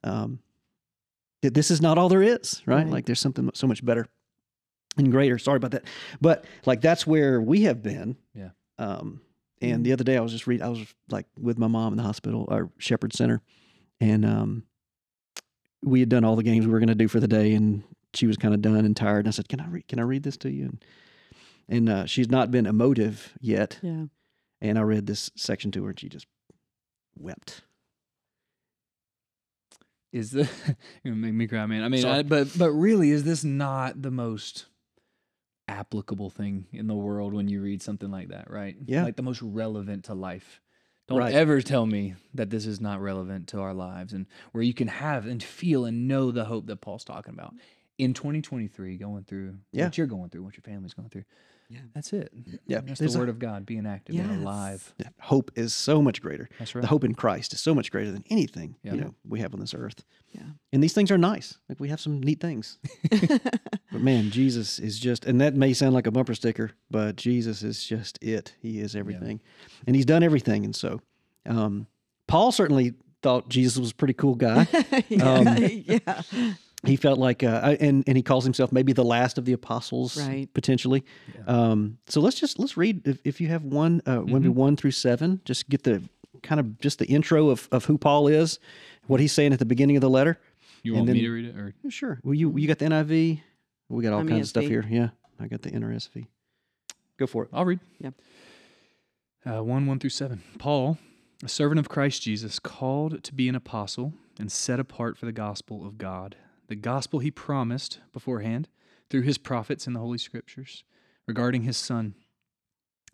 um, 0.03 0.39
that 1.41 1.53
this 1.53 1.71
is 1.71 1.81
not 1.81 1.97
all 1.97 2.09
there 2.09 2.21
is, 2.23 2.61
right? 2.65 2.83
Right. 2.83 2.87
Like 2.87 3.05
there's 3.05 3.19
something 3.19 3.49
so 3.53 3.67
much 3.67 3.83
better 3.83 4.05
and 4.97 5.11
greater. 5.11 5.37
Sorry 5.37 5.57
about 5.57 5.71
that, 5.71 5.85
but 6.21 6.45
like 6.65 6.81
that's 6.81 7.05
where 7.07 7.39
we 7.41 7.61
have 7.63 7.81
been. 7.81 8.17
Yeah. 8.33 8.49
Um, 8.77 9.21
and 9.61 9.81
Mhm. 9.81 9.83
the 9.83 9.93
other 9.93 10.03
day 10.03 10.17
I 10.17 10.21
was 10.21 10.31
just 10.31 10.47
reading. 10.47 10.65
I 10.65 10.69
was 10.69 10.85
like 11.09 11.25
with 11.37 11.57
my 11.57 11.67
mom 11.67 11.93
in 11.93 11.97
the 11.97 12.03
hospital, 12.03 12.47
our 12.49 12.69
Shepherd 12.77 13.13
Center, 13.13 13.41
and 13.99 14.25
um, 14.25 14.63
we 15.83 15.99
had 15.99 16.09
done 16.09 16.23
all 16.23 16.35
the 16.35 16.43
games 16.43 16.65
we 16.65 16.71
were 16.71 16.79
going 16.79 16.87
to 16.89 16.95
do 16.95 17.07
for 17.07 17.19
the 17.19 17.27
day, 17.27 17.53
and 17.53 17.83
she 18.13 18.25
was 18.27 18.37
kind 18.37 18.53
of 18.53 18.61
done 18.61 18.75
and 18.85 18.95
tired. 18.95 19.19
And 19.19 19.27
I 19.27 19.31
said, 19.31 19.49
"Can 19.49 19.59
I 19.59 19.67
read? 19.67 19.87
Can 19.87 19.99
I 19.99 20.03
read 20.03 20.23
this 20.23 20.37
to 20.37 20.49
you?" 20.51 20.65
And 20.65 20.85
and 21.67 21.89
uh, 21.89 22.05
she's 22.05 22.29
not 22.29 22.51
been 22.51 22.65
emotive 22.65 23.33
yet. 23.41 23.79
Yeah. 23.81 24.05
And 24.61 24.77
I 24.77 24.81
read 24.81 25.05
this 25.07 25.29
section 25.35 25.71
to 25.71 25.83
her, 25.83 25.89
and 25.91 25.99
she 25.99 26.09
just 26.09 26.25
wept. 27.17 27.61
is 30.11 30.31
the 30.31 30.49
you 31.03 31.13
make 31.15 31.33
me 31.33 31.47
cry, 31.47 31.65
man. 31.65 31.83
I 31.83 31.89
mean, 31.89 32.05
I, 32.05 32.23
but 32.23 32.47
but 32.57 32.71
really, 32.71 33.11
is 33.11 33.23
this 33.23 33.43
not 33.43 34.01
the 34.01 34.11
most 34.11 34.65
applicable 35.69 36.29
thing 36.29 36.65
in 36.73 36.87
the 36.87 36.95
world 36.95 37.33
when 37.33 37.47
you 37.47 37.61
read 37.61 37.81
something 37.81 38.09
like 38.11 38.29
that, 38.29 38.49
right? 38.49 38.75
Yeah. 38.85 39.03
like 39.03 39.15
the 39.15 39.23
most 39.23 39.41
relevant 39.41 40.05
to 40.05 40.13
life. 40.13 40.61
Don't 41.07 41.17
Right. 41.19 41.33
ever 41.33 41.61
tell 41.61 41.85
me 41.85 42.15
that 42.35 42.49
this 42.51 42.65
is 42.65 42.79
not 42.79 43.01
relevant 43.01 43.47
to 43.49 43.59
our 43.61 43.73
lives 43.73 44.13
and 44.13 44.27
where 44.51 44.63
you 44.63 44.73
can 44.73 44.87
have 44.87 45.25
and 45.25 45.41
feel 45.41 45.85
and 45.85 46.07
know 46.07 46.31
the 46.31 46.45
hope 46.45 46.67
that 46.67 46.81
Paul's 46.81 47.03
talking 47.03 47.33
about 47.33 47.53
in 47.97 48.13
2023, 48.13 48.97
going 48.97 49.23
through 49.23 49.57
Yeah. 49.71 49.85
what 49.85 49.97
you're 49.97 50.07
going 50.07 50.29
through, 50.29 50.43
what 50.43 50.55
your 50.55 50.61
family's 50.63 50.93
going 50.93 51.09
through. 51.09 51.25
Yeah. 51.69 51.79
that's 51.93 52.13
it. 52.13 52.33
Yeah, 52.65 52.81
that's 52.83 52.99
there's 52.99 53.13
the 53.13 53.19
a- 53.19 53.21
word 53.21 53.29
of 53.29 53.37
God 53.39 53.65
being 53.65 53.85
active 53.85 54.15
and 54.15 54.41
alive. 54.41 54.93
Yeah, 54.97 55.09
hope 55.21 55.51
is 55.55 55.73
so 55.73 56.01
much 56.01 56.19
greater. 56.21 56.49
That's 56.57 56.73
right. 56.73 56.81
The 56.81 56.87
hope 56.87 57.03
in 57.03 57.13
Christ 57.13 57.53
is 57.53 57.61
so 57.61 57.75
much 57.75 57.91
greater 57.91 58.11
than 58.11 58.23
anything 58.29 58.75
Yeah. 58.83 58.93
you 58.95 59.01
know 59.01 59.15
we 59.27 59.39
have 59.41 59.53
on 59.53 59.59
this 59.59 59.73
earth. 59.75 60.03
Yeah. 60.31 60.41
And 60.73 60.81
these 60.83 60.93
things 60.93 61.11
are 61.11 61.17
nice. 61.17 61.57
Like 61.69 61.79
we 61.79 61.89
have 61.89 61.99
some 61.99 62.21
neat 62.21 62.39
things. 62.41 62.79
But 63.91 64.01
man, 64.01 64.29
Jesus 64.29 64.77
is 64.77 64.99
just 64.99 65.25
and 65.25 65.41
that 65.41 65.55
may 65.55 65.73
sound 65.73 65.95
like 65.95 66.05
a 66.05 66.11
bumper 66.11 66.35
sticker, 66.35 66.71
but 66.91 67.15
Jesus 67.15 67.63
is 67.63 67.83
just 67.83 68.19
it. 68.21 68.53
He 68.61 68.79
is 68.79 68.95
everything. 68.95 69.41
And 69.87 69.95
he's 69.95 70.05
done 70.05 70.21
everything. 70.23 70.63
And 70.65 70.75
so 70.75 71.01
um 71.47 71.87
Paul 72.27 72.51
certainly 72.51 72.93
thought 73.23 73.49
Jesus 73.49 73.77
was 73.79 73.91
a 73.91 73.95
pretty 73.95 74.13
cool 74.13 74.35
guy. 74.35 74.67
yeah. 75.09 75.23
Um, 75.33 75.57
yeah. 75.59 76.21
He 76.85 76.95
felt 76.95 77.19
like 77.19 77.43
uh 77.43 77.75
and 77.79 78.03
and 78.07 78.15
he 78.17 78.23
calls 78.23 78.43
himself 78.43 78.71
maybe 78.71 78.93
the 78.93 79.03
last 79.03 79.37
of 79.37 79.45
the 79.45 79.53
apostles 79.53 80.17
Right. 80.17 80.47
potentially. 80.53 81.03
Um 81.47 81.97
so 82.07 82.21
let's 82.21 82.39
just 82.39 82.57
let's 82.59 82.77
read 82.77 83.05
if, 83.07 83.19
if 83.25 83.41
you 83.41 83.47
have 83.49 83.63
one 83.63 84.01
uh 84.05 84.21
maybe 84.21 84.47
Mhm. 84.49 84.53
1 84.53 84.75
through 84.77 84.91
7, 84.91 85.41
just 85.45 85.67
get 85.69 85.83
the 85.83 86.01
kind 86.43 86.59
of 86.59 86.79
just 86.79 86.99
the 86.99 87.05
intro 87.07 87.49
of 87.49 87.67
of 87.71 87.85
who 87.85 87.97
Paul 87.97 88.27
is, 88.27 88.59
what 89.07 89.19
he's 89.19 89.33
saying 89.33 89.51
at 89.53 89.59
the 89.59 89.65
beginning 89.65 89.97
of 89.97 90.01
the 90.01 90.09
letter. 90.09 90.39
You 90.83 90.93
and 90.93 91.01
want 91.01 91.07
me 91.09 91.13
then- 91.19 91.23
to 91.25 91.31
read 91.31 91.45
it 91.45 91.55
or 91.57 91.73
Sure. 91.89 92.19
Well, 92.23 92.33
you 92.33 92.57
you 92.57 92.67
got 92.67 92.79
the 92.79 92.85
NIV. 92.85 93.41
We 93.89 94.03
got 94.03 94.13
all 94.13 94.19
I'm 94.21 94.27
kinds 94.29 94.41
of 94.41 94.47
stuff 94.49 94.63
here. 94.65 94.85
Yeah, 94.89 95.09
I 95.39 95.47
got 95.47 95.61
the 95.63 95.71
NRSV. 95.71 96.27
Go 97.17 97.27
for 97.27 97.43
it. 97.43 97.49
I'll 97.51 97.65
read. 97.65 97.79
Yeah. 97.99 98.11
Uh, 99.45 99.63
1 99.63 99.85
1 99.87 99.99
through 99.99 100.09
7. 100.11 100.41
Paul, 100.59 100.97
a 101.43 101.49
servant 101.49 101.79
of 101.79 101.89
Christ 101.89 102.21
Jesus, 102.21 102.59
called 102.59 103.23
to 103.23 103.33
be 103.33 103.49
an 103.49 103.55
apostle 103.55 104.13
and 104.39 104.51
set 104.51 104.79
apart 104.79 105.17
for 105.17 105.25
the 105.25 105.31
gospel 105.31 105.85
of 105.85 105.97
God, 105.97 106.35
the 106.69 106.75
gospel 106.75 107.19
he 107.19 107.31
promised 107.31 107.99
beforehand 108.13 108.69
through 109.09 109.23
his 109.23 109.39
prophets 109.39 109.87
in 109.87 109.93
the 109.93 109.99
Holy 109.99 110.19
Scriptures 110.19 110.83
regarding 111.25 111.63
his 111.63 111.75
Son, 111.75 112.13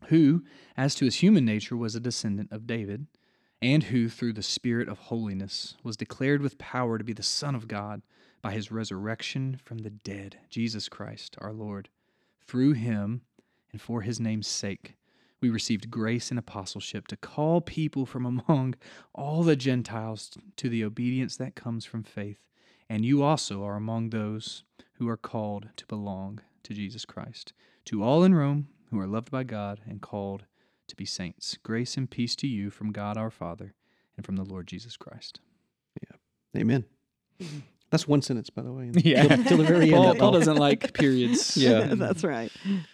who, 0.07 0.43
as 0.75 0.93
to 0.95 1.05
his 1.05 1.15
human 1.15 1.45
nature, 1.45 1.77
was 1.77 1.95
a 1.95 2.01
descendant 2.01 2.51
of 2.51 2.67
David, 2.67 3.07
and 3.61 3.83
who, 3.83 4.09
through 4.09 4.33
the 4.33 4.43
Spirit 4.43 4.89
of 4.89 4.99
holiness, 4.99 5.75
was 5.83 5.95
declared 5.95 6.41
with 6.41 6.57
power 6.57 6.97
to 6.97 7.03
be 7.03 7.13
the 7.13 7.23
Son 7.23 7.55
of 7.55 7.69
God 7.69 8.01
by 8.41 8.51
his 8.51 8.71
resurrection 8.71 9.59
from 9.63 9.79
the 9.79 9.89
dead, 9.89 10.37
Jesus 10.49 10.89
Christ 10.89 11.37
our 11.39 11.53
Lord. 11.53 11.87
Through 12.45 12.73
him 12.73 13.21
and 13.71 13.81
for 13.81 14.01
his 14.01 14.19
name's 14.19 14.47
sake, 14.47 14.95
we 15.39 15.49
received 15.49 15.89
grace 15.89 16.29
and 16.29 16.37
apostleship 16.37 17.07
to 17.07 17.17
call 17.17 17.61
people 17.61 18.05
from 18.05 18.25
among 18.25 18.75
all 19.13 19.43
the 19.43 19.55
Gentiles 19.55 20.37
to 20.57 20.67
the 20.67 20.83
obedience 20.83 21.37
that 21.37 21.55
comes 21.55 21.85
from 21.85 22.03
faith. 22.03 22.39
And 22.89 23.03
you 23.03 23.23
also 23.23 23.63
are 23.63 23.75
among 23.75 24.09
those 24.09 24.63
who 24.93 25.07
are 25.09 25.17
called 25.17 25.69
to 25.77 25.85
belong 25.85 26.41
to 26.63 26.73
Jesus 26.73 27.05
Christ. 27.05 27.53
To 27.85 28.03
all 28.03 28.23
in 28.23 28.33
Rome 28.33 28.67
who 28.91 28.99
are 28.99 29.07
loved 29.07 29.31
by 29.31 29.43
God 29.43 29.81
and 29.87 30.01
called 30.01 30.45
to 30.87 30.95
be 30.95 31.05
saints, 31.05 31.57
grace 31.63 31.97
and 31.97 32.09
peace 32.09 32.35
to 32.37 32.47
you 32.47 32.69
from 32.69 32.91
God 32.91 33.17
our 33.17 33.31
Father 33.31 33.73
and 34.15 34.25
from 34.25 34.35
the 34.35 34.43
Lord 34.43 34.67
Jesus 34.67 34.97
Christ. 34.97 35.39
Yeah. 36.01 36.61
Amen. 36.61 36.85
That's 37.89 38.07
one 38.07 38.21
sentence, 38.21 38.49
by 38.49 38.61
the 38.61 38.71
way. 38.71 38.91
Yeah. 38.95 39.27
Till, 39.27 39.43
till 39.43 39.57
the 39.57 39.63
very 39.63 39.85
end. 39.85 39.93
Paul, 39.93 40.03
that 40.03 40.19
Paul 40.19 40.31
Paul. 40.31 40.39
doesn't 40.39 40.57
like 40.57 40.93
periods. 40.97 41.57
Yeah. 41.57 41.85
That's 41.95 42.23
right. 42.23 42.51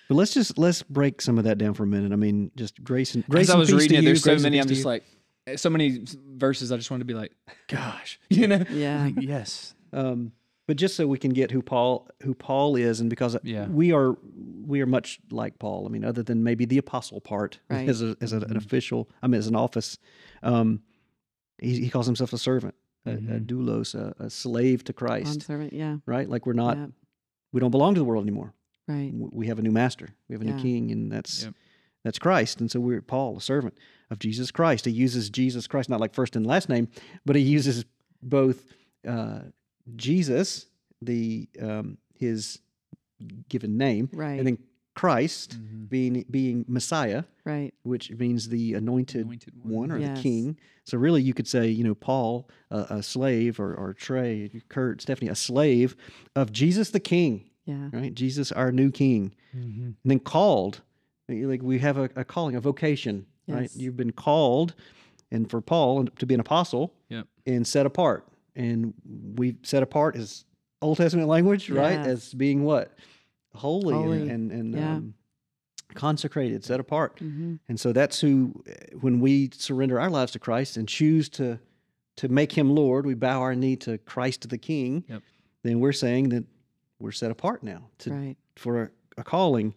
But 0.08 0.16
let's 0.16 0.34
just 0.34 0.58
let's 0.58 0.84
break 0.84 1.22
some 1.22 1.38
of 1.38 1.44
that 1.46 1.58
down 1.58 1.74
for 1.74 1.84
a 1.84 1.88
minute. 1.88 2.12
I 2.12 2.16
mean, 2.16 2.52
just 2.56 2.84
grace 2.84 3.16
and 3.16 3.26
grace 3.28 3.44
As 3.44 3.50
I 3.50 3.54
and 3.54 3.60
was 3.60 3.70
peace 3.70 3.82
reading 3.82 3.90
to 3.90 3.96
it, 3.96 4.02
you, 4.02 4.08
there's 4.08 4.24
so 4.24 4.38
many. 4.38 4.60
I'm 4.60 4.68
just 4.68 4.86
like, 4.86 5.04
so 5.56 5.70
many 5.70 6.04
verses. 6.28 6.72
I 6.72 6.78
just 6.78 6.92
wanted 6.92 7.08
to 7.08 7.14
be 7.14 7.14
like, 7.14 7.34
gosh, 7.68 8.20
you 8.30 8.48
know? 8.48 8.64
Yeah. 8.70 9.04
Like, 9.04 9.16
yes. 9.20 9.74
Um, 9.94 10.32
but 10.68 10.78
just 10.78 10.96
so 10.96 11.06
we 11.08 11.18
can 11.18 11.32
get 11.32 11.52
who 11.52 11.62
Paul 11.62 12.08
who 12.24 12.34
Paul 12.34 12.76
is, 12.76 13.02
and 13.02 13.10
because 13.10 13.36
Yeah. 13.44 13.68
we 13.68 13.92
are 13.92 14.16
we 14.66 14.80
are 14.82 14.86
much 14.86 15.20
like 15.32 15.60
Paul. 15.60 15.86
I 15.86 15.90
mean, 15.90 16.06
other 16.06 16.24
than 16.24 16.44
maybe 16.44 16.66
the 16.66 16.78
apostle 16.78 17.20
part 17.20 17.60
Right. 17.70 17.90
as 17.90 18.02
a, 18.02 18.16
as 18.22 18.32
a, 18.32 18.38
an 18.38 18.44
Mhm. 18.54 18.58
official. 18.58 19.10
I 19.22 19.28
mean, 19.28 19.40
as 19.40 19.48
an 19.48 19.56
office. 19.56 19.98
Um, 20.44 20.82
he, 21.60 21.82
he 21.82 21.90
calls 21.90 22.06
himself 22.06 22.32
a 22.34 22.38
servant, 22.38 22.76
a, 23.06 23.12
a 23.12 23.18
Mhm. 23.18 23.46
doulos, 23.48 23.96
a, 23.96 24.14
a 24.24 24.30
slave 24.30 24.84
to 24.86 24.94
Christ. 24.94 25.40
Bondservant. 25.40 25.74
Yeah. 25.74 25.98
right? 26.06 26.30
Like 26.30 26.46
we're 26.46 26.54
not 26.54 26.78
yeah. 26.78 26.88
we 27.52 27.60
don't 27.60 27.72
belong 27.72 27.94
to 27.96 28.00
the 28.00 28.06
world 28.06 28.24
anymore. 28.24 28.54
Right. 28.88 29.12
We 29.14 29.48
have 29.48 29.60
a 29.60 29.62
new 29.62 29.72
master. 29.72 30.10
We 30.30 30.34
have 30.36 30.42
a 30.42 30.46
Yeah. 30.46 30.56
new 30.56 30.62
king, 30.62 30.92
and 30.92 31.12
that's 31.12 31.44
Yep. 31.44 31.54
that's 32.06 32.20
Christ. 32.20 32.62
And 32.62 32.72
so 32.72 32.80
we're 32.80 33.02
Paul, 33.02 33.38
a 33.38 33.42
servant 33.42 33.78
of 34.10 34.20
Jesus 34.20 34.52
Christ. 34.52 34.86
He 34.86 34.92
uses 34.92 35.30
Jesus 35.30 35.68
Christ 35.68 35.90
not 35.90 36.00
like 36.00 36.14
first 36.14 36.36
and 36.36 36.46
last 36.46 36.70
name, 36.70 36.88
but 37.26 37.36
he 37.36 37.42
uses 37.42 37.84
both 38.24 38.74
uh, 39.08 39.42
Jesus, 39.96 40.68
the 41.02 41.48
um, 41.62 41.98
his 42.18 42.60
given 43.50 43.78
name, 43.78 44.10
Right. 44.14 44.38
and 44.38 44.48
then 44.48 44.58
Christ 44.96 45.58
Mhm. 45.60 45.90
being 45.90 46.26
being 46.30 46.66
Messiah, 46.68 47.24
right. 47.46 47.74
which 47.84 48.12
means 48.12 48.50
the 48.50 48.74
anointed, 48.74 49.22
Anointed 49.22 49.54
one 49.64 49.92
or 49.92 49.98
Yes. 49.98 50.18
the 50.18 50.22
king. 50.24 50.58
So 50.86 50.98
really, 50.98 51.22
you 51.22 51.34
could 51.34 51.48
say, 51.48 51.70
you 51.70 51.84
know, 51.84 51.96
Paul, 51.96 52.50
uh, 52.72 52.86
a 52.90 53.04
slave, 53.04 53.60
or, 53.60 53.74
or 53.74 53.94
Trey, 53.94 54.50
Kurt, 54.70 55.02
Stephanie, 55.02 55.30
a 55.30 55.36
slave 55.36 55.96
of 56.36 56.52
Jesus 56.52 56.90
the 56.90 57.00
King, 57.00 57.50
Yeah. 57.66 57.90
right? 57.94 58.14
Jesus, 58.14 58.52
our 58.52 58.72
new 58.72 58.92
King, 58.92 59.34
Mhm. 59.56 59.84
and 59.86 59.96
then 60.04 60.20
called. 60.20 60.82
Like 61.30 61.62
we 61.62 61.80
have 61.80 61.98
a, 61.98 62.10
a 62.16 62.26
calling, 62.26 62.56
a 62.56 62.60
vocation, 62.62 63.26
right? 63.48 63.72
You've 63.76 63.96
been 63.96 64.12
called, 64.12 64.76
and 65.32 65.50
for 65.50 65.62
Paul 65.62 66.06
to 66.08 66.26
be 66.26 66.34
an 66.34 66.42
apostle, 66.42 66.94
Yep. 67.10 67.28
and 67.46 67.66
set 67.66 67.86
apart. 67.86 68.28
And 68.56 68.94
we 69.36 69.56
set 69.64 69.84
apart 69.84 70.16
as 70.16 70.46
Old 70.82 70.98
Testament 70.98 71.28
language, 71.28 71.70
right? 71.70 71.98
As 72.00 72.34
being 72.34 72.64
what 72.64 72.94
holy, 73.54 73.94
Holy, 73.94 74.22
and 74.22 74.32
and, 74.32 74.52
and 74.52 74.74
yeah. 74.74 74.92
um, 74.94 75.14
consecrated, 75.94 76.64
set 76.64 76.80
apart. 76.80 77.18
Mhm. 77.18 77.60
And 77.68 77.80
so 77.80 77.92
that's 77.94 78.20
who, 78.22 78.64
when 79.02 79.20
we 79.20 79.50
surrender 79.54 80.00
our 80.00 80.10
lives 80.10 80.32
to 80.34 80.40
Christ 80.40 80.78
and 80.78 80.88
choose 80.88 81.30
to 81.30 81.60
to 82.18 82.28
make 82.28 82.52
Him 82.52 82.70
Lord, 82.76 83.06
we 83.06 83.14
bow 83.14 83.42
our 83.42 83.56
knee 83.56 83.76
to 83.78 83.98
Christ 84.00 84.48
the 84.50 84.58
King. 84.58 85.04
Yep. 85.08 85.22
Then 85.64 85.80
we're 85.80 85.94
saying 85.94 86.30
that 86.30 86.44
we're 87.00 87.12
set 87.12 87.32
apart 87.32 87.64
now 87.64 87.90
to 88.00 88.12
Right. 88.12 88.36
for 88.56 88.84
a, 88.84 88.90
a 89.18 89.24
calling 89.24 89.74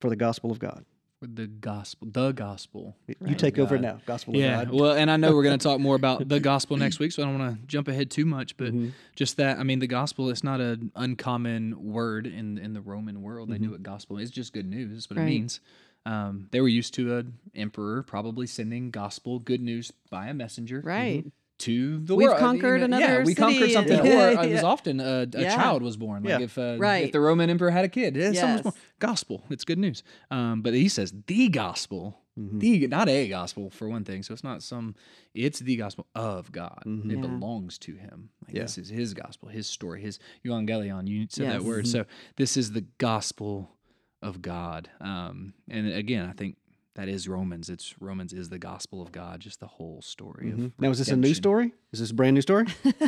for 0.00 0.08
the 0.08 0.16
gospel 0.16 0.50
of 0.50 0.58
God. 0.58 0.84
With 1.22 1.36
the 1.36 1.46
gospel, 1.46 2.08
the 2.10 2.32
gospel. 2.32 2.96
You 3.06 3.14
Right. 3.20 3.38
take 3.38 3.56
over 3.56 3.78
now, 3.78 4.00
gospel 4.06 4.34
Yeah. 4.34 4.64
God. 4.64 4.74
Well, 4.74 4.92
and 4.94 5.08
I 5.08 5.16
know 5.16 5.32
we're 5.36 5.44
going 5.44 5.56
to 5.56 5.62
talk 5.62 5.78
more 5.78 5.94
about 5.94 6.26
the 6.28 6.40
gospel 6.40 6.76
next 6.76 6.98
week, 6.98 7.12
so 7.12 7.22
I 7.22 7.26
don't 7.26 7.38
want 7.38 7.60
to 7.60 7.66
jump 7.68 7.86
ahead 7.86 8.10
too 8.10 8.26
much, 8.26 8.56
but 8.56 8.74
Mhm. 8.74 8.90
just 9.14 9.36
that 9.36 9.60
I 9.60 9.62
mean 9.62 9.78
the 9.78 9.86
gospel 9.86 10.30
it's 10.30 10.42
not 10.42 10.60
an 10.60 10.90
uncommon 10.96 11.80
word 11.92 12.26
in 12.26 12.58
in 12.58 12.72
the 12.72 12.80
Roman 12.80 13.22
world. 13.22 13.50
They 13.50 13.58
knew 13.58 13.70
what 13.70 13.84
gospel 13.84 14.18
is 14.18 14.32
just 14.32 14.52
good 14.52 14.66
news. 14.66 14.90
That's 14.92 15.08
what 15.08 15.16
Right. 15.16 15.22
it 15.22 15.26
means. 15.26 15.60
Um, 16.04 16.48
they 16.50 16.60
were 16.60 16.66
used 16.66 16.92
to 16.94 17.16
an 17.18 17.34
emperor 17.54 18.02
probably 18.02 18.48
sending 18.48 18.90
gospel 18.90 19.38
good 19.38 19.60
news 19.60 19.92
by 20.10 20.26
a 20.26 20.34
messenger 20.34 20.80
Right. 20.84 21.24
To 21.62 21.98
the 22.00 22.14
We've 22.16 22.28
world. 22.28 22.40
You 22.40 22.46
conquered 22.46 22.78
know, 22.80 22.84
another 22.86 23.04
Yeah, 23.20 23.24
we 23.24 23.34
conquered 23.34 23.70
something, 23.70 23.98
and- 24.00 24.08
or 24.08 24.38
uh, 24.40 24.42
it 24.46 24.52
was 24.52 24.62
often 24.64 25.00
a, 25.00 25.26
a 25.34 25.40
Yeah. 25.42 25.54
child 25.54 25.82
was 25.82 25.96
born. 25.96 26.22
Like 26.22 26.30
Yeah. 26.38 26.44
if 26.44 26.58
uh, 26.58 26.76
Right. 26.78 27.04
if 27.04 27.12
the 27.12 27.20
Roman 27.20 27.50
emperor 27.50 27.70
had 27.70 27.84
a 27.84 27.88
kid, 27.88 28.16
someone 28.36 28.52
was 28.54 28.62
born. 28.62 28.74
Gospel, 28.98 29.44
it's 29.50 29.64
good 29.64 29.78
news. 29.78 30.02
Um, 30.30 30.62
but 30.62 30.74
he 30.74 30.88
says 30.88 31.12
the 31.26 31.48
gospel 31.48 32.18
Mhm. 32.38 32.60
the 32.60 32.86
not 32.86 33.10
a 33.10 33.28
gospel 33.28 33.68
for 33.68 33.90
one 33.90 34.04
thing 34.04 34.22
so 34.22 34.32
it's 34.32 34.42
not 34.42 34.62
some 34.62 34.94
it's 35.34 35.58
the 35.58 35.76
gospel 35.76 36.06
of 36.14 36.50
god 36.50 36.82
Mhm. 36.86 37.10
it 37.12 37.16
Yeah. 37.16 37.20
belongs 37.20 37.76
to 37.80 37.92
him 37.94 38.30
like 38.46 38.56
Yeah. 38.56 38.62
this 38.62 38.78
is 38.78 38.88
his 38.88 39.12
gospel 39.12 39.50
his 39.50 39.66
story 39.66 40.00
his 40.00 40.18
evangelion 40.42 41.06
you 41.06 41.26
said 41.28 41.44
Yes. 41.44 41.52
that 41.52 41.62
word 41.62 41.84
Mhm. 41.84 41.88
so 41.88 42.04
this 42.36 42.56
is 42.56 42.72
the 42.72 42.86
gospel 42.96 43.76
of 44.22 44.40
god 44.40 44.88
um 45.02 45.52
and 45.68 45.86
again 45.92 46.26
i 46.26 46.32
think 46.32 46.56
that 46.94 47.08
is 47.08 47.26
romans 47.28 47.70
it's 47.70 47.94
romans 48.00 48.32
is 48.32 48.48
the 48.50 48.58
gospel 48.58 49.00
of 49.00 49.10
god 49.12 49.40
just 49.40 49.60
the 49.60 49.66
whole 49.66 50.00
story 50.02 50.52
Mhm. 50.52 50.66
of 50.66 50.72
Now, 50.78 50.90
is 50.90 50.98
this 50.98 51.08
a 51.08 51.16
new 51.16 51.32
story? 51.34 51.72
Is 51.92 52.00
this 52.00 52.10
a 52.10 52.14
brand 52.14 52.34
new 52.34 52.40
story? 52.42 52.66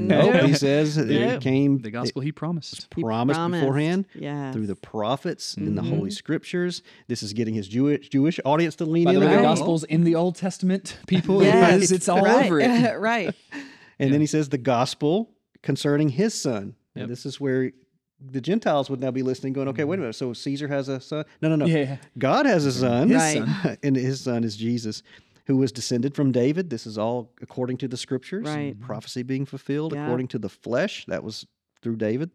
no. 0.00 0.30
no, 0.32 0.46
he 0.46 0.54
says 0.54 0.96
it 0.96 1.40
came 1.40 1.78
the 1.78 1.90
gospel 1.90 2.22
he 2.22 2.32
promised 2.32 2.88
He 2.94 3.02
promised, 3.02 3.40
beforehand 3.50 4.06
Yeah. 4.14 4.52
through 4.52 4.66
the 4.66 4.74
prophets 4.76 5.56
in 5.56 5.74
the 5.74 5.82
Holy 5.82 6.10
Mhm. 6.10 6.14
Scriptures. 6.14 6.82
This 7.08 7.22
is 7.22 7.32
getting 7.32 7.54
his 7.54 7.68
Jewish 7.68 8.08
Jewish 8.08 8.40
audience 8.44 8.74
to 8.76 8.84
lean 8.84 9.04
by 9.04 9.12
the 9.14 9.20
in. 9.20 9.26
way 9.26 9.32
and 9.34 9.38
the 9.38 9.48
gospel's 9.48 9.84
in 9.84 10.04
the 10.04 10.14
old 10.14 10.34
testament 10.36 10.98
people 11.06 11.42
Yes. 11.42 11.74
it 11.76 11.82
is 11.84 11.92
it's 11.92 12.08
all 12.08 12.22
right. 12.22 12.46
over 12.46 12.60
it 12.60 12.98
right. 12.98 13.34
And 14.00 14.12
then 14.14 14.20
he 14.22 14.26
says 14.26 14.48
the 14.48 14.56
gospel 14.58 15.30
concerning 15.62 16.08
his 16.08 16.32
son. 16.32 16.74
Yep. 16.94 17.02
And 17.02 17.10
this 17.10 17.26
is 17.26 17.38
where 17.38 17.70
the 18.30 18.40
Gentiles 18.40 18.90
would 18.90 19.00
now 19.00 19.10
be 19.10 19.22
listening, 19.22 19.52
going, 19.52 19.68
okay, 19.68 19.84
wait 19.84 19.96
a 19.96 19.98
mm. 19.98 20.02
minute. 20.02 20.14
So 20.16 20.32
Caesar 20.32 20.68
has 20.68 20.88
a 20.88 21.00
son? 21.00 21.24
No, 21.40 21.48
no, 21.48 21.56
no. 21.56 21.66
yeah 21.66 21.96
God 22.18 22.46
has 22.46 22.66
a 22.66 22.72
son. 22.72 23.08
His 23.08 23.16
Right. 23.16 23.38
son. 23.38 23.78
and 23.82 23.96
his 23.96 24.20
son 24.20 24.44
is 24.44 24.56
Jesus, 24.56 25.02
who 25.46 25.56
was 25.56 25.72
descended 25.72 26.14
from 26.14 26.32
David. 26.32 26.70
This 26.70 26.86
is 26.86 26.98
all 26.98 27.32
according 27.40 27.78
to 27.78 27.88
the 27.88 27.96
scriptures, 27.96 28.46
Right. 28.46 28.78
prophecy 28.80 29.22
being 29.22 29.46
fulfilled 29.46 29.94
Yeah. 29.94 30.04
according 30.04 30.28
to 30.28 30.38
the 30.38 30.48
flesh. 30.48 31.04
That 31.06 31.24
was 31.24 31.46
through 31.82 31.96
David. 31.96 32.30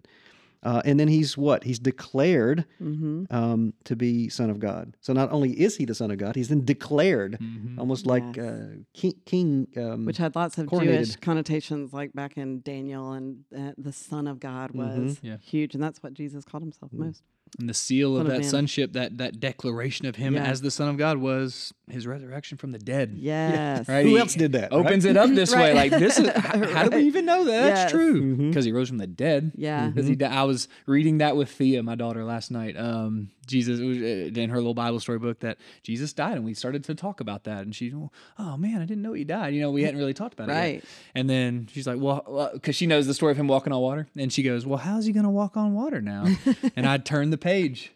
Uh, 0.66 0.82
and 0.84 1.00
then 1.00 1.08
he's 1.08 1.38
what? 1.38 1.64
He's 1.64 1.78
declared 1.80 2.66
Mm-hmm. 2.82 3.26
um, 3.30 3.74
to 3.84 3.96
be 3.96 4.30
Son 4.30 4.50
of 4.50 4.60
God. 4.60 4.98
So 5.00 5.14
not 5.14 5.32
only 5.32 5.52
is 5.66 5.78
he 5.78 5.86
the 5.86 5.94
Son 5.96 6.10
of 6.12 6.18
God, 6.18 6.36
he's 6.36 6.50
then 6.50 6.66
declared, 6.66 7.38
Mhm. 7.40 7.78
almost 7.78 8.06
like 8.08 8.36
Yes. 8.36 8.46
uh, 8.46 8.76
King. 8.94 9.14
king 9.26 9.68
um, 9.78 10.06
Which 10.06 10.18
had 10.18 10.36
lots 10.36 10.58
of 10.58 10.70
Jewish 10.70 11.16
connotations, 11.18 11.94
like 11.94 12.14
back 12.14 12.36
in 12.38 12.62
Daniel, 12.62 13.12
and 13.14 13.46
uh, 13.56 13.72
the 13.78 13.94
Son 13.94 14.26
of 14.28 14.40
God 14.40 14.72
was 14.72 15.16
Mhm. 15.16 15.24
Yeah. 15.24 15.38
huge, 15.38 15.76
and 15.76 15.84
that's 15.84 16.02
what 16.04 16.14
Jesus 16.16 16.44
called 16.46 16.64
himself 16.64 16.92
Mhm. 16.92 17.00
most. 17.06 17.24
And 17.58 17.70
the 17.70 17.74
seal 17.74 18.18
of 18.18 18.20
Son 18.20 18.26
of 18.26 18.32
that 18.34 18.42
man. 18.42 18.50
sonship, 18.50 18.94
that 18.94 19.18
that 19.20 19.40
declaration 19.40 20.06
of 20.08 20.18
him 20.18 20.34
Yeah. 20.34 20.44
as 20.44 20.60
the 20.62 20.70
Son 20.70 20.90
of 20.90 20.98
God 20.98 21.20
was 21.20 21.74
his 21.90 22.06
resurrection 22.06 22.58
from 22.58 22.72
the 22.74 22.78
dead. 22.80 23.14
Yes. 23.16 23.88
Right? 23.88 24.04
who 24.04 24.10
He 24.16 24.18
else 24.20 24.34
did 24.36 24.52
that? 24.54 24.72
right? 24.72 24.74
Opens 24.74 25.06
it 25.06 25.16
up 25.16 25.30
this 25.30 25.56
way, 25.56 25.74
like 25.74 25.92
this 25.92 26.20
is. 26.20 26.28
h- 26.28 26.34
How, 26.74 26.90
do 26.90 26.98
we 26.98 27.04
even 27.04 27.26
know 27.26 27.46
that 27.46 27.52
that's 27.62 27.80
Yes. 27.84 27.92
true? 27.92 28.22
Mhm. 28.36 28.50
Because 28.50 28.66
he 28.66 28.74
rose 28.74 28.90
from 28.90 28.98
the 28.98 29.08
dead. 29.08 29.54
Yeah. 29.56 29.88
Because 29.88 30.06
he, 30.08 30.16
di- 30.16 30.26
I 30.26 30.44
was 30.44 30.68
reading 30.86 31.20
that 31.20 31.38
with 31.38 31.50
Thea, 31.50 31.82
my 31.82 31.96
daughter, 31.96 32.26
last 32.26 32.52
night. 32.52 32.76
Um, 32.78 33.30
Jesus 33.46 33.80
uh, 33.80 34.40
in 34.40 34.50
her 34.50 34.58
little 34.58 34.74
Bible 34.74 35.00
story 35.00 35.20
book 35.20 35.40
that 35.40 35.58
Jesus 35.84 36.14
died, 36.14 36.36
and 36.36 36.46
we 36.46 36.54
started 36.54 36.84
to 36.86 36.96
talk 36.96 37.20
about 37.20 37.44
that. 37.46 37.64
And 37.64 37.76
she, 37.76 37.94
oh 37.94 38.58
man, 38.58 38.82
I 38.82 38.86
didn't 38.86 39.02
know 39.02 39.14
he 39.14 39.24
died. 39.24 39.54
You 39.54 39.62
know, 39.62 39.72
we 39.72 39.84
hadn't 39.84 40.00
really 40.00 40.14
talked 40.14 40.34
about 40.34 40.50
it. 40.50 40.54
Right. 40.54 40.84
And 41.14 41.30
then 41.30 41.68
she's 41.72 41.88
like, 41.88 42.00
well, 42.00 42.52
because 42.54 42.76
she 42.76 42.88
knows 42.88 43.08
the 43.08 43.14
story 43.14 43.32
of 43.32 43.38
him 43.38 43.48
walking 43.48 43.74
on 43.74 43.82
water, 43.82 44.08
and 44.18 44.32
she 44.32 44.44
goes, 44.44 44.66
well, 44.66 44.80
how's 44.80 45.06
he 45.06 45.14
gonna 45.14 45.30
walk 45.30 45.58
on 45.58 45.74
water 45.74 46.02
now? 46.02 46.26
and 46.76 46.88
I 46.88 46.98
turned 46.98 47.34
the 47.34 47.38
page, 47.38 47.92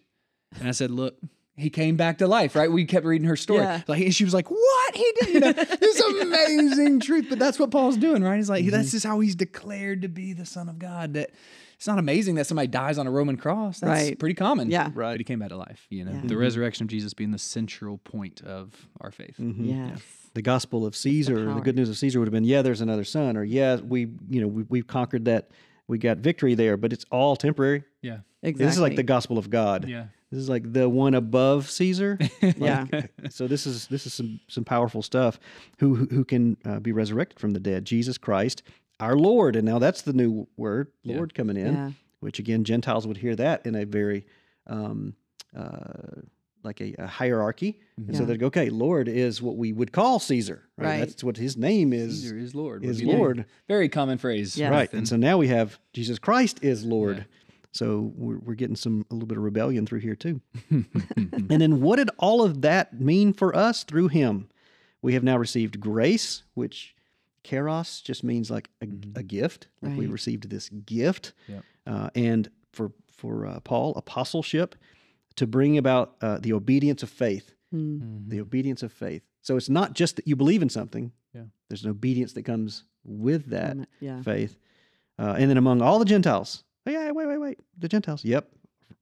and 0.59 0.67
I 0.67 0.71
said, 0.71 0.91
look. 0.91 1.15
He 1.59 1.69
came 1.69 1.95
back 1.97 2.17
to 2.19 2.27
life, 2.27 2.55
right? 2.55 2.71
We 2.71 2.85
kept 2.85 3.05
reading 3.05 3.27
her 3.27 3.35
story. 3.35 3.61
Yeah. 3.61 3.81
Like 3.87 4.01
and 4.01 4.15
she 4.15 4.23
was 4.23 4.33
like, 4.33 4.49
"What 4.49 4.95
he 4.95 5.11
did? 5.21 5.33
You 5.33 5.39
know, 5.41 5.51
this 5.53 5.99
amazing 5.99 6.99
truth." 7.01 7.27
But 7.29 7.39
that's 7.39 7.59
what 7.59 7.71
Paul's 7.71 7.97
doing, 7.97 8.23
right? 8.23 8.37
He's 8.37 8.49
like, 8.49 8.63
Mm-hmm. 8.63 8.71
"That's 8.71 8.91
just 8.91 9.05
how 9.05 9.19
he's 9.19 9.35
declared 9.35 10.01
to 10.03 10.07
be 10.07 10.33
the 10.33 10.45
Son 10.45 10.69
of 10.69 10.79
God." 10.79 11.13
That 11.13 11.31
it's 11.75 11.87
not 11.87 11.97
amazing 11.99 12.35
that 12.35 12.45
somebody 12.47 12.67
dies 12.67 12.97
on 12.97 13.07
a 13.07 13.11
Roman 13.11 13.37
cross. 13.37 13.79
That's 13.79 13.89
Right. 14.09 14.19
pretty 14.19 14.35
common. 14.35 14.69
Yeah. 14.69 14.89
Right. 14.93 15.13
But 15.13 15.19
he 15.19 15.23
came 15.23 15.39
back 15.39 15.49
to 15.49 15.57
life. 15.57 15.85
You 15.89 16.05
know, 16.05 16.11
Yeah. 16.11 16.21
the 16.25 16.37
resurrection 16.37 16.83
of 16.85 16.89
Jesus 16.89 17.13
being 17.13 17.31
the 17.31 17.37
central 17.39 17.97
point 17.99 18.41
of 18.41 18.87
our 19.01 19.11
faith. 19.11 19.35
Mhm. 19.39 19.55
Yes. 19.91 20.01
the 20.35 20.43
gospel 20.43 20.85
of 20.85 20.95
Caesar, 20.95 21.49
or 21.49 21.55
the 21.55 21.59
good 21.59 21.75
news 21.75 21.89
of 21.89 21.97
Caesar 21.97 22.19
would 22.19 22.27
have 22.27 22.31
been, 22.33 22.43
yeah, 22.43 22.61
there's 22.61 22.81
another 22.81 23.03
son, 23.03 23.35
or 23.35 23.43
yeah, 23.43 23.77
we, 23.77 24.01
you 24.29 24.39
know, 24.39 24.47
we, 24.47 24.63
we've 24.69 24.85
conquered 24.87 25.25
that, 25.25 25.49
we 25.87 25.97
got 25.97 26.17
victory 26.19 26.53
there, 26.53 26.77
but 26.77 26.93
it's 26.93 27.03
all 27.11 27.35
temporary. 27.35 27.83
Yeah. 28.03 28.19
Exactly. 28.43 28.65
This 28.65 28.75
is 28.75 28.79
like 28.79 28.95
the 28.95 29.01
gospel 29.03 29.39
of 29.39 29.49
God. 29.49 29.87
Yeah. 29.89 30.05
This 30.31 30.39
is 30.41 30.49
like 30.49 30.71
the 30.73 30.87
one 30.87 31.13
above 31.15 31.69
Caesar. 31.71 32.17
Yeah. 32.57 32.85
so 33.29 33.47
this 33.47 33.65
is 33.65 33.87
this 33.87 34.05
is 34.05 34.13
some 34.13 34.39
some 34.47 34.63
powerful 34.63 35.01
stuff. 35.01 35.39
Who 35.79 35.95
who, 35.95 36.05
who 36.07 36.25
can 36.25 36.57
uh, 36.65 36.79
be 36.79 36.91
resurrected 36.91 37.39
from 37.39 37.51
the 37.51 37.59
dead? 37.59 37.85
Jesus 37.85 38.17
Christ, 38.17 38.61
our 38.99 39.15
Lord, 39.15 39.55
and 39.55 39.65
now 39.65 39.79
that's 39.79 40.01
the 40.03 40.13
new 40.13 40.47
word, 40.57 40.87
Yeah. 41.03 41.17
Lord, 41.17 41.33
coming 41.33 41.57
in. 41.57 41.73
Yeah. 41.73 41.91
Which 42.19 42.37
again, 42.39 42.63
Gentiles 42.63 43.07
would 43.07 43.17
hear 43.17 43.35
that 43.37 43.65
in 43.65 43.75
a 43.75 43.85
very 43.85 44.25
um, 44.67 45.15
uh, 45.57 46.21
like 46.63 46.81
a, 46.81 46.93
a 46.99 47.07
hierarchy, 47.07 47.79
and 47.95 48.15
so 48.15 48.25
they'd 48.25 48.39
go, 48.39 48.47
okay, 48.47 48.69
Lord 48.69 49.07
is 49.07 49.41
what 49.41 49.55
we 49.55 49.71
would 49.71 49.93
call 49.93 50.19
Caesar. 50.19 50.63
Right. 50.77 50.85
Right. 50.87 50.99
That's 50.99 51.23
what 51.23 51.37
his 51.37 51.55
name 51.55 51.93
is. 51.93 52.21
Caesar 52.21 52.37
is 52.37 52.53
Lord. 52.53 52.83
Is 52.83 52.99
be 52.99 53.05
the 53.05 53.13
Lord. 53.13 53.45
Very 53.69 53.87
common 53.87 54.17
phrase. 54.17 54.57
Yes. 54.57 54.69
Right. 54.69 54.91
And 54.91 55.07
so 55.07 55.15
now 55.15 55.37
we 55.37 55.47
have 55.47 55.79
Jesus 55.93 56.19
Christ 56.19 56.59
is 56.61 56.83
Lord. 56.83 57.25
Yeah. 57.73 57.77
So 57.79 58.11
we're, 58.15 58.39
we're 58.39 58.55
getting 58.55 58.75
some 58.75 59.05
a 59.09 59.13
little 59.13 59.27
bit 59.27 59.37
of 59.37 59.43
rebellion 59.43 59.85
through 59.85 59.99
here 59.99 60.15
too. 60.15 60.41
and 60.69 61.47
then 61.49 61.81
what 61.81 61.97
did 61.97 62.09
all 62.17 62.43
of 62.43 62.61
that 62.61 62.99
mean 62.99 63.33
for 63.33 63.55
us 63.55 63.83
through 63.83 64.07
him? 64.09 64.49
We 65.01 65.13
have 65.13 65.23
now 65.23 65.37
received 65.37 65.79
grace, 65.79 66.43
which 66.55 66.95
charis 67.43 68.01
just 68.01 68.23
means 68.23 68.51
like 68.51 68.69
a, 68.81 68.87
a 69.19 69.23
gift. 69.23 69.67
Like 69.81 69.97
we 69.97 70.07
received 70.07 70.49
this 70.49 70.69
gift. 70.69 71.33
Yep. 71.47 71.63
Uh, 71.87 72.09
and 72.15 72.49
for 72.73 72.91
for 73.15 73.45
uh, 73.45 73.59
Paul, 73.61 73.93
apostleship 73.95 74.75
to 75.35 75.45
bring 75.47 75.77
about 75.77 76.15
uh, 76.21 76.37
the 76.39 76.53
obedience 76.53 77.03
of 77.03 77.09
faith. 77.09 77.53
Mm. 77.73 77.99
Mhm. 78.01 78.29
The 78.29 78.41
obedience 78.41 78.83
of 78.83 78.91
faith. 78.91 79.21
So 79.41 79.55
it's 79.57 79.69
not 79.69 79.93
just 79.93 80.15
that 80.17 80.27
you 80.27 80.35
believe 80.35 80.61
in 80.61 80.69
something. 80.69 81.11
Yeah. 81.33 81.43
There's 81.69 81.83
an 81.85 81.91
obedience 81.91 82.33
that 82.33 82.43
comes 82.43 82.83
with 83.03 83.47
that 83.51 83.77
Yeah. 84.01 84.21
faith. 84.23 84.57
Uh, 85.17 85.35
and 85.37 85.49
then 85.49 85.57
among 85.57 85.81
all 85.81 85.99
the 85.99 86.05
Gentiles, 86.05 86.63
oh, 86.95 87.05
yeah, 87.05 87.11
wait, 87.11 87.27
wait, 87.27 87.37
wait, 87.37 87.59
the 87.77 87.87
Gentiles, 87.87 88.23
yep, 88.25 88.49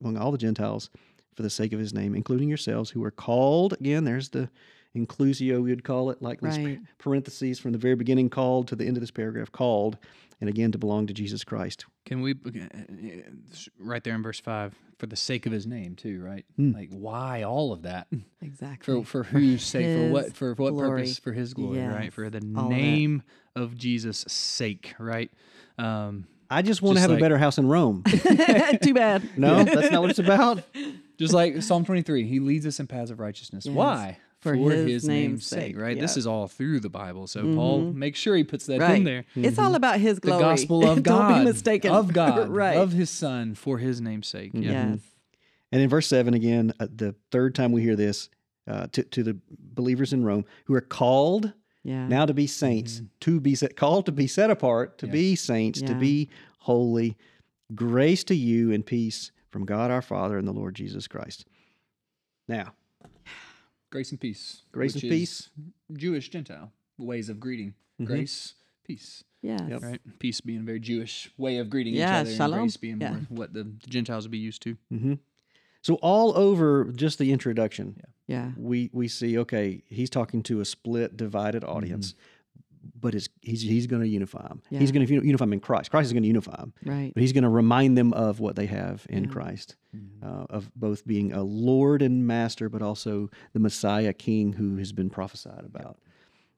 among 0.02 0.18
all 0.18 0.32
the 0.32 0.38
Gentiles, 0.38 0.90
for 1.36 1.44
the 1.44 1.50
sake 1.50 1.74
of 1.74 1.80
his 1.80 1.94
name, 1.94 2.16
including 2.16 2.50
yourselves, 2.50 2.90
who 2.90 3.04
are 3.04 3.12
called, 3.12 3.74
again, 3.74 4.04
there's 4.04 4.30
the 4.30 4.50
inclusio, 4.96 5.62
we 5.62 5.70
would 5.70 5.84
call 5.84 6.10
it, 6.10 6.22
like 6.22 6.42
this 6.42 6.58
Right. 6.58 6.80
parentheses 6.98 7.60
from 7.60 7.72
the 7.72 7.78
very 7.78 7.96
beginning, 7.96 8.30
called 8.30 8.68
to 8.70 8.76
the 8.76 8.86
end 8.86 8.98
of 8.98 9.02
this 9.02 9.12
paragraph, 9.12 9.52
called, 9.52 9.98
and 10.40 10.50
again, 10.50 10.72
to 10.72 10.78
belong 10.78 11.08
to 11.08 11.14
Jesus 11.14 11.44
Christ. 11.44 11.86
Can 12.06 12.22
we 12.22 12.32
uh, 12.34 13.28
right 13.80 14.04
there 14.04 14.16
in 14.16 14.24
verse 14.24 14.40
five 14.40 14.74
for 14.98 15.08
the 15.08 15.16
sake 15.16 15.46
of 15.46 15.52
His 15.52 15.66
name 15.68 15.96
too? 15.96 16.24
Right. 16.24 16.46
Mm. 16.60 16.74
Like 16.74 16.90
why 16.92 17.44
all 17.44 17.74
of 17.74 17.82
that 17.84 18.08
Exactly. 18.42 19.04
for 19.04 19.04
for 19.04 19.24
whose 19.24 19.64
sake? 19.64 19.94
For 19.94 20.10
what 20.12 20.36
for 20.36 20.54
what 20.54 20.72
glory. 20.74 21.02
purpose? 21.02 21.20
For 21.20 21.34
His 21.34 21.54
glory, 21.54 21.80
right? 21.86 22.14
For 22.14 22.30
the 22.30 22.42
all 22.56 22.66
of 22.68 22.72
it. 22.72 22.76
name 22.76 23.24
of 23.56 23.76
Jesus' 23.76 24.26
sake, 24.28 24.94
right? 25.00 25.32
Um, 25.78 26.28
I 26.50 26.62
just 26.62 26.82
want 26.82 26.96
to 26.98 27.00
Just 27.00 27.04
have 27.04 27.12
like- 27.12 27.20
a 27.20 27.24
better 27.24 27.38
house 27.38 27.58
in 27.58 27.68
Rome. 27.68 28.04
Too 28.82 28.94
bad. 28.94 29.30
No, 29.38 29.64
that's 29.64 29.92
not 29.92 30.02
what 30.02 30.10
it's 30.10 30.20
about. 30.20 30.64
just 31.18 31.34
like 31.34 31.62
Psalm 31.62 31.84
twenty 31.86 32.02
three, 32.02 32.26
He 32.28 32.40
leads 32.40 32.66
us 32.66 32.80
in 32.80 32.88
paths 32.88 33.12
of 33.12 33.20
righteousness. 33.20 33.66
Yes. 33.66 33.76
Why? 33.76 34.18
For 34.40 34.54
his 34.56 35.06
name's 35.08 35.46
sake, 35.48 35.78
right? 35.78 36.00
This 36.00 36.16
yeah. 36.16 36.20
is 36.20 36.28
all 36.28 36.48
through 36.48 36.80
the 36.80 36.90
Bible. 36.90 37.26
So 37.28 37.42
Paul 37.56 37.82
Mhm. 37.82 37.96
makes 37.96 38.20
sure 38.20 38.36
he 38.36 38.44
puts 38.44 38.68
that 38.68 38.76
in 38.76 38.82
Right. 38.82 39.04
there. 39.04 39.26
It's 39.36 39.58
all 39.58 39.74
about 39.76 40.00
his 40.00 40.18
The 40.20 40.28
glory. 40.28 40.44
gospel 40.44 40.88
of 40.88 41.02
God, 41.04 41.30
Don't 41.30 41.40
be 41.40 41.46
mistaken. 41.46 41.92
of 41.92 42.14
God, 42.14 42.48
right. 42.50 42.78
of 42.78 42.92
His 42.92 43.10
Son, 43.10 43.56
for 43.56 43.80
His 43.80 44.00
name's 44.00 44.28
sake. 44.28 44.52
Yeah. 44.54 44.92
Yes. 44.92 45.00
And 45.72 45.82
in 45.82 45.90
verse 45.90 46.08
7, 46.08 46.34
again, 46.36 46.72
uh, 46.80 46.88
the 46.96 47.16
third 47.32 47.56
time 47.56 47.72
we 47.72 47.82
hear 47.82 47.96
this, 47.96 48.30
uh, 48.68 48.86
to, 48.94 49.04
to 49.04 49.24
the 49.24 49.38
believers 49.50 50.14
in 50.14 50.24
Rome 50.24 50.46
who 50.66 50.76
are 50.76 50.82
called 50.82 51.52
Yeah. 51.88 52.06
Now 52.06 52.26
to 52.26 52.34
be 52.34 52.48
saints, 52.48 53.02
to 53.22 53.40
be 53.40 53.56
set, 53.56 53.78
called 53.78 54.06
to 54.08 54.12
be 54.12 54.28
set 54.28 54.50
apart, 54.52 54.98
to 54.98 55.06
Yeah. 55.06 55.12
be 55.14 55.36
saints, 55.38 55.82
to 55.84 55.96
be 55.96 56.28
holy. 56.60 57.16
Grace 57.74 58.26
to 58.26 58.36
you 58.36 58.74
and 58.74 58.86
peace 58.86 59.32
from 59.52 59.64
God 59.66 59.90
our 59.90 60.02
Father 60.02 60.38
and 60.38 60.46
the 60.46 60.52
Lord 60.52 60.76
Jesus 60.76 61.08
Christ. 61.08 61.46
Now, 62.48 62.74
Grace 63.90 64.12
and 64.12 64.20
peace. 64.20 64.64
Grace 64.74 64.96
which 64.96 65.04
and 65.06 65.14
is 65.14 65.20
peace. 65.20 65.50
Jewish 65.94 66.28
Gentile 66.28 66.74
ways 66.98 67.30
of 67.30 67.40
greeting. 67.40 67.74
Mhm. 68.02 68.06
Grace, 68.06 68.56
peace. 68.84 69.24
yes. 69.42 69.62
Yep. 69.70 69.82
Right? 69.82 70.20
Peace 70.20 70.42
being 70.42 70.60
a 70.60 70.64
very 70.64 70.82
Jewish 70.82 71.32
way 71.38 71.58
of 71.60 71.70
greeting 71.70 71.94
Yeah, 71.94 72.20
each 72.20 72.28
other, 72.28 72.36
shalom. 72.36 72.54
and 72.60 72.62
grace 72.64 72.76
being 72.76 73.00
Yeah. 73.00 73.12
more 73.12 73.20
what 73.30 73.54
the, 73.54 73.64
the 73.64 73.88
Gentiles 73.88 74.26
would 74.26 74.32
be 74.32 74.40
used 74.40 74.62
to. 74.64 74.76
hmm 74.90 75.14
so 75.88 75.96
all 76.02 76.30
over 76.38 76.92
just 77.04 77.18
the 77.18 77.32
introduction, 77.32 77.86
Yeah. 78.28 78.52
we 78.58 78.90
we 78.94 79.08
see 79.08 79.38
okay, 79.44 79.84
he's 79.88 80.10
talking 80.10 80.44
to 80.44 80.60
a 80.62 80.66
split, 80.66 81.16
divided 81.16 81.64
audience, 81.64 82.14
but 83.00 83.16
it's, 83.16 83.30
he's 83.42 83.62
he's 83.62 83.88
going 83.88 84.02
to 84.02 84.08
unify 84.08 84.46
them. 84.48 84.62
He's 84.70 84.92
going 84.92 85.06
to 85.08 85.14
unify 85.14 85.46
them 85.46 85.54
in 85.54 85.60
Christ. 85.60 85.92
Christ 85.92 86.08
is 86.08 86.14
going 86.14 86.24
to 86.24 86.28
unify 86.36 86.58
them, 86.58 86.74
Right. 86.86 87.12
but 87.14 87.22
he's 87.22 87.34
going 87.34 87.44
to 87.44 87.50
remind 87.64 87.98
them 87.98 88.12
of 88.14 88.40
what 88.40 88.56
they 88.56 88.66
have 88.68 89.06
in 89.10 89.24
Yeah. 89.26 89.30
Christ, 89.36 89.76
Mm-hmm. 89.96 90.24
uh, 90.28 90.46
of 90.58 90.70
both 90.76 91.06
being 91.08 91.32
a 91.32 91.44
Lord 91.44 92.02
and 92.02 92.28
Master, 92.28 92.70
but 92.70 92.82
also 92.82 93.30
the 93.54 93.60
Messiah 93.60 94.14
King 94.14 94.54
who 94.54 94.78
has 94.78 94.92
been 94.92 95.10
prophesied 95.10 95.64
about. 95.66 95.98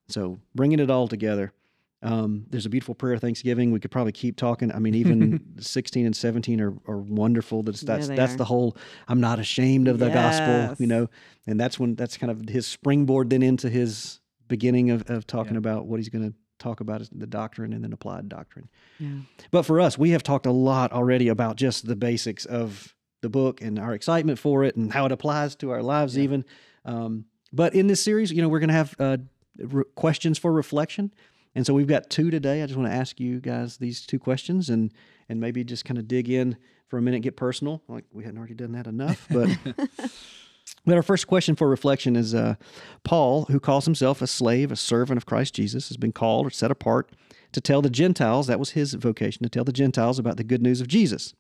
So 0.07 0.39
bringing 0.55 0.80
it 0.80 0.89
all 0.89 1.07
together. 1.07 1.53
Um, 2.02 2.45
there's 2.50 2.66
a 2.66 2.70
beautiful 2.70 2.95
prayer 2.95 3.14
of 3.14 3.22
Thanksgiving. 3.22 3.72
We 3.72 3.80
could 3.80 3.91
probably 3.91 4.14
keep 4.14 4.38
talking. 4.38 4.72
I 4.72 4.80
mean, 4.80 4.95
even 4.95 5.41
16 5.60 6.06
and 6.06 6.16
17 6.16 6.62
are, 6.62 6.74
are 6.88 6.97
wonderful. 6.97 7.62
That's 7.64 7.82
that's 7.82 8.08
they 8.08 8.16
that's 8.16 8.36
are. 8.36 8.38
the 8.38 8.45
whole. 8.45 8.78
I'm 9.08 9.20
not 9.20 9.39
ashamed 9.39 9.88
of 9.89 10.00
the 10.00 10.10
gospel, 10.10 10.76
you 10.80 10.88
know. 10.88 11.10
And 11.45 11.60
that's 11.60 11.78
when 11.80 11.95
that's 11.95 12.16
kind 12.18 12.32
of 12.32 12.47
his 12.47 12.66
springboard 12.68 13.30
then 13.30 13.43
into 13.43 13.70
his 13.70 14.20
beginning 14.47 14.91
of, 14.91 15.10
of 15.10 15.28
talking 15.28 15.54
Yeah. 15.54 15.60
about 15.60 15.88
what 15.88 16.00
he's 16.00 16.10
going 16.10 16.30
to 16.32 16.36
talk 16.58 16.80
about 16.80 17.02
is 17.02 17.10
the 17.10 17.28
doctrine 17.28 17.74
and 17.74 17.84
then 17.84 17.93
applied 17.93 18.30
doctrine. 18.30 18.70
Yeah. 19.00 19.10
But 19.52 19.64
for 19.64 19.80
us, 19.82 19.97
we 19.97 20.12
have 20.12 20.24
talked 20.24 20.45
a 20.45 20.52
lot 20.52 20.91
already 20.91 21.28
about 21.28 21.56
just 21.58 21.86
the 21.86 21.95
basics 21.95 22.45
of 22.45 22.95
the 23.22 23.30
book 23.30 23.62
and 23.62 23.78
our 23.78 23.93
excitement 23.93 24.39
for 24.39 24.64
it 24.64 24.76
and 24.78 24.91
how 24.93 25.06
it 25.06 25.12
applies 25.12 25.56
to 25.58 25.70
our 25.72 25.84
lives, 25.84 26.16
Yeah. 26.18 26.24
even. 26.24 26.45
Um, 26.86 27.26
but 27.52 27.76
in 27.76 27.88
this 27.88 28.02
series, 28.02 28.32
you 28.32 28.41
know, 28.41 28.47
we're 28.50 28.60
going 28.60 28.70
to 28.70 28.74
have 28.74 28.95
uh, 29.00 29.18
re- 29.58 29.84
questions 29.95 30.38
for 30.38 30.52
reflection. 30.54 31.14
And 31.56 31.66
so 31.66 31.74
we've 31.74 31.88
got 31.88 32.10
two 32.10 32.30
today. 32.30 32.62
I 32.62 32.66
just 32.66 32.78
want 32.78 32.89
to 32.89 32.95
ask 32.95 33.20
you 33.20 33.39
guys 33.39 33.78
these 33.78 34.06
two 34.06 34.20
questions 34.20 34.70
and 34.70 34.93
and 35.28 35.39
maybe 35.39 35.64
just 35.64 35.86
kind 35.86 35.97
of 35.97 36.08
dig 36.08 36.30
in 36.30 36.58
for 36.88 36.97
a 36.97 37.02
minute, 37.02 37.22
get 37.22 37.38
personal. 37.38 37.82
Like 37.88 38.06
we 38.12 38.24
hadn't 38.24 38.38
already 38.38 38.56
done 38.56 38.72
that 38.74 38.88
enough, 38.88 39.28
but 39.30 39.50
but 40.86 40.95
our 40.95 41.04
first 41.04 41.28
question 41.28 41.56
for 41.56 41.68
reflection 41.68 42.16
is 42.16 42.34
uh, 42.34 42.56
Paul, 43.04 43.45
who 43.45 43.60
calls 43.60 43.86
himself 43.86 44.22
a 44.22 44.28
slave, 44.28 44.72
a 44.72 44.76
servant 44.76 45.18
of 45.18 45.26
Christ 45.26 45.54
Jesus, 45.54 45.89
has 45.89 45.97
been 45.97 46.12
called 46.12 46.47
or 46.47 46.50
set 46.50 46.72
apart 46.72 47.12
to 47.52 47.62
tell 47.62 47.82
the 47.82 47.89
Gentiles, 47.89 48.47
that 48.47 48.60
was 48.60 48.72
his 48.72 48.93
vocation, 48.93 49.43
to 49.43 49.50
tell 49.50 49.64
the 49.64 49.72
Gentiles 49.72 50.20
about 50.20 50.38
the 50.38 50.43
good 50.43 50.62
news 50.62 50.82
of 50.82 50.88
Jesus. 50.88 51.34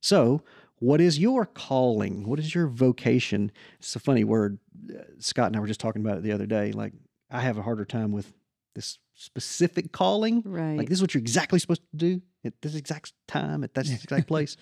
So, 0.00 0.42
what 0.78 1.00
is 1.00 1.18
your 1.18 1.44
calling? 1.44 2.26
What 2.26 2.38
is 2.38 2.54
your 2.54 2.66
vocation? 2.66 3.52
It's 3.78 3.94
a 3.94 4.00
funny 4.00 4.24
word. 4.24 4.58
Uh, 4.88 5.02
Scott 5.18 5.48
and 5.48 5.56
I 5.56 5.60
were 5.60 5.66
just 5.66 5.80
talking 5.80 6.00
about 6.00 6.16
it 6.16 6.22
the 6.22 6.32
other 6.32 6.46
day. 6.46 6.72
Like, 6.72 6.94
I 7.30 7.40
have 7.40 7.58
a 7.58 7.62
harder 7.62 7.84
time 7.84 8.12
with 8.12 8.32
this 8.74 8.98
specific 9.14 9.92
calling. 9.92 10.42
Right. 10.44 10.76
Like, 10.78 10.88
this 10.88 10.98
is 10.98 11.02
what 11.02 11.14
you're 11.14 11.20
exactly 11.20 11.58
supposed 11.58 11.82
to 11.90 11.96
do 11.96 12.22
at 12.44 12.54
this 12.62 12.74
exact 12.74 13.12
time, 13.28 13.64
at 13.64 13.74
that 13.74 13.88
exact 13.90 14.26
place. 14.32 14.56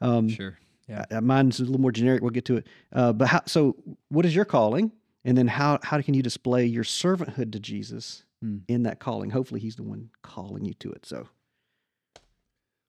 Um, 0.00 0.28
Sure. 0.28 0.58
Yeah. 0.88 1.04
uh, 1.10 1.20
mine's 1.20 1.58
a 1.58 1.64
little 1.64 1.80
more 1.80 1.90
generic. 1.92 2.22
We'll 2.22 2.30
get 2.30 2.44
to 2.46 2.58
it. 2.58 2.66
Uh, 2.92 3.12
but 3.12 3.28
how, 3.28 3.42
so, 3.46 3.76
what 4.08 4.24
is 4.24 4.34
your 4.34 4.44
calling? 4.44 4.92
And 5.24 5.36
then 5.36 5.48
how 5.48 5.80
how 5.82 6.00
can 6.02 6.14
you 6.14 6.22
display 6.22 6.64
your 6.66 6.84
servanthood 6.84 7.50
to 7.52 7.58
Jesus 7.60 8.22
Hmm. 8.42 8.58
in 8.68 8.82
that 8.84 9.00
calling? 9.00 9.30
Hopefully, 9.30 9.58
He's 9.60 9.74
the 9.76 9.82
one 9.82 10.10
calling 10.22 10.64
you 10.64 10.74
to 10.74 10.92
it. 10.92 11.04
So, 11.06 11.26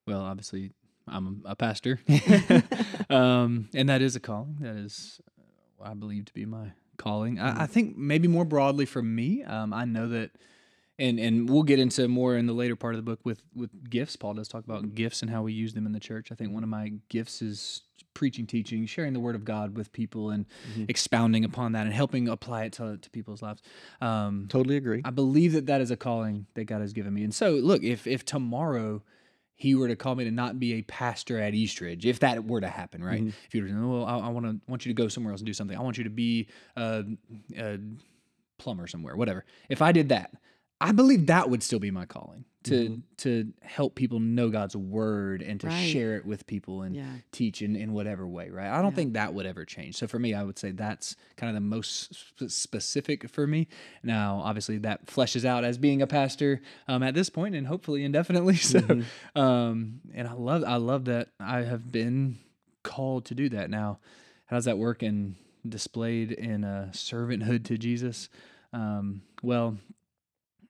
Well, 0.06 0.22
obviously, 0.22 0.72
I'm 1.08 1.42
a 1.46 1.56
pastor, 1.56 2.00
um, 3.10 3.70
and 3.74 3.90
that 3.90 4.02
is 4.02 4.16
a 4.16 4.20
calling. 4.20 4.58
That 4.60 4.76
is, 4.76 5.20
uh, 5.82 5.84
I 5.90 5.94
believe, 5.94 6.26
to 6.26 6.34
be 6.34 6.46
my 6.46 6.72
calling. 6.98 7.40
I, 7.40 7.64
I 7.64 7.66
think 7.66 7.98
maybe 7.98 8.28
more 8.28 8.46
broadly 8.46 8.86
for 8.86 9.02
me, 9.02 9.44
um, 9.44 9.74
I 9.74 9.86
know 9.86 10.08
that, 10.10 10.32
and 11.00 11.20
and 11.20 11.50
we'll 11.50 11.64
get 11.64 11.80
into 11.80 12.08
more 12.08 12.36
in 12.38 12.46
the 12.48 12.54
later 12.54 12.76
part 12.76 12.96
of 12.96 12.98
the 12.98 13.04
book 13.04 13.20
with 13.24 13.42
with 13.56 13.90
gifts. 13.90 14.16
Paul 14.16 14.34
does 14.36 14.48
talk 14.48 14.64
about 14.64 14.96
gifts 14.96 15.22
and 15.22 15.30
how 15.32 15.44
we 15.44 15.54
use 15.54 15.74
them 15.74 15.86
in 15.86 15.92
the 15.92 16.00
church. 16.00 16.32
I 16.32 16.36
think 16.36 16.52
one 16.54 16.64
of 16.64 16.70
my 16.70 16.94
gifts 17.10 17.42
is 17.42 17.82
preaching, 18.14 18.48
teaching, 18.48 18.86
sharing 18.88 19.14
the 19.14 19.20
word 19.20 19.36
of 19.36 19.46
God 19.46 19.78
with 19.78 19.92
people, 19.92 20.32
and 20.32 20.48
Mhm. 20.76 20.90
expounding 20.90 21.46
upon 21.46 21.74
that 21.74 21.86
and 21.86 21.94
helping 21.94 22.28
apply 22.28 22.66
it 22.66 22.74
to 22.74 22.98
to 22.98 23.10
people's 23.12 23.42
lives. 23.44 23.62
Um, 24.02 24.48
totally 24.50 24.76
agree. 24.76 25.02
I 25.06 25.12
believe 25.12 25.54
that 25.54 25.68
that 25.68 25.82
is 25.82 25.92
a 25.92 25.98
calling 25.98 26.48
that 26.56 26.66
God 26.66 26.82
has 26.82 26.94
given 26.94 27.14
me. 27.14 27.24
And 27.24 27.34
so, 27.34 27.52
look, 27.52 27.84
if 27.84 28.08
if 28.08 28.26
tomorrow 28.26 29.04
He 29.60 29.74
were 29.74 29.88
to 29.88 29.96
call 29.96 30.14
me 30.14 30.24
to 30.24 30.30
not 30.30 30.60
be 30.60 30.74
a 30.74 30.84
pastor 30.84 31.40
at 31.40 31.56
Eastridge, 31.56 32.06
if 32.06 32.20
that 32.20 32.46
were 32.46 32.62
to 32.62 32.68
happen, 32.70 33.04
right? 33.04 33.24
Mhm. 33.24 33.34
If 33.48 33.56
you 33.56 33.64
were 33.64 33.68
to, 33.70 33.88
well, 33.90 34.06
I, 34.06 34.18
I 34.20 34.30
want 34.30 34.46
to 34.46 34.62
want 34.70 34.86
you 34.86 34.92
to 34.92 34.94
go 34.94 35.08
somewhere 35.08 35.32
else 35.32 35.42
and 35.42 35.48
do 35.48 35.54
something. 35.54 35.76
I 35.76 35.82
want 35.82 35.98
you 35.98 36.04
to 36.04 36.12
be 36.12 36.48
a, 36.76 37.04
a 37.58 37.80
plumber 38.60 38.86
somewhere, 38.88 39.16
whatever. 39.16 39.46
If 39.70 39.82
I 39.82 39.92
did 39.92 40.10
that, 40.10 40.32
I 40.80 40.92
believe 40.92 41.28
that 41.28 41.50
would 41.50 41.64
still 41.64 41.80
be 41.80 41.90
my 41.92 42.06
calling 42.06 42.46
to 42.64 42.90
Mhm. 42.90 43.02
to 43.18 43.52
help 43.64 43.96
people 43.96 44.20
know 44.20 44.50
God's 44.50 44.76
word 44.76 45.42
and 45.42 45.60
to 45.62 45.68
Right. 45.68 45.74
share 45.92 46.16
it 46.18 46.26
with 46.26 46.46
people 46.46 46.84
and 46.84 46.96
Yeah. 46.96 47.16
teach 47.32 47.64
in, 47.64 47.76
in 47.76 47.94
whatever 47.94 48.28
way, 48.28 48.50
right? 48.52 48.68
I 48.70 48.82
don't 48.82 48.92
Yeah. 48.92 48.96
think 48.96 49.14
that 49.14 49.34
would 49.34 49.46
ever 49.48 49.66
change. 49.66 49.96
So 49.96 50.06
for 50.06 50.20
me, 50.20 50.36
I 50.36 50.44
would 50.44 50.60
say 50.60 50.70
that's 50.72 51.16
kind 51.36 51.50
of 51.50 51.56
the 51.56 51.68
most 51.68 52.14
sp- 52.14 52.50
specific 52.52 53.28
for 53.30 53.48
me. 53.48 53.68
Now, 54.04 54.40
obviously, 54.44 54.78
that 54.80 55.08
fleshes 55.08 55.46
out 55.46 55.64
as 55.64 55.80
being 55.80 56.02
a 56.04 56.08
pastor 56.08 56.62
um, 56.88 57.02
at 57.02 57.16
this 57.16 57.30
point, 57.32 57.56
and 57.56 57.66
hopefully 57.68 58.04
indefinitely. 58.04 58.56
So, 58.58 58.82
Mhm. 58.82 59.06
um, 59.36 60.02
and 60.14 60.28
I 60.28 60.34
love, 60.34 60.64
I 60.64 60.76
love 60.76 61.06
that 61.06 61.30
I 61.40 61.62
have 61.62 61.92
been 61.92 62.38
called 62.84 63.26
to 63.26 63.36
do 63.36 63.50
that. 63.50 63.70
Now, 63.72 64.00
how 64.46 64.58
does 64.58 64.66
that 64.66 64.78
work 64.78 65.02
and 65.02 65.36
displayed 65.68 66.32
in 66.34 66.64
a 66.64 66.90
servanthood 66.94 67.64
to 67.66 67.78
Jesus? 67.80 68.30
Um, 68.74 69.22
well, 69.42 69.78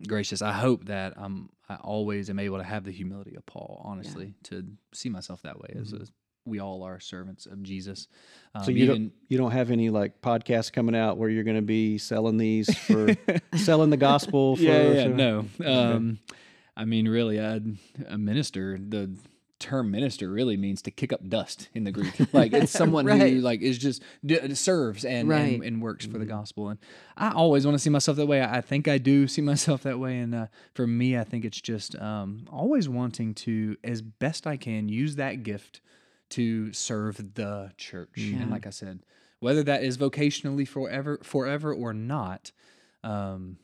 gracious, 0.06 0.42
I 0.42 0.52
hope 0.54 0.86
that 0.86 1.14
I'm 1.18 1.50
I 1.70 1.76
always 1.76 2.30
am 2.30 2.40
able 2.40 2.58
to 2.58 2.64
have 2.64 2.84
the 2.84 2.92
humility 2.92 3.36
of 3.36 3.46
Paul, 3.46 3.82
honestly, 3.84 4.36
to 4.44 4.66
see 4.94 5.10
myself 5.10 5.42
that 5.42 5.60
way 5.60 5.76
as 5.80 5.94
a, 5.94 6.02
we 6.46 6.60
all 6.60 6.84
are 6.84 6.98
servants 7.00 7.46
of 7.46 7.62
Jesus. 7.62 8.08
Um, 8.56 8.64
So 8.64 8.72
you 8.72 8.86
even, 8.86 9.04
don't 9.04 9.14
you 9.28 9.38
don't 9.38 9.52
have 9.52 9.70
any 9.70 9.90
like 9.90 10.22
podcasts 10.22 10.72
coming 10.72 10.96
out 10.96 11.18
where 11.18 11.30
you're 11.30 11.44
going 11.44 11.58
to 11.58 11.62
be 11.62 11.98
selling 11.98 12.38
these 12.38 12.74
for 12.74 13.14
selling 13.56 13.90
the 13.90 13.98
gospel 13.98 14.56
for 14.56 14.62
yeah, 14.62 14.94
yeah, 14.94 15.04
so- 15.04 15.10
no. 15.14 15.46
Um, 15.66 16.20
I 16.78 16.86
mean, 16.86 17.08
really, 17.10 17.38
a, 17.38 17.60
a 18.08 18.18
minister, 18.20 18.78
the 18.80 19.12
term 19.60 19.90
minister 19.92 20.30
really 20.30 20.56
means 20.58 20.82
to 20.84 20.92
kick 20.92 21.12
up 21.12 21.28
dust 21.28 21.70
in 21.74 21.84
the 21.84 21.92
Greek. 21.92 22.14
Like 22.34 22.54
it's 22.54 22.72
someone 22.72 23.06
Right. 23.06 23.34
who 23.34 23.40
like 23.42 23.62
is 23.62 23.78
just 23.78 24.04
d- 24.26 24.54
serves 24.56 25.04
and, 25.06 25.28
Right. 25.28 25.56
and 25.56 25.64
and 25.64 25.82
works 25.82 26.06
for 26.06 26.18
the 26.20 26.26
gospel. 26.26 26.70
And 26.70 26.80
I 27.16 27.32
always 27.32 27.66
want 27.66 27.76
to 27.76 27.80
see 27.80 27.90
myself 27.90 28.18
that 28.18 28.28
way. 28.28 28.42
I 28.42 28.58
I 28.58 28.62
think 28.62 28.88
I 28.88 28.98
do 28.98 29.28
see 29.28 29.42
myself 29.54 29.84
that 29.84 30.00
way. 30.00 30.20
And 30.20 30.36
uh, 30.36 30.48
for 30.74 30.86
me, 30.86 31.18
I 31.18 31.24
think 31.24 31.44
it's 31.46 31.60
just 31.62 31.96
um, 32.00 32.46
always 32.52 32.88
wanting 32.88 33.34
to, 33.36 33.78
as 33.84 34.02
best 34.02 34.46
I 34.46 34.58
can, 34.58 34.90
use 34.90 35.16
that 35.16 35.44
gift 35.44 35.82
to 36.30 36.72
serve 36.74 37.34
the 37.36 37.72
church. 37.78 38.10
Yeah. 38.18 38.42
And 38.42 38.52
like 38.52 38.68
I 38.68 38.72
said, 38.72 39.00
whether 39.40 39.64
that 39.64 39.84
is 39.84 39.98
vocationally 39.98 40.68
forever, 40.68 41.20
forever 41.24 41.74
or 41.74 41.94
not, 41.94 42.52
um, 43.04 43.58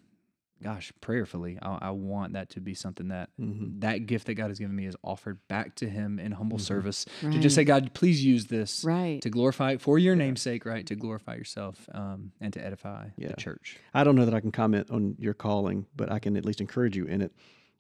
gosh, 0.64 0.92
prayerfully, 1.02 1.60
I, 1.62 1.78
I 1.82 1.90
want 1.92 2.34
that 2.34 2.50
to 2.52 2.62
be 2.62 2.74
something 2.74 3.10
that 3.10 3.30
Mhm. 3.40 3.82
that 3.82 4.06
gift 4.08 4.28
that 4.28 4.36
God 4.36 4.48
has 4.50 4.60
given 4.60 4.76
me 4.76 4.86
is 4.86 4.96
offered 5.04 5.40
back 5.48 5.76
to 5.76 5.90
Him 5.90 6.20
in 6.20 6.32
humble 6.32 6.58
service 6.60 7.06
to 7.22 7.40
just 7.40 7.56
say, 7.56 7.64
God, 7.64 7.94
please 7.94 8.24
use 8.24 8.46
this 8.48 8.84
Right. 8.84 9.22
to 9.22 9.30
glorify 9.30 9.78
for 9.78 10.00
Your 10.00 10.16
name's 10.16 10.42
sake, 10.42 10.66
right? 10.66 10.86
To 10.88 10.96
glorify 10.96 11.36
Yourself 11.36 11.88
um, 11.94 12.32
and 12.42 12.52
to 12.54 12.66
edify 12.66 13.10
Yeah. 13.18 13.28
the 13.30 13.36
church. 13.36 13.78
I 13.94 14.04
don't 14.04 14.16
know 14.16 14.26
that 14.26 14.34
I 14.34 14.40
can 14.40 14.52
comment 14.52 14.90
on 14.90 15.16
your 15.20 15.34
calling, 15.34 15.86
but 15.96 16.12
I 16.12 16.20
can 16.20 16.38
at 16.38 16.46
least 16.46 16.62
encourage 16.62 16.96
you 16.96 17.06
in 17.06 17.22
it. 17.22 17.34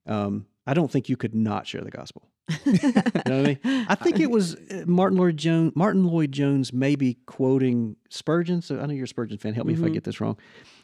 Um, 0.05 0.45
I 0.67 0.73
don't 0.73 0.91
think 0.91 1.07
you 1.09 1.15
could 1.17 1.33
not 1.35 1.65
share 1.67 1.81
the 1.81 1.91
gospel. 1.91 2.29
You 2.65 3.31
know 3.31 3.41
what 3.41 3.57
I 3.65 3.67
mean? 3.73 3.85
I 3.87 3.95
think 3.95 4.19
it 4.19 4.29
was 4.29 4.55
uh, 4.55 4.83
Martyn 4.85 5.17
Lloyd 5.17 5.37
Jones. 5.37 5.71
Martyn 5.75 6.03
Lloyd 6.05 6.31
Jones 6.33 6.73
maybe 6.73 7.17
quoting 7.25 7.95
Spurgeon. 8.09 8.61
So 8.61 8.79
I 8.81 8.85
know 8.85 8.93
you're 8.93 9.05
a 9.05 9.07
Spurgeon 9.07 9.37
fan. 9.37 9.53
Help 9.53 9.65
me 9.67 9.73
if 9.73 9.81
I 9.81 9.87
Mhm. 9.87 9.93
get 9.93 10.03
this 10.03 10.19
wrong. 10.19 10.37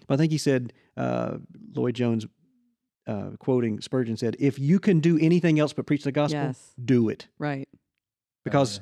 But 0.10 0.16
I 0.16 0.18
think 0.18 0.32
he 0.34 0.40
said 0.40 0.74
uh, 0.98 1.38
Lloyd 1.76 1.94
Jones, 1.94 2.26
uh, 3.08 3.30
quoting 3.38 3.80
Spurgeon, 3.80 4.18
said, 4.18 4.36
"If 4.40 4.58
you 4.60 4.80
can 4.80 5.00
do 5.00 5.18
anything 5.20 5.60
else 5.60 5.72
but 5.72 5.86
preach 5.86 6.04
the 6.04 6.12
gospel, 6.12 6.42
Yes. 6.42 6.74
do 6.84 7.10
it." 7.10 7.28
Right. 7.38 7.70
Because 8.44 8.80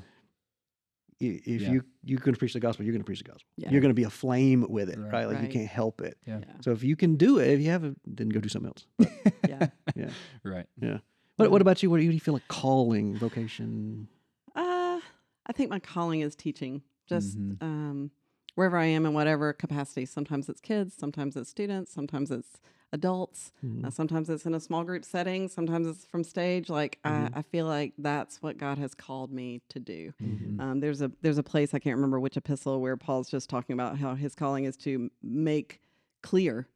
i- 1.22 1.42
if 1.46 1.62
Yeah. 1.64 1.72
you 1.74 1.84
you're 2.04 2.20
going 2.20 2.34
to 2.34 2.40
preach 2.40 2.54
the 2.54 2.62
gospel, 2.62 2.86
you're 2.86 2.94
going 2.94 3.02
to 3.02 3.06
preach 3.06 3.20
the 3.20 3.26
gospel. 3.30 3.46
Yeah. 3.58 3.70
You're 3.72 3.82
going 3.82 3.90
to 3.90 4.02
be 4.02 4.06
aflame 4.06 4.66
with 4.70 4.90
it, 4.90 4.98
Right. 4.98 5.12
right? 5.12 5.28
Like 5.28 5.42
you 5.42 5.50
can't 5.50 5.68
help 5.68 6.00
it. 6.00 6.18
Yeah. 6.26 6.40
Yeah. 6.40 6.54
So 6.62 6.72
if 6.72 6.82
you 6.84 6.96
can 6.96 7.18
do 7.18 7.40
it, 7.40 7.50
if 7.50 7.60
you 7.60 7.70
have 7.72 7.84
it, 7.84 7.96
then 8.06 8.30
go 8.30 8.40
do 8.40 8.48
something 8.48 8.70
else. 8.72 8.88
But 8.98 9.10
Yeah. 9.50 9.68
yeah. 9.96 10.10
right. 10.46 10.68
Yeah. 10.82 11.00
What, 11.36 11.52
what 11.52 11.62
about 11.62 11.84
you? 11.84 11.90
What 11.90 11.98
do 11.98 12.04
you, 12.04 12.10
what 12.10 12.12
do 12.12 12.16
you 12.16 12.22
feel 12.22 12.34
like 12.34 12.48
calling, 12.48 13.18
vocation? 13.18 14.08
Uh, 14.56 15.02
I 15.46 15.52
think 15.54 15.70
my 15.70 15.80
calling 15.80 16.22
is 16.22 16.36
teaching. 16.36 16.82
Just 17.08 17.38
Mhm. 17.38 17.62
um, 17.62 18.12
wherever 18.58 18.78
I 18.78 18.86
am 18.86 19.06
in 19.06 19.14
whatever 19.14 19.54
capacity. 19.54 20.06
Sometimes 20.06 20.50
it's 20.50 20.60
kids, 20.60 20.96
sometimes 20.98 21.36
it's 21.38 21.50
students, 21.50 21.94
sometimes 21.94 22.32
it's 22.32 22.60
adults, 22.92 23.52
Mm-hmm. 23.64 23.86
uh, 23.86 23.90
sometimes 23.92 24.30
it's 24.30 24.46
in 24.46 24.54
a 24.56 24.60
small 24.60 24.84
group 24.84 25.04
setting, 25.06 25.48
sometimes 25.48 25.86
it's 25.88 26.06
from 26.06 26.24
stage. 26.24 26.70
Like 26.70 26.98
Mm-hmm. 27.06 27.36
I, 27.36 27.40
I 27.40 27.42
feel 27.44 27.66
like 27.68 27.94
that's 27.98 28.42
what 28.42 28.58
God 28.58 28.78
has 28.80 28.96
called 28.96 29.32
me 29.32 29.62
to 29.70 29.80
do. 29.80 30.14
Mm-hmm. 30.24 30.60
Um, 30.60 30.80
there's 30.80 31.02
a 31.02 31.12
there's 31.22 31.38
a 31.38 31.44
place 31.44 31.74
I 31.74 31.80
can't 31.80 31.96
remember 31.96 32.20
which 32.20 32.36
epistle 32.38 32.82
where 32.82 32.98
Paul's 32.98 33.30
just 33.30 33.50
talking 33.50 33.74
about 33.74 33.98
how 34.00 34.16
his 34.16 34.34
calling 34.36 34.66
is 34.66 34.76
to 34.78 35.10
make 35.22 35.80
clear 36.24 36.68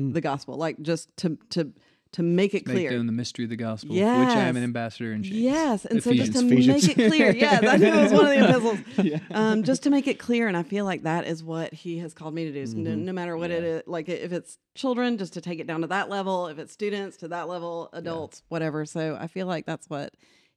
Mm. 0.00 0.14
the 0.14 0.22
gospel, 0.22 0.54
like 0.56 0.80
just 0.80 1.14
to 1.18 1.36
to 1.50 1.70
to 2.12 2.22
make 2.22 2.52
it 2.54 2.66
Make 2.66 2.76
clear. 2.76 2.90
known 2.92 3.06
the 3.06 3.12
mystery 3.12 3.44
of 3.44 3.48
the 3.50 3.56
gospel, 3.56 3.94
which 3.94 4.02
I 4.02 4.06
am 4.06 4.28
Yes. 4.28 4.56
an 4.56 4.62
ambassador 4.62 5.12
in 5.12 5.22
chains. 5.22 5.34
Yes, 5.36 5.84
and 5.86 6.02
so 6.02 6.12
just 6.12 6.32
to 6.34 6.46
Ephesians. 6.46 6.86
make 6.86 6.98
it 6.98 7.08
clear, 7.08 7.30
yes, 7.36 7.64
I 7.66 7.76
knew 7.78 7.86
it 7.86 8.02
was 8.02 8.12
one 8.12 8.26
of 8.26 8.30
the 8.30 8.48
epistles. 8.48 8.78
Yeah. 9.04 9.18
Um, 9.30 9.62
just 9.62 9.82
to 9.84 9.90
make 9.90 10.06
it 10.06 10.18
clear, 10.18 10.46
and 10.46 10.56
I 10.56 10.62
feel 10.62 10.84
like 10.84 11.04
that 11.04 11.26
is 11.26 11.42
what 11.42 11.72
he 11.72 11.98
has 11.98 12.12
called 12.14 12.34
me 12.34 12.44
to 12.44 12.52
do. 12.52 12.66
So 12.66 12.76
no, 12.76 12.90
Mm-hmm. 12.90 13.04
no 13.06 13.12
matter 13.12 13.36
what 13.36 13.50
it 13.50 13.64
is, 13.64 13.82
like 13.86 14.08
if 14.08 14.32
it's 14.32 14.58
children, 14.74 15.16
just 15.18 15.32
to 15.34 15.40
take 15.40 15.58
it 15.58 15.66
down 15.66 15.80
to 15.80 15.86
that 15.86 16.08
level. 16.10 16.48
If 16.48 16.58
it's 16.58 16.72
students, 16.72 17.16
to 17.18 17.28
that 17.28 17.48
level. 17.48 17.88
Adults, 17.94 18.42
whatever. 18.48 18.84
So 18.84 19.16
I 19.20 19.26
feel 19.26 19.46
like 19.46 19.64
that's 19.66 19.88
what 19.88 20.12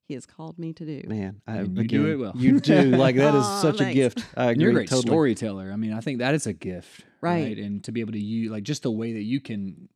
he 0.08 0.14
has 0.14 0.26
called 0.26 0.60
me 0.60 0.72
to 0.74 0.86
do. 0.86 1.08
Man, 1.08 1.42
I, 1.48 1.58
And 1.60 1.76
you 1.78 1.82
again, 1.84 2.04
do 2.04 2.12
it 2.12 2.16
well. 2.18 2.34
You 2.36 2.60
do 2.60 2.82
like 2.92 3.16
that 3.16 3.34
is 3.36 3.44
Aw, 3.44 3.62
such 3.62 3.82
a 3.82 3.92
gift. 3.94 4.24
I 4.38 4.52
agree. 4.52 4.62
You're 4.64 4.72
a 4.72 4.74
great 4.76 4.90
totally. 4.90 5.08
storyteller. 5.10 5.72
I 5.72 5.78
mean, 5.78 5.94
I 5.94 6.02
think 6.02 6.20
that 6.20 6.36
is 6.36 6.46
a 6.48 6.54
gift, 6.54 7.06
Right. 7.22 7.58
And 7.58 7.84
to 7.86 7.92
be 7.92 8.02
able 8.02 8.12
to 8.12 8.20
use 8.20 8.52
like 8.52 8.64
just 8.64 8.84
the 8.84 8.92
way 8.92 9.14
that 9.14 9.24
you 9.24 9.40
can 9.42 9.90